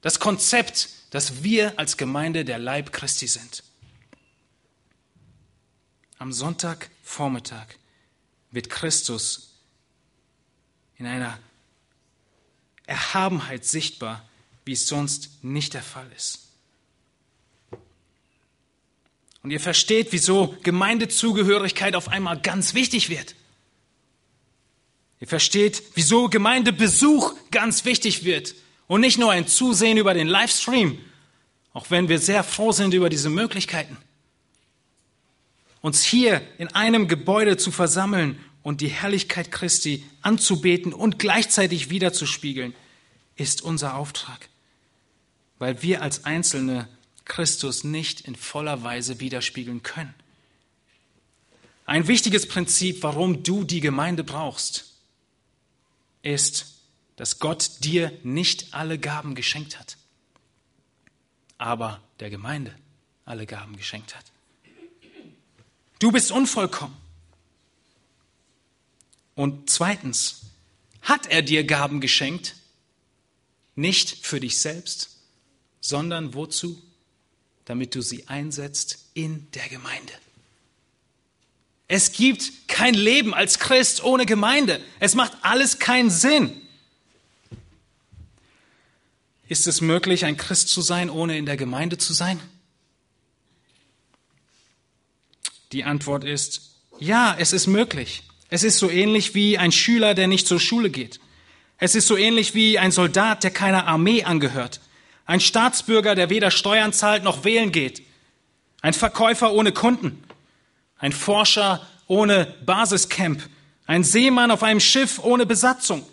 das 0.00 0.20
Konzept, 0.20 0.90
dass 1.10 1.42
wir 1.42 1.76
als 1.76 1.96
Gemeinde 1.96 2.44
der 2.44 2.60
Leib 2.60 2.92
Christi 2.92 3.26
sind. 3.26 3.64
Am 6.18 6.32
Sonntagvormittag 6.32 7.66
wird 8.50 8.70
Christus 8.70 9.54
in 10.96 11.06
einer 11.06 11.38
Erhabenheit 12.86 13.64
sichtbar, 13.64 14.28
wie 14.64 14.72
es 14.72 14.86
sonst 14.86 15.42
nicht 15.42 15.74
der 15.74 15.82
Fall 15.82 16.10
ist. 16.16 16.40
Und 19.42 19.50
ihr 19.50 19.60
versteht, 19.60 20.12
wieso 20.12 20.56
Gemeindezugehörigkeit 20.62 21.96
auf 21.96 22.08
einmal 22.08 22.40
ganz 22.40 22.72
wichtig 22.74 23.10
wird. 23.10 23.34
Ihr 25.20 25.28
versteht, 25.28 25.82
wieso 25.94 26.28
Gemeindebesuch 26.28 27.34
ganz 27.50 27.84
wichtig 27.84 28.24
wird 28.24 28.54
und 28.86 29.00
nicht 29.00 29.18
nur 29.18 29.32
ein 29.32 29.46
Zusehen 29.46 29.98
über 29.98 30.14
den 30.14 30.28
Livestream, 30.28 30.98
auch 31.72 31.90
wenn 31.90 32.08
wir 32.08 32.18
sehr 32.18 32.44
froh 32.44 32.72
sind 32.72 32.94
über 32.94 33.10
diese 33.10 33.28
Möglichkeiten 33.28 33.96
uns 35.84 36.02
hier 36.02 36.40
in 36.56 36.68
einem 36.68 37.08
Gebäude 37.08 37.58
zu 37.58 37.70
versammeln 37.70 38.42
und 38.62 38.80
die 38.80 38.88
Herrlichkeit 38.88 39.52
Christi 39.52 40.02
anzubeten 40.22 40.94
und 40.94 41.18
gleichzeitig 41.18 41.90
wiederzuspiegeln, 41.90 42.74
ist 43.36 43.60
unser 43.60 43.94
Auftrag, 43.96 44.48
weil 45.58 45.82
wir 45.82 46.00
als 46.00 46.24
Einzelne 46.24 46.88
Christus 47.26 47.84
nicht 47.84 48.22
in 48.22 48.34
voller 48.34 48.82
Weise 48.82 49.20
widerspiegeln 49.20 49.82
können. 49.82 50.14
Ein 51.84 52.08
wichtiges 52.08 52.48
Prinzip, 52.48 53.02
warum 53.02 53.42
du 53.42 53.62
die 53.62 53.82
Gemeinde 53.82 54.24
brauchst, 54.24 54.94
ist, 56.22 56.78
dass 57.16 57.40
Gott 57.40 57.84
dir 57.84 58.10
nicht 58.22 58.72
alle 58.72 58.98
Gaben 58.98 59.34
geschenkt 59.34 59.78
hat, 59.78 59.98
aber 61.58 62.00
der 62.20 62.30
Gemeinde 62.30 62.74
alle 63.26 63.44
Gaben 63.44 63.76
geschenkt 63.76 64.16
hat. 64.16 64.33
Du 65.98 66.12
bist 66.12 66.30
unvollkommen. 66.30 66.96
Und 69.34 69.68
zweitens, 69.70 70.42
hat 71.02 71.26
er 71.26 71.42
dir 71.42 71.64
Gaben 71.64 72.00
geschenkt? 72.00 72.56
Nicht 73.74 74.24
für 74.26 74.40
dich 74.40 74.58
selbst, 74.58 75.16
sondern 75.80 76.34
wozu? 76.34 76.80
damit 77.64 77.94
du 77.94 78.02
sie 78.02 78.28
einsetzt 78.28 79.06
in 79.14 79.46
der 79.52 79.68
Gemeinde. 79.68 80.12
Es 81.88 82.12
gibt 82.12 82.68
kein 82.68 82.94
Leben 82.94 83.34
als 83.34 83.58
Christ 83.58 84.02
ohne 84.02 84.26
Gemeinde. 84.26 84.80
Es 85.00 85.14
macht 85.14 85.32
alles 85.42 85.78
keinen 85.78 86.10
Sinn. 86.10 86.60
Ist 89.48 89.66
es 89.66 89.80
möglich, 89.80 90.24
ein 90.24 90.36
Christ 90.36 90.68
zu 90.68 90.80
sein, 90.80 91.10
ohne 91.10 91.36
in 91.36 91.46
der 91.46 91.56
Gemeinde 91.56 91.98
zu 91.98 92.12
sein? 92.14 92.40
Die 95.74 95.82
Antwort 95.82 96.22
ist, 96.22 96.70
ja, 97.00 97.34
es 97.36 97.52
ist 97.52 97.66
möglich. 97.66 98.22
Es 98.48 98.62
ist 98.62 98.78
so 98.78 98.88
ähnlich 98.88 99.34
wie 99.34 99.58
ein 99.58 99.72
Schüler, 99.72 100.14
der 100.14 100.28
nicht 100.28 100.46
zur 100.46 100.60
Schule 100.60 100.88
geht. 100.88 101.18
Es 101.78 101.96
ist 101.96 102.06
so 102.06 102.16
ähnlich 102.16 102.54
wie 102.54 102.78
ein 102.78 102.92
Soldat, 102.92 103.42
der 103.42 103.50
keiner 103.50 103.88
Armee 103.88 104.22
angehört. 104.22 104.80
Ein 105.26 105.40
Staatsbürger, 105.40 106.14
der 106.14 106.30
weder 106.30 106.52
Steuern 106.52 106.92
zahlt 106.92 107.24
noch 107.24 107.42
wählen 107.42 107.72
geht. 107.72 108.02
Ein 108.82 108.94
Verkäufer 108.94 109.52
ohne 109.52 109.72
Kunden. 109.72 110.22
Ein 110.96 111.10
Forscher 111.10 111.84
ohne 112.06 112.54
Basiscamp. 112.64 113.42
Ein 113.86 114.04
Seemann 114.04 114.52
auf 114.52 114.62
einem 114.62 114.78
Schiff 114.78 115.18
ohne 115.24 115.44
Besatzung. 115.44 116.06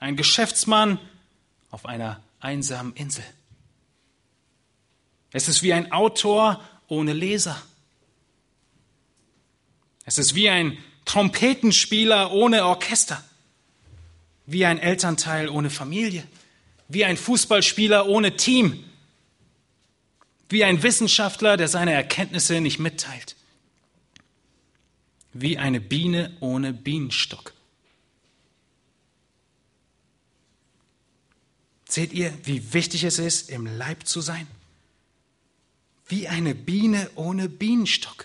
Ein 0.00 0.16
Geschäftsmann 0.16 0.98
auf 1.70 1.86
einer 1.86 2.22
einsamen 2.40 2.92
Insel. 2.92 3.24
Es 5.30 5.48
ist 5.48 5.62
wie 5.62 5.72
ein 5.72 5.92
Autor 5.92 6.60
ohne 6.88 7.14
Leser. 7.14 7.56
Es 10.08 10.16
ist 10.16 10.34
wie 10.34 10.48
ein 10.48 10.78
Trompetenspieler 11.04 12.32
ohne 12.32 12.64
Orchester, 12.64 13.22
wie 14.46 14.64
ein 14.64 14.78
Elternteil 14.78 15.50
ohne 15.50 15.68
Familie, 15.68 16.26
wie 16.88 17.04
ein 17.04 17.18
Fußballspieler 17.18 18.08
ohne 18.08 18.34
Team, 18.34 18.82
wie 20.48 20.64
ein 20.64 20.82
Wissenschaftler, 20.82 21.58
der 21.58 21.68
seine 21.68 21.92
Erkenntnisse 21.92 22.58
nicht 22.62 22.78
mitteilt, 22.78 23.36
wie 25.34 25.58
eine 25.58 25.78
Biene 25.78 26.34
ohne 26.40 26.72
Bienenstock. 26.72 27.52
Seht 31.86 32.14
ihr, 32.14 32.32
wie 32.44 32.72
wichtig 32.72 33.04
es 33.04 33.18
ist, 33.18 33.50
im 33.50 33.66
Leib 33.66 34.06
zu 34.06 34.22
sein? 34.22 34.46
Wie 36.06 36.28
eine 36.28 36.54
Biene 36.54 37.10
ohne 37.14 37.50
Bienenstock. 37.50 38.24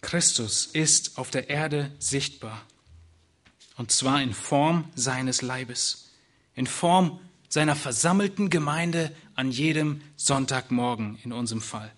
Christus 0.00 0.66
ist 0.66 1.18
auf 1.18 1.30
der 1.30 1.50
Erde 1.50 1.90
sichtbar. 1.98 2.64
Und 3.76 3.92
zwar 3.92 4.22
in 4.22 4.34
Form 4.34 4.90
seines 4.94 5.42
Leibes, 5.42 6.10
in 6.54 6.66
Form 6.66 7.20
seiner 7.48 7.76
versammelten 7.76 8.50
Gemeinde 8.50 9.14
an 9.34 9.50
jedem 9.50 10.02
Sonntagmorgen 10.16 11.18
in 11.24 11.32
unserem 11.32 11.60
Fall. 11.60 11.90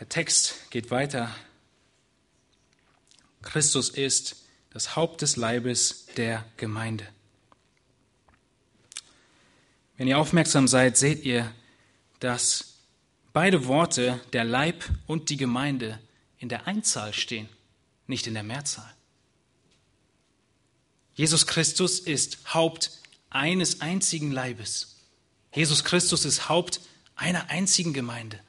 Der 0.00 0.08
Text 0.08 0.70
geht 0.70 0.90
weiter 0.90 1.34
Christus 3.42 3.90
ist 3.90 4.36
das 4.70 4.96
Haupt 4.96 5.20
des 5.20 5.36
Leibes 5.36 6.06
der 6.16 6.44
Gemeinde. 6.56 7.06
Wenn 9.96 10.08
ihr 10.08 10.18
aufmerksam 10.18 10.68
seid, 10.68 10.96
seht 10.96 11.24
ihr, 11.24 11.52
dass 12.20 12.71
beide 13.32 13.66
Worte, 13.66 14.20
der 14.32 14.44
Leib 14.44 14.84
und 15.06 15.30
die 15.30 15.36
Gemeinde, 15.36 15.98
in 16.38 16.48
der 16.48 16.66
Einzahl 16.66 17.12
stehen, 17.12 17.48
nicht 18.06 18.26
in 18.26 18.34
der 18.34 18.42
Mehrzahl. 18.42 18.92
Jesus 21.14 21.46
Christus 21.46 21.98
ist 22.00 22.54
Haupt 22.54 22.90
eines 23.30 23.80
einzigen 23.80 24.32
Leibes. 24.32 24.96
Jesus 25.54 25.84
Christus 25.84 26.24
ist 26.24 26.48
Haupt 26.48 26.80
einer 27.14 27.50
einzigen 27.50 27.92
Gemeinde. 27.92 28.40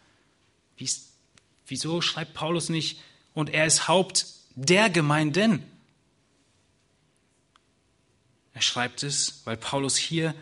Wieso 1.67 2.01
schreibt 2.01 2.33
Paulus 2.33 2.69
nicht, 2.69 2.99
und 3.33 3.49
er 3.49 3.65
ist 3.65 3.87
Haupt 3.87 4.27
der 4.55 4.89
Gemeinden. 4.89 5.63
Er 8.53 8.61
schreibt 8.61 9.03
es, 9.03 9.41
weil 9.45 9.57
Paulus 9.57 9.97
hier 9.97 10.35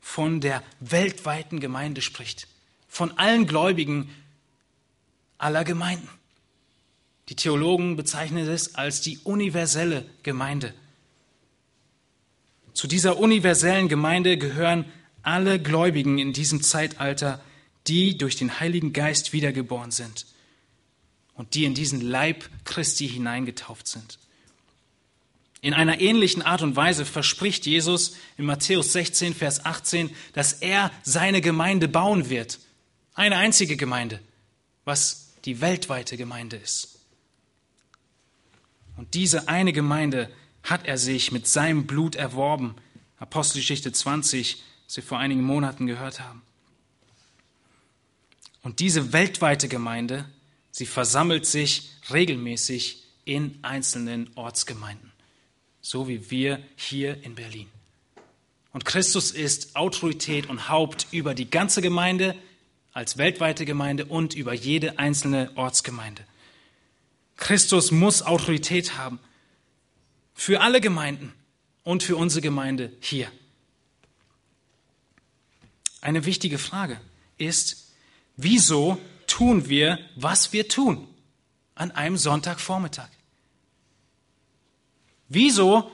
von 0.00 0.40
der 0.40 0.62
weltweiten 0.80 1.58
Gemeinde 1.58 2.02
spricht, 2.02 2.46
von 2.96 3.18
allen 3.18 3.46
Gläubigen 3.46 4.08
aller 5.36 5.64
Gemeinden. 5.64 6.08
Die 7.28 7.36
Theologen 7.36 7.94
bezeichnen 7.94 8.48
es 8.48 8.74
als 8.74 9.02
die 9.02 9.18
universelle 9.18 10.06
Gemeinde. 10.22 10.72
Zu 12.72 12.86
dieser 12.86 13.18
universellen 13.18 13.88
Gemeinde 13.88 14.38
gehören 14.38 14.86
alle 15.22 15.60
Gläubigen 15.60 16.16
in 16.16 16.32
diesem 16.32 16.62
Zeitalter, 16.62 17.44
die 17.86 18.16
durch 18.16 18.36
den 18.36 18.60
Heiligen 18.60 18.94
Geist 18.94 19.34
wiedergeboren 19.34 19.90
sind 19.90 20.24
und 21.34 21.52
die 21.52 21.66
in 21.66 21.74
diesen 21.74 22.00
Leib 22.00 22.48
Christi 22.64 23.06
hineingetauft 23.06 23.88
sind. 23.88 24.18
In 25.60 25.74
einer 25.74 26.00
ähnlichen 26.00 26.40
Art 26.40 26.62
und 26.62 26.76
Weise 26.76 27.04
verspricht 27.04 27.66
Jesus 27.66 28.16
in 28.38 28.46
Matthäus 28.46 28.94
16, 28.94 29.34
Vers 29.34 29.66
18, 29.66 30.08
dass 30.32 30.54
er 30.54 30.90
seine 31.02 31.42
Gemeinde 31.42 31.88
bauen 31.88 32.30
wird. 32.30 32.58
Eine 33.16 33.38
einzige 33.38 33.76
Gemeinde, 33.76 34.20
was 34.84 35.32
die 35.44 35.60
weltweite 35.60 36.16
Gemeinde 36.16 36.56
ist. 36.56 37.00
Und 38.96 39.14
diese 39.14 39.48
eine 39.48 39.72
Gemeinde 39.72 40.30
hat 40.62 40.86
er 40.86 40.98
sich 40.98 41.32
mit 41.32 41.48
seinem 41.48 41.88
Blut 41.88 42.14
erworben. 42.14 42.76
Apostelgeschichte 43.18 43.90
20, 43.90 44.62
was 44.86 44.96
wir 44.96 45.02
vor 45.02 45.18
einigen 45.18 45.42
Monaten 45.42 45.88
gehört 45.88 46.20
haben. 46.20 46.42
Und 48.62 48.78
diese 48.78 49.12
weltweite 49.12 49.66
Gemeinde 49.66 50.26
Sie 50.76 50.84
versammelt 50.84 51.46
sich 51.46 51.88
regelmäßig 52.12 53.02
in 53.24 53.58
einzelnen 53.62 54.28
Ortsgemeinden, 54.34 55.10
so 55.80 56.06
wie 56.06 56.30
wir 56.30 56.62
hier 56.76 57.24
in 57.24 57.34
Berlin. 57.34 57.66
Und 58.74 58.84
Christus 58.84 59.30
ist 59.30 59.74
Autorität 59.74 60.50
und 60.50 60.68
Haupt 60.68 61.06
über 61.12 61.34
die 61.34 61.48
ganze 61.48 61.80
Gemeinde 61.80 62.36
als 62.96 63.18
weltweite 63.18 63.66
Gemeinde 63.66 64.06
und 64.06 64.32
über 64.32 64.54
jede 64.54 64.98
einzelne 64.98 65.50
Ortsgemeinde. 65.54 66.24
Christus 67.36 67.90
muss 67.90 68.22
Autorität 68.22 68.96
haben 68.96 69.20
für 70.32 70.62
alle 70.62 70.80
Gemeinden 70.80 71.34
und 71.82 72.02
für 72.02 72.16
unsere 72.16 72.40
Gemeinde 72.40 72.90
hier. 73.00 73.30
Eine 76.00 76.24
wichtige 76.24 76.56
Frage 76.56 76.98
ist, 77.36 77.92
wieso 78.38 78.98
tun 79.26 79.68
wir, 79.68 79.98
was 80.14 80.54
wir 80.54 80.66
tun 80.66 81.06
an 81.74 81.90
einem 81.90 82.16
Sonntagvormittag? 82.16 83.10
Wieso 85.28 85.92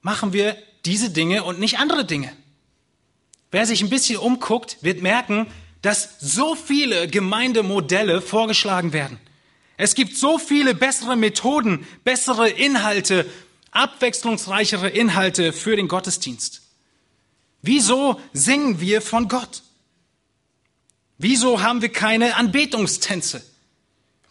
machen 0.00 0.32
wir 0.32 0.56
diese 0.86 1.10
Dinge 1.10 1.44
und 1.44 1.60
nicht 1.60 1.78
andere 1.78 2.06
Dinge? 2.06 2.34
Wer 3.50 3.66
sich 3.66 3.82
ein 3.82 3.90
bisschen 3.90 4.18
umguckt, 4.18 4.78
wird 4.80 5.02
merken, 5.02 5.46
dass 5.82 6.16
so 6.20 6.54
viele 6.54 7.08
Gemeindemodelle 7.08 8.20
vorgeschlagen 8.20 8.92
werden. 8.92 9.18
Es 9.76 9.94
gibt 9.94 10.16
so 10.16 10.38
viele 10.38 10.74
bessere 10.74 11.16
Methoden, 11.16 11.86
bessere 12.04 12.48
Inhalte, 12.48 13.26
abwechslungsreichere 13.70 14.90
Inhalte 14.90 15.52
für 15.52 15.74
den 15.74 15.88
Gottesdienst. 15.88 16.62
Wieso 17.62 18.20
singen 18.32 18.80
wir 18.80 19.00
von 19.00 19.28
Gott? 19.28 19.62
Wieso 21.18 21.62
haben 21.62 21.82
wir 21.82 21.90
keine 21.90 22.36
Anbetungstänze? 22.36 23.42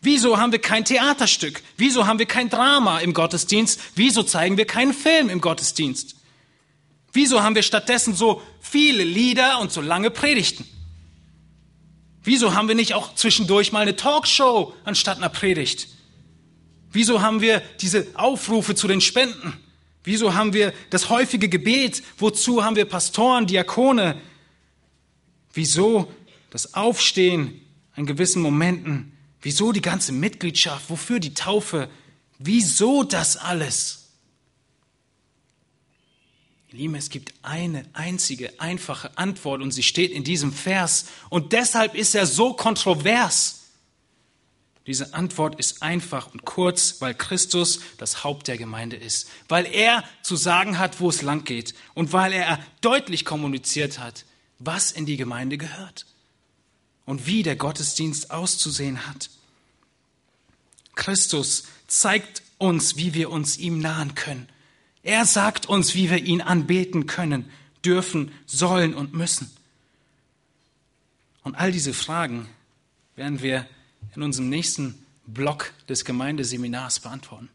Wieso 0.01 0.37
haben 0.37 0.51
wir 0.51 0.59
kein 0.59 0.85
Theaterstück? 0.85 1.61
Wieso 1.77 2.07
haben 2.07 2.19
wir 2.19 2.25
kein 2.25 2.49
Drama 2.49 2.99
im 2.99 3.13
Gottesdienst? 3.13 3.79
Wieso 3.95 4.23
zeigen 4.23 4.57
wir 4.57 4.65
keinen 4.65 4.93
Film 4.93 5.29
im 5.29 5.41
Gottesdienst? 5.41 6.15
Wieso 7.13 7.41
haben 7.41 7.55
wir 7.55 7.63
stattdessen 7.63 8.13
so 8.13 8.41
viele 8.59 9.03
Lieder 9.03 9.59
und 9.59 9.71
so 9.71 9.81
lange 9.81 10.11
Predigten? 10.11 10.65
Wieso 12.23 12.53
haben 12.53 12.67
wir 12.67 12.75
nicht 12.75 12.93
auch 12.93 13.15
zwischendurch 13.15 13.71
mal 13.71 13.81
eine 13.81 13.95
Talkshow 13.95 14.73
anstatt 14.83 15.17
einer 15.17 15.29
Predigt? 15.29 15.87
Wieso 16.91 17.21
haben 17.21 17.41
wir 17.41 17.61
diese 17.81 18.07
Aufrufe 18.15 18.75
zu 18.75 18.87
den 18.87 19.01
Spenden? 19.01 19.53
Wieso 20.03 20.33
haben 20.33 20.53
wir 20.53 20.73
das 20.89 21.09
häufige 21.09 21.49
Gebet? 21.49 22.03
Wozu 22.17 22.63
haben 22.63 22.75
wir 22.75 22.85
Pastoren, 22.85 23.47
Diakone? 23.47 24.19
Wieso 25.53 26.11
das 26.49 26.73
Aufstehen 26.73 27.61
an 27.95 28.05
gewissen 28.05 28.41
Momenten, 28.41 29.17
wieso 29.41 29.71
die 29.71 29.81
ganze 29.81 30.11
Mitgliedschaft, 30.11 30.89
wofür 30.89 31.19
die 31.19 31.33
Taufe, 31.33 31.89
wieso 32.37 33.03
das 33.03 33.37
alles? 33.37 33.98
Ihr 36.71 36.77
Lieben, 36.77 36.95
es 36.95 37.09
gibt 37.09 37.33
eine 37.41 37.83
einzige, 37.93 38.59
einfache 38.59 39.17
Antwort 39.17 39.61
und 39.61 39.71
sie 39.71 39.81
steht 39.81 40.11
in 40.11 40.23
diesem 40.23 40.53
Vers 40.53 41.05
und 41.29 41.51
deshalb 41.51 41.95
ist 41.95 42.13
er 42.13 42.27
so 42.27 42.53
kontrovers. 42.53 43.55
Diese 44.85 45.15
Antwort 45.15 45.59
ist 45.59 45.81
einfach 45.81 46.31
und 46.31 46.45
kurz, 46.45 47.01
weil 47.01 47.15
Christus 47.15 47.79
das 47.97 48.23
Haupt 48.23 48.47
der 48.47 48.57
Gemeinde 48.57 48.97
ist, 48.97 49.29
weil 49.47 49.65
er 49.65 50.03
zu 50.21 50.35
sagen 50.35 50.77
hat, 50.77 50.99
wo 50.99 51.09
es 51.09 51.23
lang 51.23 51.43
geht 51.43 51.73
und 51.95 52.13
weil 52.13 52.33
er 52.33 52.59
deutlich 52.81 53.25
kommuniziert 53.25 53.97
hat, 53.97 54.25
was 54.59 54.91
in 54.91 55.07
die 55.07 55.17
Gemeinde 55.17 55.57
gehört 55.57 56.05
und 57.05 57.25
wie 57.25 57.41
der 57.41 57.55
Gottesdienst 57.55 58.29
auszusehen 58.29 59.07
hat. 59.07 59.31
Christus 60.93 61.63
zeigt 61.87 62.43
uns, 62.59 62.95
wie 62.95 63.15
wir 63.15 63.31
uns 63.31 63.57
ihm 63.57 63.79
nahen 63.79 64.13
können. 64.13 64.47
Er 65.09 65.25
sagt 65.25 65.65
uns, 65.65 65.95
wie 65.95 66.11
wir 66.11 66.23
ihn 66.23 66.39
anbeten 66.39 67.07
können, 67.07 67.49
dürfen, 67.83 68.31
sollen 68.45 68.93
und 68.93 69.11
müssen. 69.11 69.49
Und 71.41 71.55
all 71.55 71.71
diese 71.71 71.95
Fragen 71.95 72.47
werden 73.15 73.41
wir 73.41 73.65
in 74.15 74.21
unserem 74.21 74.49
nächsten 74.49 75.03
Block 75.25 75.73
des 75.89 76.05
Gemeindeseminars 76.05 76.99
beantworten. 76.99 77.49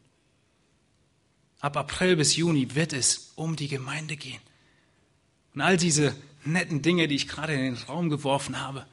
Ab 1.61 1.77
April 1.77 2.17
bis 2.17 2.35
Juni 2.35 2.75
wird 2.75 2.91
es 2.91 3.31
um 3.35 3.55
die 3.55 3.69
Gemeinde 3.69 4.17
gehen. 4.17 4.41
Und 5.53 5.61
all 5.61 5.77
diese 5.77 6.13
netten 6.43 6.81
Dinge, 6.81 7.07
die 7.07 7.15
ich 7.15 7.29
gerade 7.29 7.53
in 7.53 7.61
den 7.61 7.83
Raum 7.85 8.09
geworfen 8.09 8.59
habe, 8.59 8.85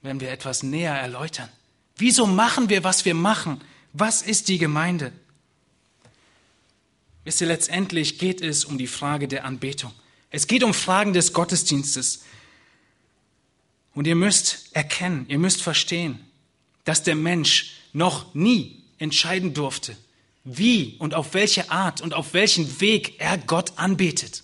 werden 0.00 0.22
wir 0.22 0.30
etwas 0.30 0.62
näher 0.62 0.94
erläutern. 0.94 1.50
Wieso 1.98 2.26
machen 2.26 2.70
wir, 2.70 2.82
was 2.82 3.04
wir 3.04 3.14
machen? 3.14 3.60
Was 3.92 4.22
ist 4.22 4.48
die 4.48 4.56
Gemeinde? 4.56 5.12
Wisst 7.24 7.40
ihr, 7.40 7.46
letztendlich 7.46 8.18
geht 8.18 8.40
es 8.40 8.64
um 8.64 8.78
die 8.78 8.86
Frage 8.86 9.28
der 9.28 9.44
Anbetung. 9.44 9.92
Es 10.30 10.46
geht 10.46 10.62
um 10.62 10.74
Fragen 10.74 11.12
des 11.12 11.32
Gottesdienstes. 11.32 12.24
Und 13.94 14.06
ihr 14.06 14.14
müsst 14.14 14.70
erkennen, 14.72 15.24
ihr 15.28 15.38
müsst 15.38 15.62
verstehen, 15.62 16.20
dass 16.84 17.02
der 17.02 17.14
Mensch 17.14 17.76
noch 17.92 18.34
nie 18.34 18.82
entscheiden 18.98 19.54
durfte, 19.54 19.96
wie 20.44 20.96
und 20.98 21.14
auf 21.14 21.32
welche 21.32 21.70
Art 21.70 22.00
und 22.00 22.12
auf 22.12 22.34
welchen 22.34 22.80
Weg 22.80 23.20
er 23.20 23.38
Gott 23.38 23.72
anbetet. 23.76 24.42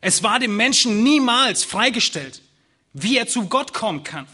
Es 0.00 0.22
war 0.22 0.38
dem 0.38 0.56
Menschen 0.56 1.02
niemals 1.02 1.64
freigestellt, 1.64 2.40
wie 2.92 3.18
er 3.18 3.26
zu 3.26 3.46
Gott 3.48 3.74
kommen 3.74 4.04
kann. 4.04 4.26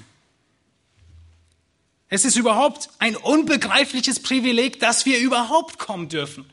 Es 2.08 2.26
ist 2.26 2.36
überhaupt 2.36 2.90
ein 2.98 3.16
unbegreifliches 3.16 4.20
Privileg, 4.20 4.78
dass 4.80 5.06
wir 5.06 5.18
überhaupt 5.18 5.78
kommen 5.78 6.10
dürfen. 6.10 6.44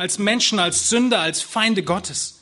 Als 0.00 0.18
Menschen, 0.18 0.58
als 0.58 0.88
Sünder, 0.88 1.20
als 1.20 1.42
Feinde 1.42 1.82
Gottes. 1.82 2.38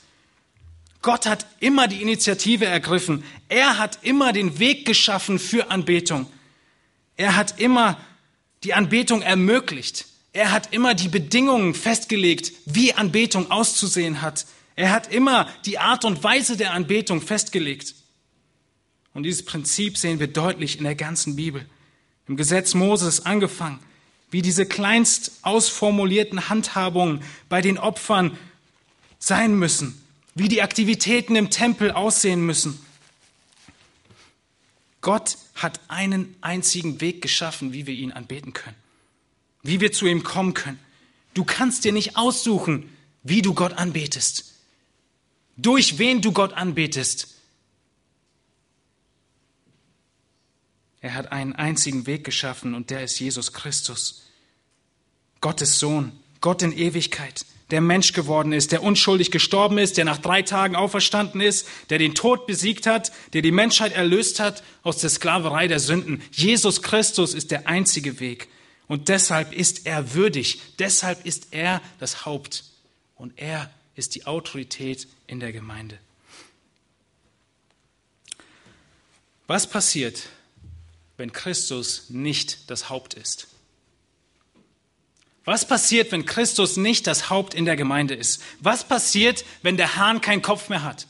Gott 1.02 1.26
hat 1.26 1.44
immer 1.59 1.88
die 1.88 2.00
Initiative 2.00 2.66
ergriffen. 2.66 3.24
Er 3.48 3.78
hat 3.78 3.98
immer 4.02 4.32
den 4.32 4.61
Weg 4.61 4.86
geschaffen 4.86 5.40
für 5.40 5.68
Anbetung. 5.68 6.26
Er 7.16 7.34
hat 7.34 7.59
immer 7.59 7.98
die 8.62 8.74
Anbetung 8.74 9.22
ermöglicht. 9.22 10.06
Er 10.32 10.52
hat 10.52 10.72
immer 10.72 10.94
die 10.94 11.09
Bedingungen 11.09 11.74
festgelegt, 11.74 12.52
wie 12.64 12.94
Anbetung 12.94 13.50
auszusehen 13.50 14.22
hat. 14.22 14.46
Er 14.76 14.92
hat 14.92 15.12
immer 15.12 15.48
die 15.64 15.80
Art 15.80 16.04
und 16.04 16.22
Weise 16.22 16.56
der 16.56 16.74
Anbetung 16.74 17.20
festgelegt. 17.20 17.96
Und 19.14 19.24
dieses 19.24 19.44
Prinzip 19.44 19.98
sehen 19.98 20.20
wir 20.20 20.28
deutlich 20.28 20.78
in 20.78 20.84
der 20.84 20.94
ganzen 20.94 21.34
Bibel. 21.34 21.66
Im 22.28 22.36
Gesetz 22.36 22.74
Moses 22.74 23.26
angefangen, 23.26 23.80
wie 24.30 24.42
diese 24.42 24.66
kleinst 24.66 25.32
ausformulierten 25.42 26.48
Handhabungen 26.48 27.22
bei 27.48 27.62
den 27.62 27.78
Opfern 27.78 28.36
sein 29.18 29.54
müssen, 29.54 30.00
wie 30.34 30.48
die 30.48 30.62
Aktivitäten 30.62 31.34
im 31.36 31.50
Tempel 31.50 31.92
aussehen 31.92 32.44
müssen. 32.44 32.78
Gott 35.00 35.38
hat 35.54 35.80
einen 35.88 36.34
einzigen 36.40 37.00
Weg 37.00 37.22
geschaffen, 37.22 37.72
wie 37.72 37.86
wir 37.86 37.94
ihn 37.94 38.12
anbeten 38.12 38.52
können, 38.52 38.76
wie 39.62 39.80
wir 39.80 39.92
zu 39.92 40.06
ihm 40.06 40.22
kommen 40.22 40.54
können. 40.54 40.78
Du 41.34 41.44
kannst 41.44 41.84
dir 41.84 41.92
nicht 41.92 42.16
aussuchen, 42.16 42.94
wie 43.22 43.42
du 43.42 43.54
Gott 43.54 43.74
anbetest, 43.74 44.54
durch 45.56 45.98
wen 45.98 46.20
du 46.20 46.32
Gott 46.32 46.52
anbetest. 46.52 47.38
Er 51.01 51.14
hat 51.14 51.32
einen 51.32 51.55
einzigen 51.55 52.07
Weg 52.07 52.24
geschaffen 52.24 52.74
und 52.74 52.90
der 52.90 53.05
ist 53.05 53.18
Jesus 53.20 53.53
Christus, 53.53 54.24
Gottes 55.40 55.78
Sohn, 55.78 56.12
Gott 56.40 56.62
in 56.62 56.76
Ewigkeit 56.76 57.44
der 57.70 57.80
Mensch 57.80 58.12
geworden 58.12 58.53
ist, 58.53 58.72
der 58.72 58.82
unschuldig 58.82 59.30
gestorben 59.30 59.78
ist, 59.78 59.99
der 59.99 60.05
nach 60.05 60.18
drei 60.18 60.42
Tagen 60.42 60.74
auferstanden 60.74 61.40
ist, 61.40 61.68
der 61.90 61.99
den 61.99 62.14
Tod 62.14 62.46
besiegt 62.46 62.86
hat, 62.86 63.12
der 63.34 63.42
die 63.42 63.53
Menschheit 63.53 63.92
erlöst 63.92 64.40
hat 64.40 64.62
aus 64.82 64.99
der 64.99 65.11
Sklaverei 65.11 65.68
der 65.68 65.80
Sünden. 65.80 66.22
Jesus 66.32 66.82
Christus 66.82 67.34
ist 67.34 67.51
der 67.51 67.66
einzige 67.66 68.20
Weg. 68.20 68.49
Und 68.86 69.09
deshalb 69.11 69.53
ist 69.53 69.84
er 69.84 70.14
würdig. 70.14 70.61
Deshalb 70.78 71.26
ist 71.26 71.49
er 71.51 71.82
das 71.99 72.24
Haupt. 72.24 72.64
Und 73.16 73.34
er 73.36 73.70
ist 73.96 74.14
die 74.14 74.26
Autorität 74.26 75.07
in 75.26 75.40
der 75.40 75.53
Gemeinde. 75.53 75.99
Was 79.46 79.68
passiert, 79.68 80.28
wenn 81.18 81.32
Christus 81.32 82.08
nicht 82.08 82.70
das 82.70 82.88
Haupt 82.88 83.12
ist? 83.12 83.48
Was 85.44 85.66
passiert, 85.66 86.12
wenn 86.12 86.26
Christus 86.26 86.76
nicht 86.76 87.06
das 87.06 87.28
Haupt 87.28 87.54
in 87.54 87.64
der 87.64 87.76
Gemeinde 87.76 88.14
ist? 88.14 88.42
Was 88.60 88.86
passiert, 88.86 89.44
wenn 89.62 89.76
der 89.76 89.96
Hahn 89.96 90.20
keinen 90.20 90.42
Kopf 90.42 90.68
mehr 90.68 90.82
hat? 90.82 91.06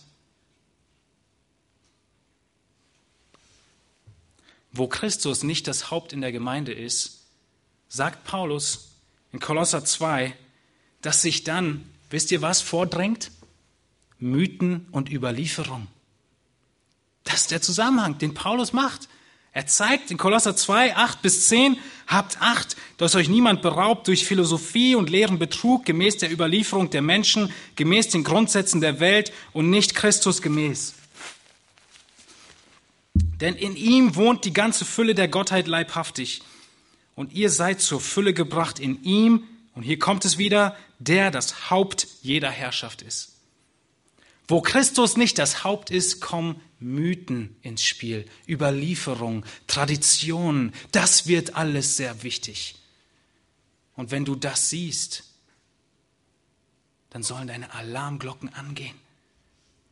Wo 4.72 4.86
Christus 4.86 5.42
nicht 5.42 5.66
das 5.66 5.90
Haupt 5.90 6.12
in 6.12 6.20
der 6.20 6.32
Gemeinde 6.32 6.72
ist, 6.72 7.24
sagt 7.88 8.24
Paulus 8.24 8.90
in 9.32 9.40
Kolosser 9.40 9.84
2, 9.84 10.34
dass 11.02 11.22
sich 11.22 11.44
dann, 11.44 11.84
wisst 12.10 12.30
ihr 12.30 12.42
was, 12.42 12.60
vordrängt? 12.60 13.30
Mythen 14.20 14.86
und 14.90 15.10
Überlieferung. 15.10 15.86
Das 17.24 17.42
ist 17.42 17.50
der 17.50 17.60
Zusammenhang, 17.60 18.18
den 18.18 18.34
Paulus 18.34 18.72
macht. 18.72 19.08
Er 19.58 19.66
zeigt 19.66 20.12
in 20.12 20.18
Kolosser 20.18 20.54
2, 20.54 20.94
8 20.94 21.20
bis 21.20 21.48
10, 21.48 21.78
habt 22.06 22.40
Acht, 22.40 22.76
dass 22.96 23.16
euch 23.16 23.28
niemand 23.28 23.60
beraubt 23.60 24.06
durch 24.06 24.24
Philosophie 24.24 24.94
und 24.94 25.10
leeren 25.10 25.40
Betrug 25.40 25.84
gemäß 25.84 26.18
der 26.18 26.30
Überlieferung 26.30 26.90
der 26.90 27.02
Menschen, 27.02 27.52
gemäß 27.74 28.06
den 28.06 28.22
Grundsätzen 28.22 28.80
der 28.80 29.00
Welt 29.00 29.32
und 29.52 29.68
nicht 29.68 29.96
Christus 29.96 30.42
gemäß. 30.42 30.94
Denn 33.40 33.56
in 33.56 33.74
ihm 33.74 34.14
wohnt 34.14 34.44
die 34.44 34.52
ganze 34.52 34.84
Fülle 34.84 35.16
der 35.16 35.26
Gottheit 35.26 35.66
leibhaftig. 35.66 36.42
Und 37.16 37.32
ihr 37.32 37.50
seid 37.50 37.80
zur 37.80 38.00
Fülle 38.00 38.34
gebracht 38.34 38.78
in 38.78 39.02
ihm, 39.02 39.42
und 39.74 39.82
hier 39.82 39.98
kommt 39.98 40.24
es 40.24 40.38
wieder, 40.38 40.76
der 41.00 41.32
das 41.32 41.68
Haupt 41.68 42.06
jeder 42.22 42.50
Herrschaft 42.52 43.02
ist. 43.02 43.37
Wo 44.48 44.62
Christus 44.62 45.18
nicht 45.18 45.38
das 45.38 45.62
Haupt 45.62 45.90
ist, 45.90 46.20
kommen 46.20 46.60
Mythen 46.80 47.56
ins 47.60 47.84
Spiel, 47.84 48.24
Überlieferung, 48.48 49.44
Traditionen. 49.66 50.72
Das 50.90 51.26
wird 51.26 51.54
alles 51.54 51.96
sehr 51.98 52.22
wichtig. 52.22 52.76
Und 53.94 54.10
wenn 54.10 54.24
du 54.24 54.34
das 54.34 54.70
siehst, 54.70 55.24
dann 57.10 57.22
sollen 57.22 57.48
deine 57.48 57.74
Alarmglocken 57.74 58.52
angehen. 58.54 58.96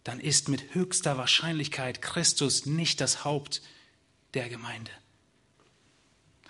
Dann 0.05 0.21
ist 0.21 0.49
mit 0.49 0.75
höchster 0.75 1.19
Wahrscheinlichkeit 1.19 2.01
Christus 2.01 2.65
nicht 2.65 3.01
das 3.01 3.25
Haupt 3.25 3.61
der 4.35 4.49
Gemeinde. 4.49 4.93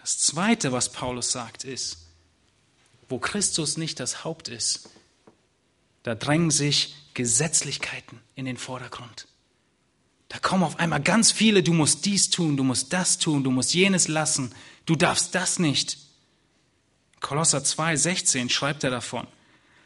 Das 0.01 0.19
Zweite, 0.19 0.71
was 0.71 0.93
Paulus 0.93 1.33
sagt, 1.33 1.65
ist, 1.65 2.07
wo 3.09 3.19
Christus 3.19 3.77
nicht 3.77 3.99
das 3.99 4.23
Haupt 4.23 4.49
ist, 4.49 4.91
da 6.07 6.15
drängen 6.15 6.53
sich 6.53 6.95
Gesetzlichkeiten 7.15 8.21
in 8.37 8.45
den 8.45 8.57
Vordergrund. 8.57 9.27
Da 10.29 10.39
kommen 10.39 10.63
auf 10.63 10.79
einmal 10.79 11.03
ganz 11.03 11.33
viele, 11.33 11.65
du 11.65 11.73
musst 11.73 12.07
dies 12.07 12.31
tun, 12.31 12.57
du 12.57 12.63
musst 12.63 12.93
das 12.93 13.19
tun, 13.19 13.43
du 13.43 13.51
musst 13.51 13.75
jenes 13.75 14.07
lassen, 14.07 14.55
du 14.85 14.95
darfst 14.95 15.35
das 15.35 15.59
nicht. 15.59 15.99
Kolosser 17.19 17.65
2, 17.65 17.97
16 17.97 18.51
schreibt 18.51 18.85
er 18.85 18.91
davon. 18.91 19.27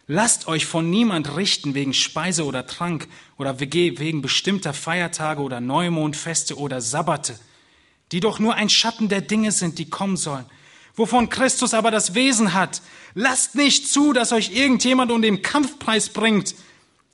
Lasst 0.07 0.47
euch 0.47 0.67
von 0.67 0.91
niemand 0.91 1.37
richten 1.37 1.73
wegen 1.73 1.95
Speise 1.95 2.45
oder 2.45 2.67
Trank 2.67 3.09
oder 3.39 3.59
wegen 3.59 4.21
bestimmter 4.21 4.75
Feiertage 4.75 5.41
oder 5.41 5.63
Neumondfeste 5.63 6.59
oder 6.59 6.83
Sabbate, 6.83 7.41
die 8.13 8.21
doch 8.21 8.39
nur 8.39 8.57
ein 8.57 8.69
Schatten 8.69 9.09
der 9.09 9.23
Dinge 9.23 9.53
sind, 9.53 9.79
die 9.79 9.89
kommen 9.89 10.19
sollen, 10.19 10.45
wovon 10.97 11.29
Christus 11.29 11.75
aber 11.75 11.91
das 11.91 12.15
Wesen 12.15 12.55
hat. 12.55 12.83
Lasst 13.15 13.55
nicht 13.55 13.89
zu, 13.89 14.13
dass 14.13 14.33
euch 14.33 14.53
irgendjemand 14.55 15.11
um 15.11 15.23
den 15.23 15.43
Kampfpreis 15.43 16.11
bringt, 16.11 16.55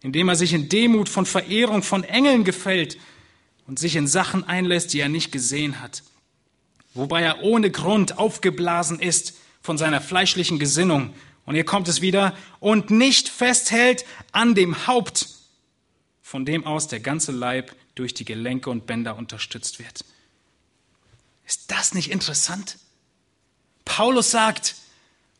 indem 0.02 0.28
er 0.28 0.36
sich 0.36 0.52
in 0.52 0.68
Demut 0.68 1.08
von 1.08 1.26
Verehrung 1.26 1.82
von 1.82 2.04
Engeln 2.04 2.44
gefällt 2.44 2.98
und 3.66 3.78
sich 3.78 3.96
in 3.96 4.06
Sachen 4.06 4.44
einlässt, 4.44 4.92
die 4.92 5.00
er 5.00 5.08
nicht 5.08 5.32
gesehen 5.32 5.80
hat, 5.80 6.02
wobei 6.94 7.22
er 7.22 7.42
ohne 7.42 7.70
Grund 7.70 8.18
aufgeblasen 8.18 9.00
ist 9.00 9.34
von 9.62 9.78
seiner 9.78 10.00
fleischlichen 10.00 10.58
Gesinnung. 10.58 11.12
Und 11.44 11.54
hier 11.54 11.64
kommt 11.64 11.88
es 11.88 12.00
wieder, 12.00 12.36
und 12.58 12.90
nicht 12.90 13.28
festhält 13.28 14.04
an 14.32 14.54
dem 14.54 14.86
Haupt, 14.86 15.28
von 16.22 16.44
dem 16.44 16.66
aus 16.66 16.88
der 16.88 17.00
ganze 17.00 17.30
Leib 17.30 17.74
durch 17.94 18.14
die 18.14 18.24
Gelenke 18.24 18.68
und 18.68 18.86
Bänder 18.86 19.16
unterstützt 19.16 19.78
wird. 19.78 20.04
Ist 21.46 21.70
das 21.70 21.94
nicht 21.94 22.10
interessant? 22.10 22.78
Paulus 23.86 24.30
sagt, 24.30 24.74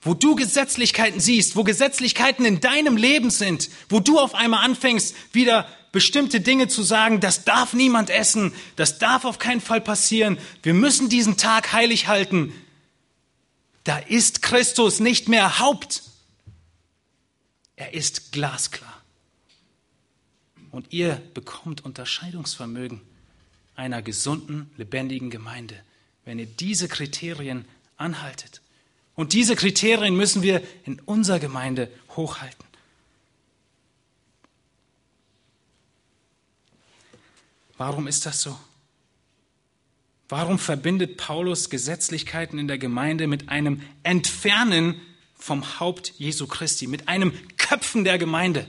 wo 0.01 0.15
du 0.15 0.35
Gesetzlichkeiten 0.35 1.21
siehst, 1.21 1.57
wo 1.57 1.65
Gesetzlichkeiten 1.65 2.47
in 2.47 2.61
deinem 2.61 2.97
Leben 2.97 3.29
sind, 3.29 3.69
wo 3.91 4.01
du 4.01 4.19
auf 4.19 4.35
einmal 4.35 4.65
anfängst, 4.65 5.15
wieder 5.33 5.69
bestimmte 5.93 6.41
Dinge 6.41 6.69
zu 6.69 6.83
sagen, 6.83 7.21
das 7.21 7.45
darf 7.45 7.75
niemand 7.75 8.09
essen, 8.09 8.55
das 8.77 8.99
darf 8.99 9.25
auf 9.25 9.39
keinen 9.39 9.61
Fall 9.61 9.81
passieren, 9.81 10.39
wir 10.63 10.75
müssen 10.75 11.09
diesen 11.09 11.37
Tag 11.37 11.73
heilig 11.73 12.07
halten, 12.07 12.53
da 13.85 13.99
ist 13.99 14.43
Christus 14.43 14.99
nicht 14.99 15.29
mehr 15.29 15.61
Haupt. 15.61 16.03
Er 17.77 17.95
ist 17.95 18.33
glasklar. 18.33 19.03
Und 20.73 20.93
ihr 20.93 21.23
bekommt 21.35 21.85
Unterscheidungsvermögen 21.85 23.01
einer 23.77 24.03
gesunden, 24.03 24.71
lebendigen 24.77 25.31
Gemeinde, 25.31 25.81
wenn 26.25 26.41
ihr 26.41 26.47
diese 26.47 26.89
Kriterien 26.89 27.65
anhaltet. 27.97 28.61
Und 29.15 29.33
diese 29.33 29.57
Kriterien 29.57 30.17
müssen 30.17 30.43
wir 30.43 30.63
in 30.85 31.01
unserer 31.01 31.39
Gemeinde 31.39 31.91
hochhalten. 32.11 32.65
Warum 37.79 38.07
ist 38.07 38.27
das 38.27 38.41
so? 38.41 38.59
Warum 40.29 40.59
verbindet 40.59 41.19
Paulus 41.19 41.71
Gesetzlichkeiten 41.71 42.59
in 42.59 42.69
der 42.69 42.79
Gemeinde 42.79 43.27
mit 43.27 43.49
einem 43.49 43.83
Entfernen 44.03 45.01
vom 45.35 45.79
Haupt 45.79 46.15
Jesu 46.19 46.47
Christi, 46.47 46.87
mit 46.87 47.09
einem 47.09 47.33
Köpfen 47.57 48.05
der 48.05 48.19
Gemeinde? 48.19 48.67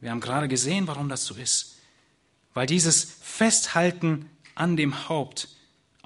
Wir 0.00 0.10
haben 0.10 0.20
gerade 0.20 0.48
gesehen, 0.48 0.86
warum 0.86 1.08
das 1.08 1.24
so 1.24 1.34
ist. 1.34 1.76
Weil 2.54 2.66
dieses 2.66 3.04
Festhalten 3.22 4.28
an 4.54 4.76
dem 4.76 5.08
Haupt 5.08 5.48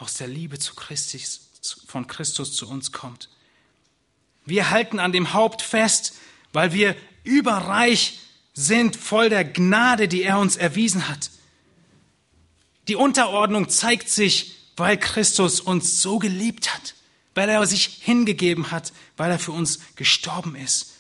aus 0.00 0.14
der 0.14 0.28
Liebe 0.28 0.58
zu 0.58 0.74
Christus, 0.74 1.48
von 1.86 2.06
Christus 2.06 2.56
zu 2.56 2.68
uns 2.68 2.90
kommt. 2.90 3.28
Wir 4.46 4.70
halten 4.70 4.98
an 4.98 5.12
dem 5.12 5.34
Haupt 5.34 5.60
fest, 5.60 6.14
weil 6.52 6.72
wir 6.72 6.96
überreich 7.22 8.18
sind 8.54 8.96
voll 8.96 9.28
der 9.28 9.44
Gnade, 9.44 10.08
die 10.08 10.22
er 10.22 10.38
uns 10.38 10.56
erwiesen 10.56 11.08
hat. 11.08 11.30
Die 12.88 12.96
Unterordnung 12.96 13.68
zeigt 13.68 14.08
sich, 14.08 14.56
weil 14.76 14.96
Christus 14.96 15.60
uns 15.60 16.00
so 16.00 16.18
geliebt 16.18 16.74
hat, 16.74 16.94
weil 17.34 17.50
er 17.50 17.64
sich 17.66 18.00
hingegeben 18.00 18.70
hat, 18.70 18.92
weil 19.18 19.30
er 19.30 19.38
für 19.38 19.52
uns 19.52 19.80
gestorben 19.96 20.56
ist. 20.56 20.94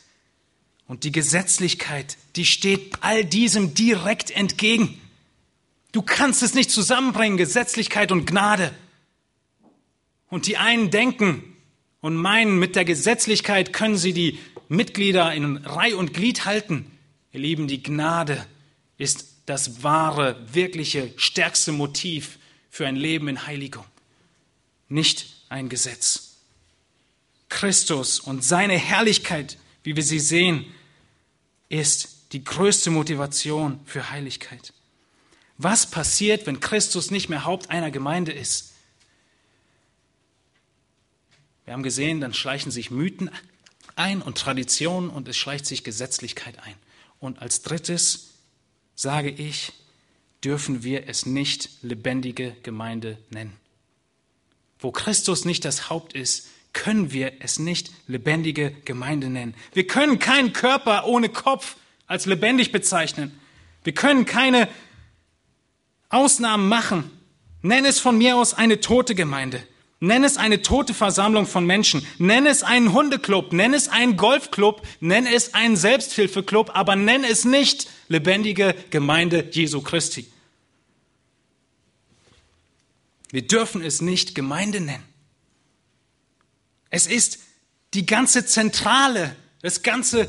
Und 0.86 1.04
die 1.04 1.12
Gesetzlichkeit, 1.12 2.18
die 2.36 2.44
steht 2.44 2.98
all 3.00 3.24
diesem 3.24 3.72
direkt 3.74 4.30
entgegen. 4.30 5.00
Du 5.92 6.02
kannst 6.02 6.42
es 6.42 6.52
nicht 6.52 6.70
zusammenbringen, 6.70 7.38
Gesetzlichkeit 7.38 8.12
und 8.12 8.26
Gnade. 8.26 8.74
Und 10.30 10.46
die 10.46 10.56
einen 10.56 10.90
denken 10.90 11.56
und 12.00 12.16
meinen, 12.16 12.58
mit 12.58 12.76
der 12.76 12.84
Gesetzlichkeit 12.84 13.72
können 13.72 13.96
sie 13.96 14.12
die 14.12 14.38
Mitglieder 14.68 15.32
in 15.34 15.58
Reih 15.58 15.96
und 15.96 16.14
Glied 16.14 16.44
halten. 16.44 16.90
Ihr 17.32 17.40
Lieben, 17.40 17.68
die 17.68 17.82
Gnade 17.82 18.46
ist 18.96 19.26
das 19.46 19.82
wahre, 19.82 20.36
wirkliche, 20.52 21.12
stärkste 21.16 21.72
Motiv 21.72 22.38
für 22.70 22.86
ein 22.86 22.96
Leben 22.96 23.28
in 23.28 23.46
Heiligung. 23.46 23.84
Nicht 24.88 25.26
ein 25.48 25.68
Gesetz. 25.68 26.36
Christus 27.48 28.20
und 28.20 28.44
seine 28.44 28.78
Herrlichkeit, 28.78 29.58
wie 29.82 29.96
wir 29.96 30.04
sie 30.04 30.20
sehen, 30.20 30.64
ist 31.68 32.32
die 32.32 32.44
größte 32.44 32.90
Motivation 32.90 33.80
für 33.84 34.10
Heiligkeit. 34.10 34.72
Was 35.58 35.90
passiert, 35.90 36.46
wenn 36.46 36.60
Christus 36.60 37.10
nicht 37.10 37.28
mehr 37.28 37.44
Haupt 37.44 37.70
einer 37.70 37.90
Gemeinde 37.90 38.32
ist? 38.32 38.69
Wir 41.70 41.74
haben 41.74 41.84
gesehen, 41.84 42.20
dann 42.20 42.34
schleichen 42.34 42.72
sich 42.72 42.90
Mythen 42.90 43.30
ein 43.94 44.22
und 44.22 44.36
Traditionen 44.36 45.08
und 45.08 45.28
es 45.28 45.36
schleicht 45.36 45.64
sich 45.66 45.84
Gesetzlichkeit 45.84 46.58
ein. 46.64 46.74
Und 47.20 47.40
als 47.40 47.62
drittes 47.62 48.30
sage 48.96 49.30
ich, 49.30 49.72
dürfen 50.42 50.82
wir 50.82 51.08
es 51.08 51.26
nicht 51.26 51.70
lebendige 51.82 52.56
Gemeinde 52.64 53.18
nennen. 53.30 53.52
Wo 54.80 54.90
Christus 54.90 55.44
nicht 55.44 55.64
das 55.64 55.88
Haupt 55.88 56.12
ist, 56.12 56.48
können 56.72 57.12
wir 57.12 57.34
es 57.38 57.60
nicht 57.60 57.92
lebendige 58.08 58.72
Gemeinde 58.84 59.30
nennen. 59.30 59.54
Wir 59.72 59.86
können 59.86 60.18
keinen 60.18 60.52
Körper 60.52 61.06
ohne 61.06 61.28
Kopf 61.28 61.76
als 62.08 62.26
lebendig 62.26 62.72
bezeichnen. 62.72 63.38
Wir 63.84 63.94
können 63.94 64.24
keine 64.26 64.68
Ausnahmen 66.08 66.68
machen. 66.68 67.12
Nenn 67.62 67.84
es 67.84 68.00
von 68.00 68.18
mir 68.18 68.36
aus 68.36 68.54
eine 68.54 68.80
tote 68.80 69.14
Gemeinde. 69.14 69.62
Nenn 70.00 70.24
es 70.24 70.38
eine 70.38 70.62
tote 70.62 70.94
Versammlung 70.94 71.46
von 71.46 71.66
Menschen. 71.66 72.06
Nenn 72.16 72.46
es 72.46 72.62
einen 72.62 72.94
Hundeclub. 72.94 73.52
Nenn 73.52 73.74
es 73.74 73.88
einen 73.88 74.16
Golfclub. 74.16 74.86
Nenn 75.00 75.26
es 75.26 75.52
einen 75.52 75.76
Selbsthilfeclub. 75.76 76.70
Aber 76.74 76.96
nenn 76.96 77.22
es 77.22 77.44
nicht 77.44 77.90
lebendige 78.08 78.74
Gemeinde 78.88 79.48
Jesu 79.52 79.82
Christi. 79.82 80.26
Wir 83.30 83.46
dürfen 83.46 83.82
es 83.82 84.00
nicht 84.00 84.34
Gemeinde 84.34 84.80
nennen. 84.80 85.04
Es 86.88 87.06
ist 87.06 87.38
die 87.94 88.06
ganze 88.06 88.46
Zentrale, 88.46 89.36
das 89.62 89.82
ganze 89.82 90.28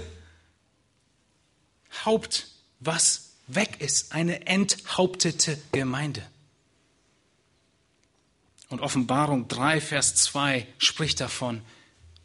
Haupt, 2.05 2.47
was 2.80 3.32
weg 3.47 3.78
ist, 3.80 4.13
eine 4.13 4.45
enthauptete 4.47 5.57
Gemeinde. 5.72 6.24
Und 8.72 8.80
Offenbarung 8.80 9.49
3, 9.49 9.82
Vers 9.82 10.15
2 10.15 10.65
spricht 10.78 11.19
davon. 11.19 11.61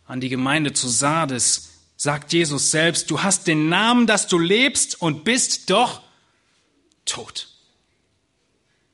An 0.04 0.20
die 0.20 0.28
Gemeinde 0.28 0.72
zu 0.72 0.88
Sardes 0.88 1.70
sagt 1.96 2.32
Jesus 2.32 2.70
selbst, 2.70 3.10
du 3.10 3.24
hast 3.24 3.48
den 3.48 3.68
Namen, 3.68 4.06
dass 4.06 4.28
du 4.28 4.38
lebst 4.38 5.02
und 5.02 5.24
bist 5.24 5.70
doch 5.70 6.02
tot. 7.04 7.48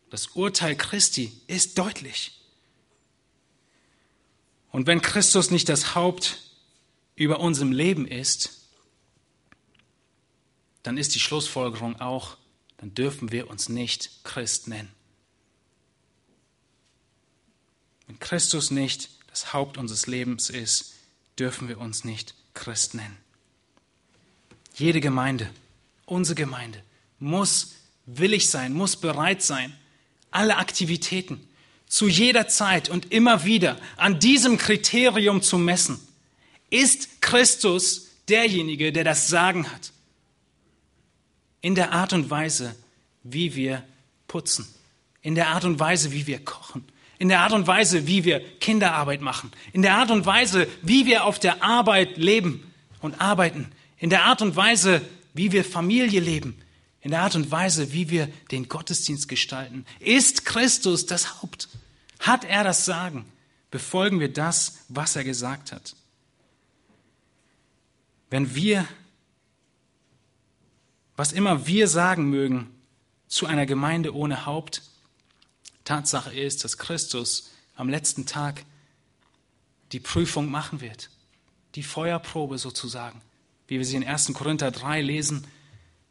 Das 0.09 0.29
Urteil 0.29 0.77
Christi 0.77 1.31
ist 1.47 1.77
deutlich. 1.77 2.41
Und 4.71 4.87
wenn 4.87 5.03
Christus 5.03 5.51
nicht 5.51 5.69
das 5.69 5.95
Haupt 5.95 6.39
über 7.17 7.39
unserem 7.39 7.73
Leben 7.73 8.07
ist, 8.09 8.63
dann 10.83 10.97
ist 10.97 11.15
die 11.15 11.21
Schlussfolgerung 11.21 12.01
auch, 12.01 12.39
dann 12.79 12.95
dürfen 12.95 13.31
wir 13.31 13.51
uns 13.51 13.69
nicht 13.69 14.25
Christ 14.25 14.69
nennen. 14.69 14.91
Wenn 18.13 18.21
Christus 18.21 18.71
nicht 18.71 19.09
das 19.29 19.55
Haupt 19.55 19.79
unseres 19.79 20.07
Lebens 20.07 20.51
ist, 20.51 20.93
dürfen 21.39 21.67
wir 21.69 21.81
uns 21.81 22.05
nicht 22.05 22.35
Christ 22.53 22.93
nennen. 22.93 23.17
Jede 24.75 25.01
Gemeinde, 25.01 25.49
unsere 26.05 26.35
Gemeinde, 26.35 26.83
muss 27.19 27.77
willig 28.05 28.51
sein, 28.51 28.75
muss 28.75 28.97
bereit 28.97 29.41
sein, 29.41 29.75
alle 30.31 30.59
Aktivitäten 30.59 31.41
zu 31.87 32.07
jeder 32.07 32.49
Zeit 32.49 32.91
und 32.91 33.13
immer 33.13 33.47
wieder 33.47 33.79
an 33.97 34.21
diesem 34.21 34.59
Kriterium 34.59 35.41
zu 35.41 35.57
messen. 35.57 35.99
Ist 36.69 37.23
Christus 37.23 38.09
derjenige, 38.29 38.93
der 38.93 39.05
das 39.05 39.29
Sagen 39.29 39.73
hat? 39.73 39.91
In 41.63 41.75
der 41.75 41.93
Art 41.93 42.13
und 42.13 42.29
Weise, 42.29 42.77
wie 43.23 43.55
wir 43.55 43.83
putzen, 44.29 44.69
in 45.23 45.35
der 45.35 45.49
Art 45.49 45.65
und 45.65 45.81
Weise, 45.81 46.13
wie 46.13 46.27
wir 46.27 46.45
kochen, 46.45 46.85
in 47.23 47.29
der 47.29 47.39
Art 47.39 47.53
und 47.53 47.69
Weise, 47.69 48.09
wie 48.09 48.25
wir 48.25 48.41
Kinderarbeit 48.59 49.21
machen, 49.21 49.53
in 49.73 49.83
der 49.83 49.95
Art 49.95 50.11
und 50.11 50.27
Weise, 50.27 50.67
wie 50.83 51.07
wir 51.07 51.25
auf 51.25 51.39
der 51.39 51.63
Arbeit 51.63 52.17
leben 52.17 52.69
und 53.01 53.21
arbeiten, 53.21 53.71
in 53.97 54.11
der 54.11 54.25
Art 54.25 54.43
und 54.43 54.57
Weise, 54.57 55.03
wie 55.33 55.53
wir 55.53 55.65
Familie 55.65 56.19
leben, 56.19 56.61
in 57.01 57.13
der 57.13 57.21
Art 57.21 57.37
und 57.37 57.49
Weise, 57.53 57.93
wie 57.93 58.11
wir 58.11 58.27
den 58.51 58.69
Gottesdienst 58.69 59.29
gestalten. 59.29 59.87
Ist 60.01 60.45
Christus 60.45 61.07
das 61.07 61.41
Haupt? 61.41 61.69
Hat 62.19 62.45
er 62.45 62.65
das 62.65 62.87
Sagen? 62.87 63.25
Befolgen 63.71 64.19
wir 64.19 64.33
das, 64.33 64.81
was 64.89 65.15
er 65.15 65.23
gesagt 65.23 65.71
hat? 65.71 65.95
Wenn 68.31 68.57
wir, 68.57 68.85
was 71.15 71.31
immer 71.31 71.69
wir 71.69 71.87
sagen 71.87 72.31
mögen, 72.31 72.75
zu 73.29 73.47
einer 73.47 73.65
Gemeinde 73.65 74.13
ohne 74.13 74.45
Haupt, 74.45 74.83
Tatsache 75.85 76.33
ist, 76.33 76.65
dass 76.65 76.79
Christus 76.79 77.51
am 77.77 77.89
letzten 77.89 78.27
Tag 78.27 78.65
die 79.93 80.01
Prüfung 80.01 80.51
machen 80.51 80.81
wird. 80.81 81.11
Die 81.75 81.83
Feuerprobe 81.83 82.59
sozusagen. 82.59 83.21
Wie 83.67 83.79
wir 83.79 83.85
sie 83.85 83.97
in 83.97 84.05
1. 84.07 84.33
Korinther 84.35 84.71
3 84.71 85.01
lesen. 85.01 85.47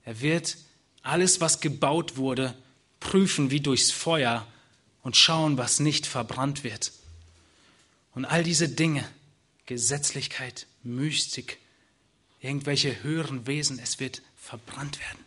Er 0.04 0.22
wird 0.22 0.58
alles, 1.04 1.42
was 1.42 1.60
gebaut 1.62 2.18
wurde, 2.18 2.56
prüfen 3.00 3.52
wie 3.52 3.60
durchs 3.60 3.92
Feuer 3.92 4.48
und 5.04 5.18
schauen, 5.18 5.58
was 5.58 5.80
nicht 5.80 6.06
verbrannt 6.06 6.64
wird. 6.64 6.92
Und 8.14 8.26
all 8.26 8.44
diese 8.44 8.70
Dinge, 8.70 9.08
Gesetzlichkeit, 9.66 10.68
Mystik, 10.84 11.60
irgendwelche 12.40 13.04
höheren 13.04 13.48
Wesen, 13.48 13.80
es 13.80 14.00
wird 14.00 14.22
verbrannt 14.36 15.00
werden. 15.00 15.21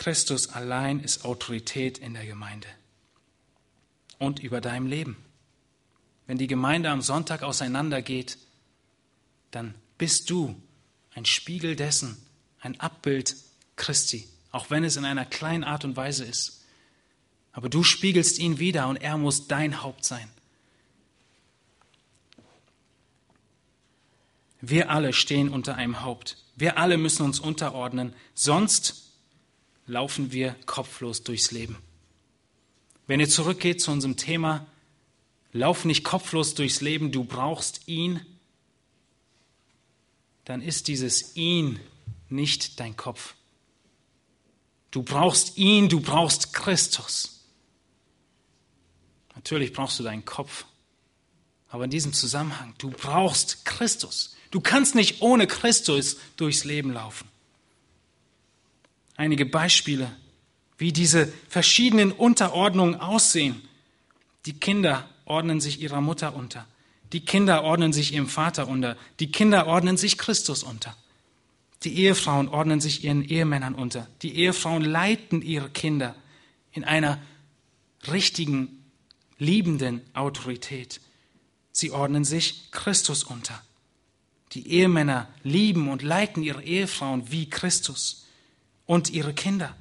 Christus 0.00 0.48
allein 0.48 1.00
ist 1.00 1.26
Autorität 1.26 1.98
in 1.98 2.14
der 2.14 2.24
Gemeinde. 2.24 2.66
und 4.18 4.38
über 4.38 4.60
deinem 4.60 4.86
Leben. 4.86 5.16
Wenn 6.26 6.36
die 6.36 6.46
Gemeinde 6.46 6.90
am 6.90 7.00
Sonntag 7.00 7.42
auseinandergeht, 7.42 8.36
dann 9.50 9.74
bist 9.96 10.28
du 10.28 10.60
ein 11.14 11.24
Spiegel 11.24 11.74
dessen, 11.74 12.16
ein 12.60 12.78
Abbild 12.80 13.34
Christi, 13.76 14.28
auch 14.52 14.68
wenn 14.68 14.84
es 14.84 14.96
in 14.96 15.06
einer 15.06 15.24
kleinen 15.24 15.64
Art 15.64 15.86
und 15.86 15.96
Weise 15.96 16.24
ist. 16.24 16.62
Aber 17.52 17.70
du 17.70 17.82
spiegelst 17.82 18.38
ihn 18.38 18.58
wieder 18.58 18.88
und 18.88 18.96
er 18.96 19.16
muss 19.16 19.48
dein 19.48 19.82
Haupt 19.82 20.04
sein. 20.04 20.30
Wir 24.60 24.90
alle 24.90 25.14
stehen 25.14 25.48
unter 25.48 25.76
einem 25.76 26.02
Haupt. 26.02 26.36
Wir 26.56 26.76
alle 26.76 26.98
müssen 26.98 27.22
uns 27.22 27.40
unterordnen, 27.40 28.12
sonst 28.34 29.09
laufen 29.90 30.30
wir 30.32 30.54
kopflos 30.66 31.22
durchs 31.24 31.50
Leben. 31.50 31.76
Wenn 33.06 33.18
ihr 33.18 33.28
zurückgeht 33.28 33.80
zu 33.80 33.90
unserem 33.90 34.16
Thema, 34.16 34.66
lauf 35.52 35.84
nicht 35.84 36.04
kopflos 36.04 36.54
durchs 36.54 36.80
Leben, 36.80 37.10
du 37.10 37.24
brauchst 37.24 37.88
ihn, 37.88 38.24
dann 40.44 40.62
ist 40.62 40.88
dieses 40.88 41.36
ihn 41.36 41.80
nicht 42.28 42.78
dein 42.78 42.96
Kopf. 42.96 43.34
Du 44.92 45.02
brauchst 45.02 45.58
ihn, 45.58 45.88
du 45.88 46.00
brauchst 46.00 46.52
Christus. 46.52 47.44
Natürlich 49.34 49.72
brauchst 49.72 49.98
du 49.98 50.02
deinen 50.04 50.24
Kopf, 50.24 50.66
aber 51.68 51.84
in 51.84 51.90
diesem 51.90 52.12
Zusammenhang, 52.12 52.74
du 52.78 52.90
brauchst 52.90 53.64
Christus. 53.64 54.36
Du 54.50 54.60
kannst 54.60 54.94
nicht 54.94 55.20
ohne 55.20 55.46
Christus 55.46 56.16
durchs 56.36 56.64
Leben 56.64 56.92
laufen. 56.92 57.29
Einige 59.20 59.44
Beispiele, 59.44 60.10
wie 60.78 60.94
diese 60.94 61.30
verschiedenen 61.50 62.10
Unterordnungen 62.10 62.94
aussehen. 62.94 63.60
Die 64.46 64.54
Kinder 64.54 65.06
ordnen 65.26 65.60
sich 65.60 65.82
ihrer 65.82 66.00
Mutter 66.00 66.34
unter. 66.34 66.66
Die 67.12 67.20
Kinder 67.20 67.62
ordnen 67.62 67.92
sich 67.92 68.14
ihrem 68.14 68.28
Vater 68.28 68.66
unter. 68.66 68.96
Die 69.18 69.30
Kinder 69.30 69.66
ordnen 69.66 69.98
sich 69.98 70.16
Christus 70.16 70.62
unter. 70.62 70.96
Die 71.84 71.98
Ehefrauen 71.98 72.48
ordnen 72.48 72.80
sich 72.80 73.04
ihren 73.04 73.22
Ehemännern 73.22 73.74
unter. 73.74 74.06
Die 74.22 74.36
Ehefrauen 74.36 74.82
leiten 74.82 75.42
ihre 75.42 75.68
Kinder 75.68 76.14
in 76.72 76.84
einer 76.84 77.20
richtigen, 78.10 78.86
liebenden 79.36 80.00
Autorität. 80.14 81.02
Sie 81.72 81.90
ordnen 81.90 82.24
sich 82.24 82.70
Christus 82.70 83.24
unter. 83.24 83.62
Die 84.52 84.66
Ehemänner 84.70 85.28
lieben 85.42 85.90
und 85.90 86.00
leiten 86.00 86.42
ihre 86.42 86.62
Ehefrauen 86.62 87.30
wie 87.30 87.50
Christus 87.50 88.24
und 88.90 89.08
ihre 89.08 89.32
Kinder, 89.32 89.76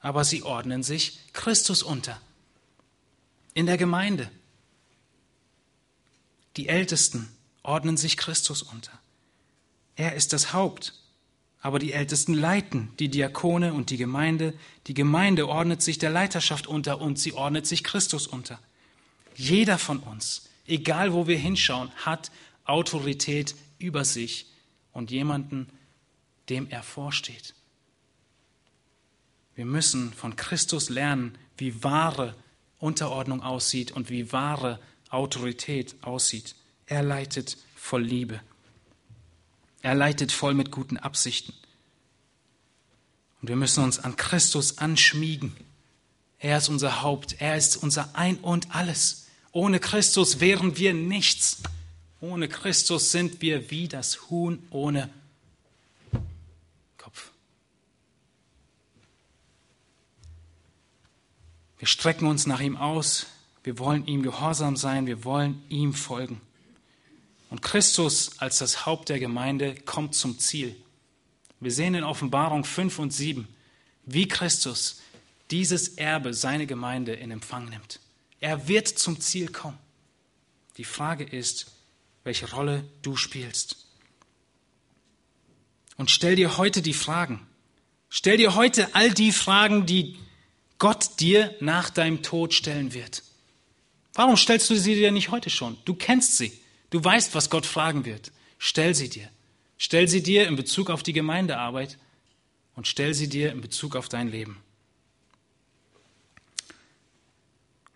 aber 0.00 0.24
sie 0.24 0.42
ordnen 0.42 0.82
sich 0.82 1.20
Christus 1.32 1.84
unter. 1.84 2.20
In 3.54 3.66
der 3.66 3.76
Gemeinde. 3.76 4.28
Die 6.56 6.68
Ältesten 6.68 7.28
ordnen 7.62 7.96
sich 7.96 8.16
Christus 8.16 8.62
unter. 8.62 8.90
Er 9.94 10.16
ist 10.16 10.32
das 10.32 10.52
Haupt, 10.52 10.94
aber 11.60 11.78
die 11.78 11.92
Ältesten 11.92 12.34
leiten 12.34 12.90
die 12.98 13.08
Diakone 13.08 13.72
und 13.72 13.90
die 13.90 13.96
Gemeinde. 13.96 14.54
Die 14.88 14.94
Gemeinde 14.94 15.46
ordnet 15.46 15.80
sich 15.80 15.98
der 15.98 16.10
Leiterschaft 16.10 16.66
unter 16.66 17.00
und 17.00 17.16
sie 17.16 17.34
ordnet 17.34 17.64
sich 17.64 17.84
Christus 17.84 18.26
unter. 18.26 18.58
Jeder 19.36 19.78
von 19.78 20.00
uns, 20.00 20.48
egal 20.66 21.12
wo 21.12 21.28
wir 21.28 21.38
hinschauen, 21.38 21.92
hat 22.04 22.32
Autorität 22.64 23.54
über 23.78 24.04
sich 24.04 24.46
und 24.92 25.12
jemanden, 25.12 25.68
dem 26.48 26.68
er 26.68 26.82
vorsteht. 26.82 27.54
Wir 29.58 29.66
müssen 29.66 30.12
von 30.12 30.36
Christus 30.36 30.88
lernen, 30.88 31.36
wie 31.56 31.82
wahre 31.82 32.36
Unterordnung 32.78 33.42
aussieht 33.42 33.90
und 33.90 34.08
wie 34.08 34.30
wahre 34.30 34.78
Autorität 35.10 35.96
aussieht. 36.02 36.54
Er 36.86 37.02
leitet 37.02 37.56
voll 37.74 38.04
Liebe. 38.04 38.40
Er 39.82 39.96
leitet 39.96 40.30
voll 40.30 40.54
mit 40.54 40.70
guten 40.70 40.96
Absichten. 40.96 41.52
Und 43.42 43.48
wir 43.48 43.56
müssen 43.56 43.82
uns 43.82 43.98
an 43.98 44.14
Christus 44.14 44.78
anschmiegen. 44.78 45.56
Er 46.38 46.58
ist 46.58 46.68
unser 46.68 47.02
Haupt, 47.02 47.40
er 47.40 47.56
ist 47.56 47.78
unser 47.78 48.14
Ein 48.14 48.36
und 48.36 48.76
alles. 48.76 49.26
Ohne 49.50 49.80
Christus 49.80 50.38
wären 50.38 50.76
wir 50.76 50.94
nichts. 50.94 51.64
Ohne 52.20 52.46
Christus 52.46 53.10
sind 53.10 53.42
wir 53.42 53.72
wie 53.72 53.88
das 53.88 54.30
Huhn 54.30 54.62
ohne 54.70 55.10
Kopf. 56.96 57.32
Wir 61.78 61.86
strecken 61.88 62.26
uns 62.26 62.46
nach 62.46 62.60
ihm 62.60 62.76
aus, 62.76 63.26
wir 63.62 63.78
wollen 63.78 64.06
ihm 64.06 64.22
gehorsam 64.22 64.76
sein, 64.76 65.06
wir 65.06 65.24
wollen 65.24 65.62
ihm 65.68 65.94
folgen. 65.94 66.40
Und 67.50 67.62
Christus 67.62 68.38
als 68.38 68.58
das 68.58 68.84
Haupt 68.84 69.08
der 69.08 69.18
Gemeinde 69.18 69.74
kommt 69.74 70.14
zum 70.14 70.38
Ziel. 70.38 70.76
Wir 71.60 71.70
sehen 71.70 71.94
in 71.94 72.04
Offenbarung 72.04 72.64
5 72.64 72.98
und 72.98 73.12
7, 73.12 73.48
wie 74.04 74.28
Christus 74.28 75.00
dieses 75.50 75.88
Erbe, 75.96 76.34
seine 76.34 76.66
Gemeinde 76.66 77.14
in 77.14 77.30
Empfang 77.30 77.68
nimmt. 77.68 78.00
Er 78.40 78.68
wird 78.68 78.88
zum 78.88 79.20
Ziel 79.20 79.48
kommen. 79.48 79.78
Die 80.76 80.84
Frage 80.84 81.24
ist, 81.24 81.72
welche 82.22 82.50
Rolle 82.50 82.84
du 83.02 83.16
spielst. 83.16 83.86
Und 85.96 86.10
stell 86.10 86.36
dir 86.36 86.58
heute 86.58 86.82
die 86.82 86.94
Fragen. 86.94 87.46
Stell 88.08 88.36
dir 88.36 88.54
heute 88.54 88.94
all 88.94 89.10
die 89.10 89.32
Fragen, 89.32 89.86
die 89.86 90.18
Gott 90.78 91.20
dir 91.20 91.54
nach 91.60 91.90
deinem 91.90 92.22
Tod 92.22 92.54
stellen 92.54 92.94
wird. 92.94 93.22
Warum 94.14 94.36
stellst 94.36 94.70
du 94.70 94.76
sie 94.76 94.94
dir 94.94 95.10
nicht 95.10 95.30
heute 95.30 95.50
schon? 95.50 95.76
Du 95.84 95.94
kennst 95.94 96.36
sie. 96.36 96.52
Du 96.90 97.02
weißt, 97.02 97.34
was 97.34 97.50
Gott 97.50 97.66
fragen 97.66 98.04
wird. 98.04 98.32
Stell 98.58 98.94
sie 98.94 99.08
dir. 99.08 99.28
Stell 99.76 100.08
sie 100.08 100.22
dir 100.22 100.48
in 100.48 100.56
Bezug 100.56 100.90
auf 100.90 101.02
die 101.02 101.12
Gemeindearbeit 101.12 101.98
und 102.74 102.86
stell 102.86 103.14
sie 103.14 103.28
dir 103.28 103.52
in 103.52 103.60
Bezug 103.60 103.94
auf 103.94 104.08
dein 104.08 104.28
Leben. 104.28 104.60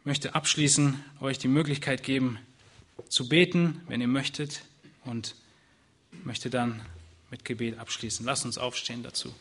Ich 0.00 0.06
möchte 0.06 0.34
abschließend 0.34 0.96
euch 1.20 1.38
die 1.38 1.48
Möglichkeit 1.48 2.02
geben, 2.02 2.38
zu 3.08 3.28
beten, 3.28 3.80
wenn 3.88 4.00
ihr 4.00 4.08
möchtet, 4.08 4.62
und 5.04 5.34
möchte 6.24 6.50
dann 6.50 6.82
mit 7.30 7.44
Gebet 7.44 7.78
abschließen. 7.78 8.26
Lasst 8.26 8.44
uns 8.44 8.58
aufstehen 8.58 9.02
dazu. 9.02 9.34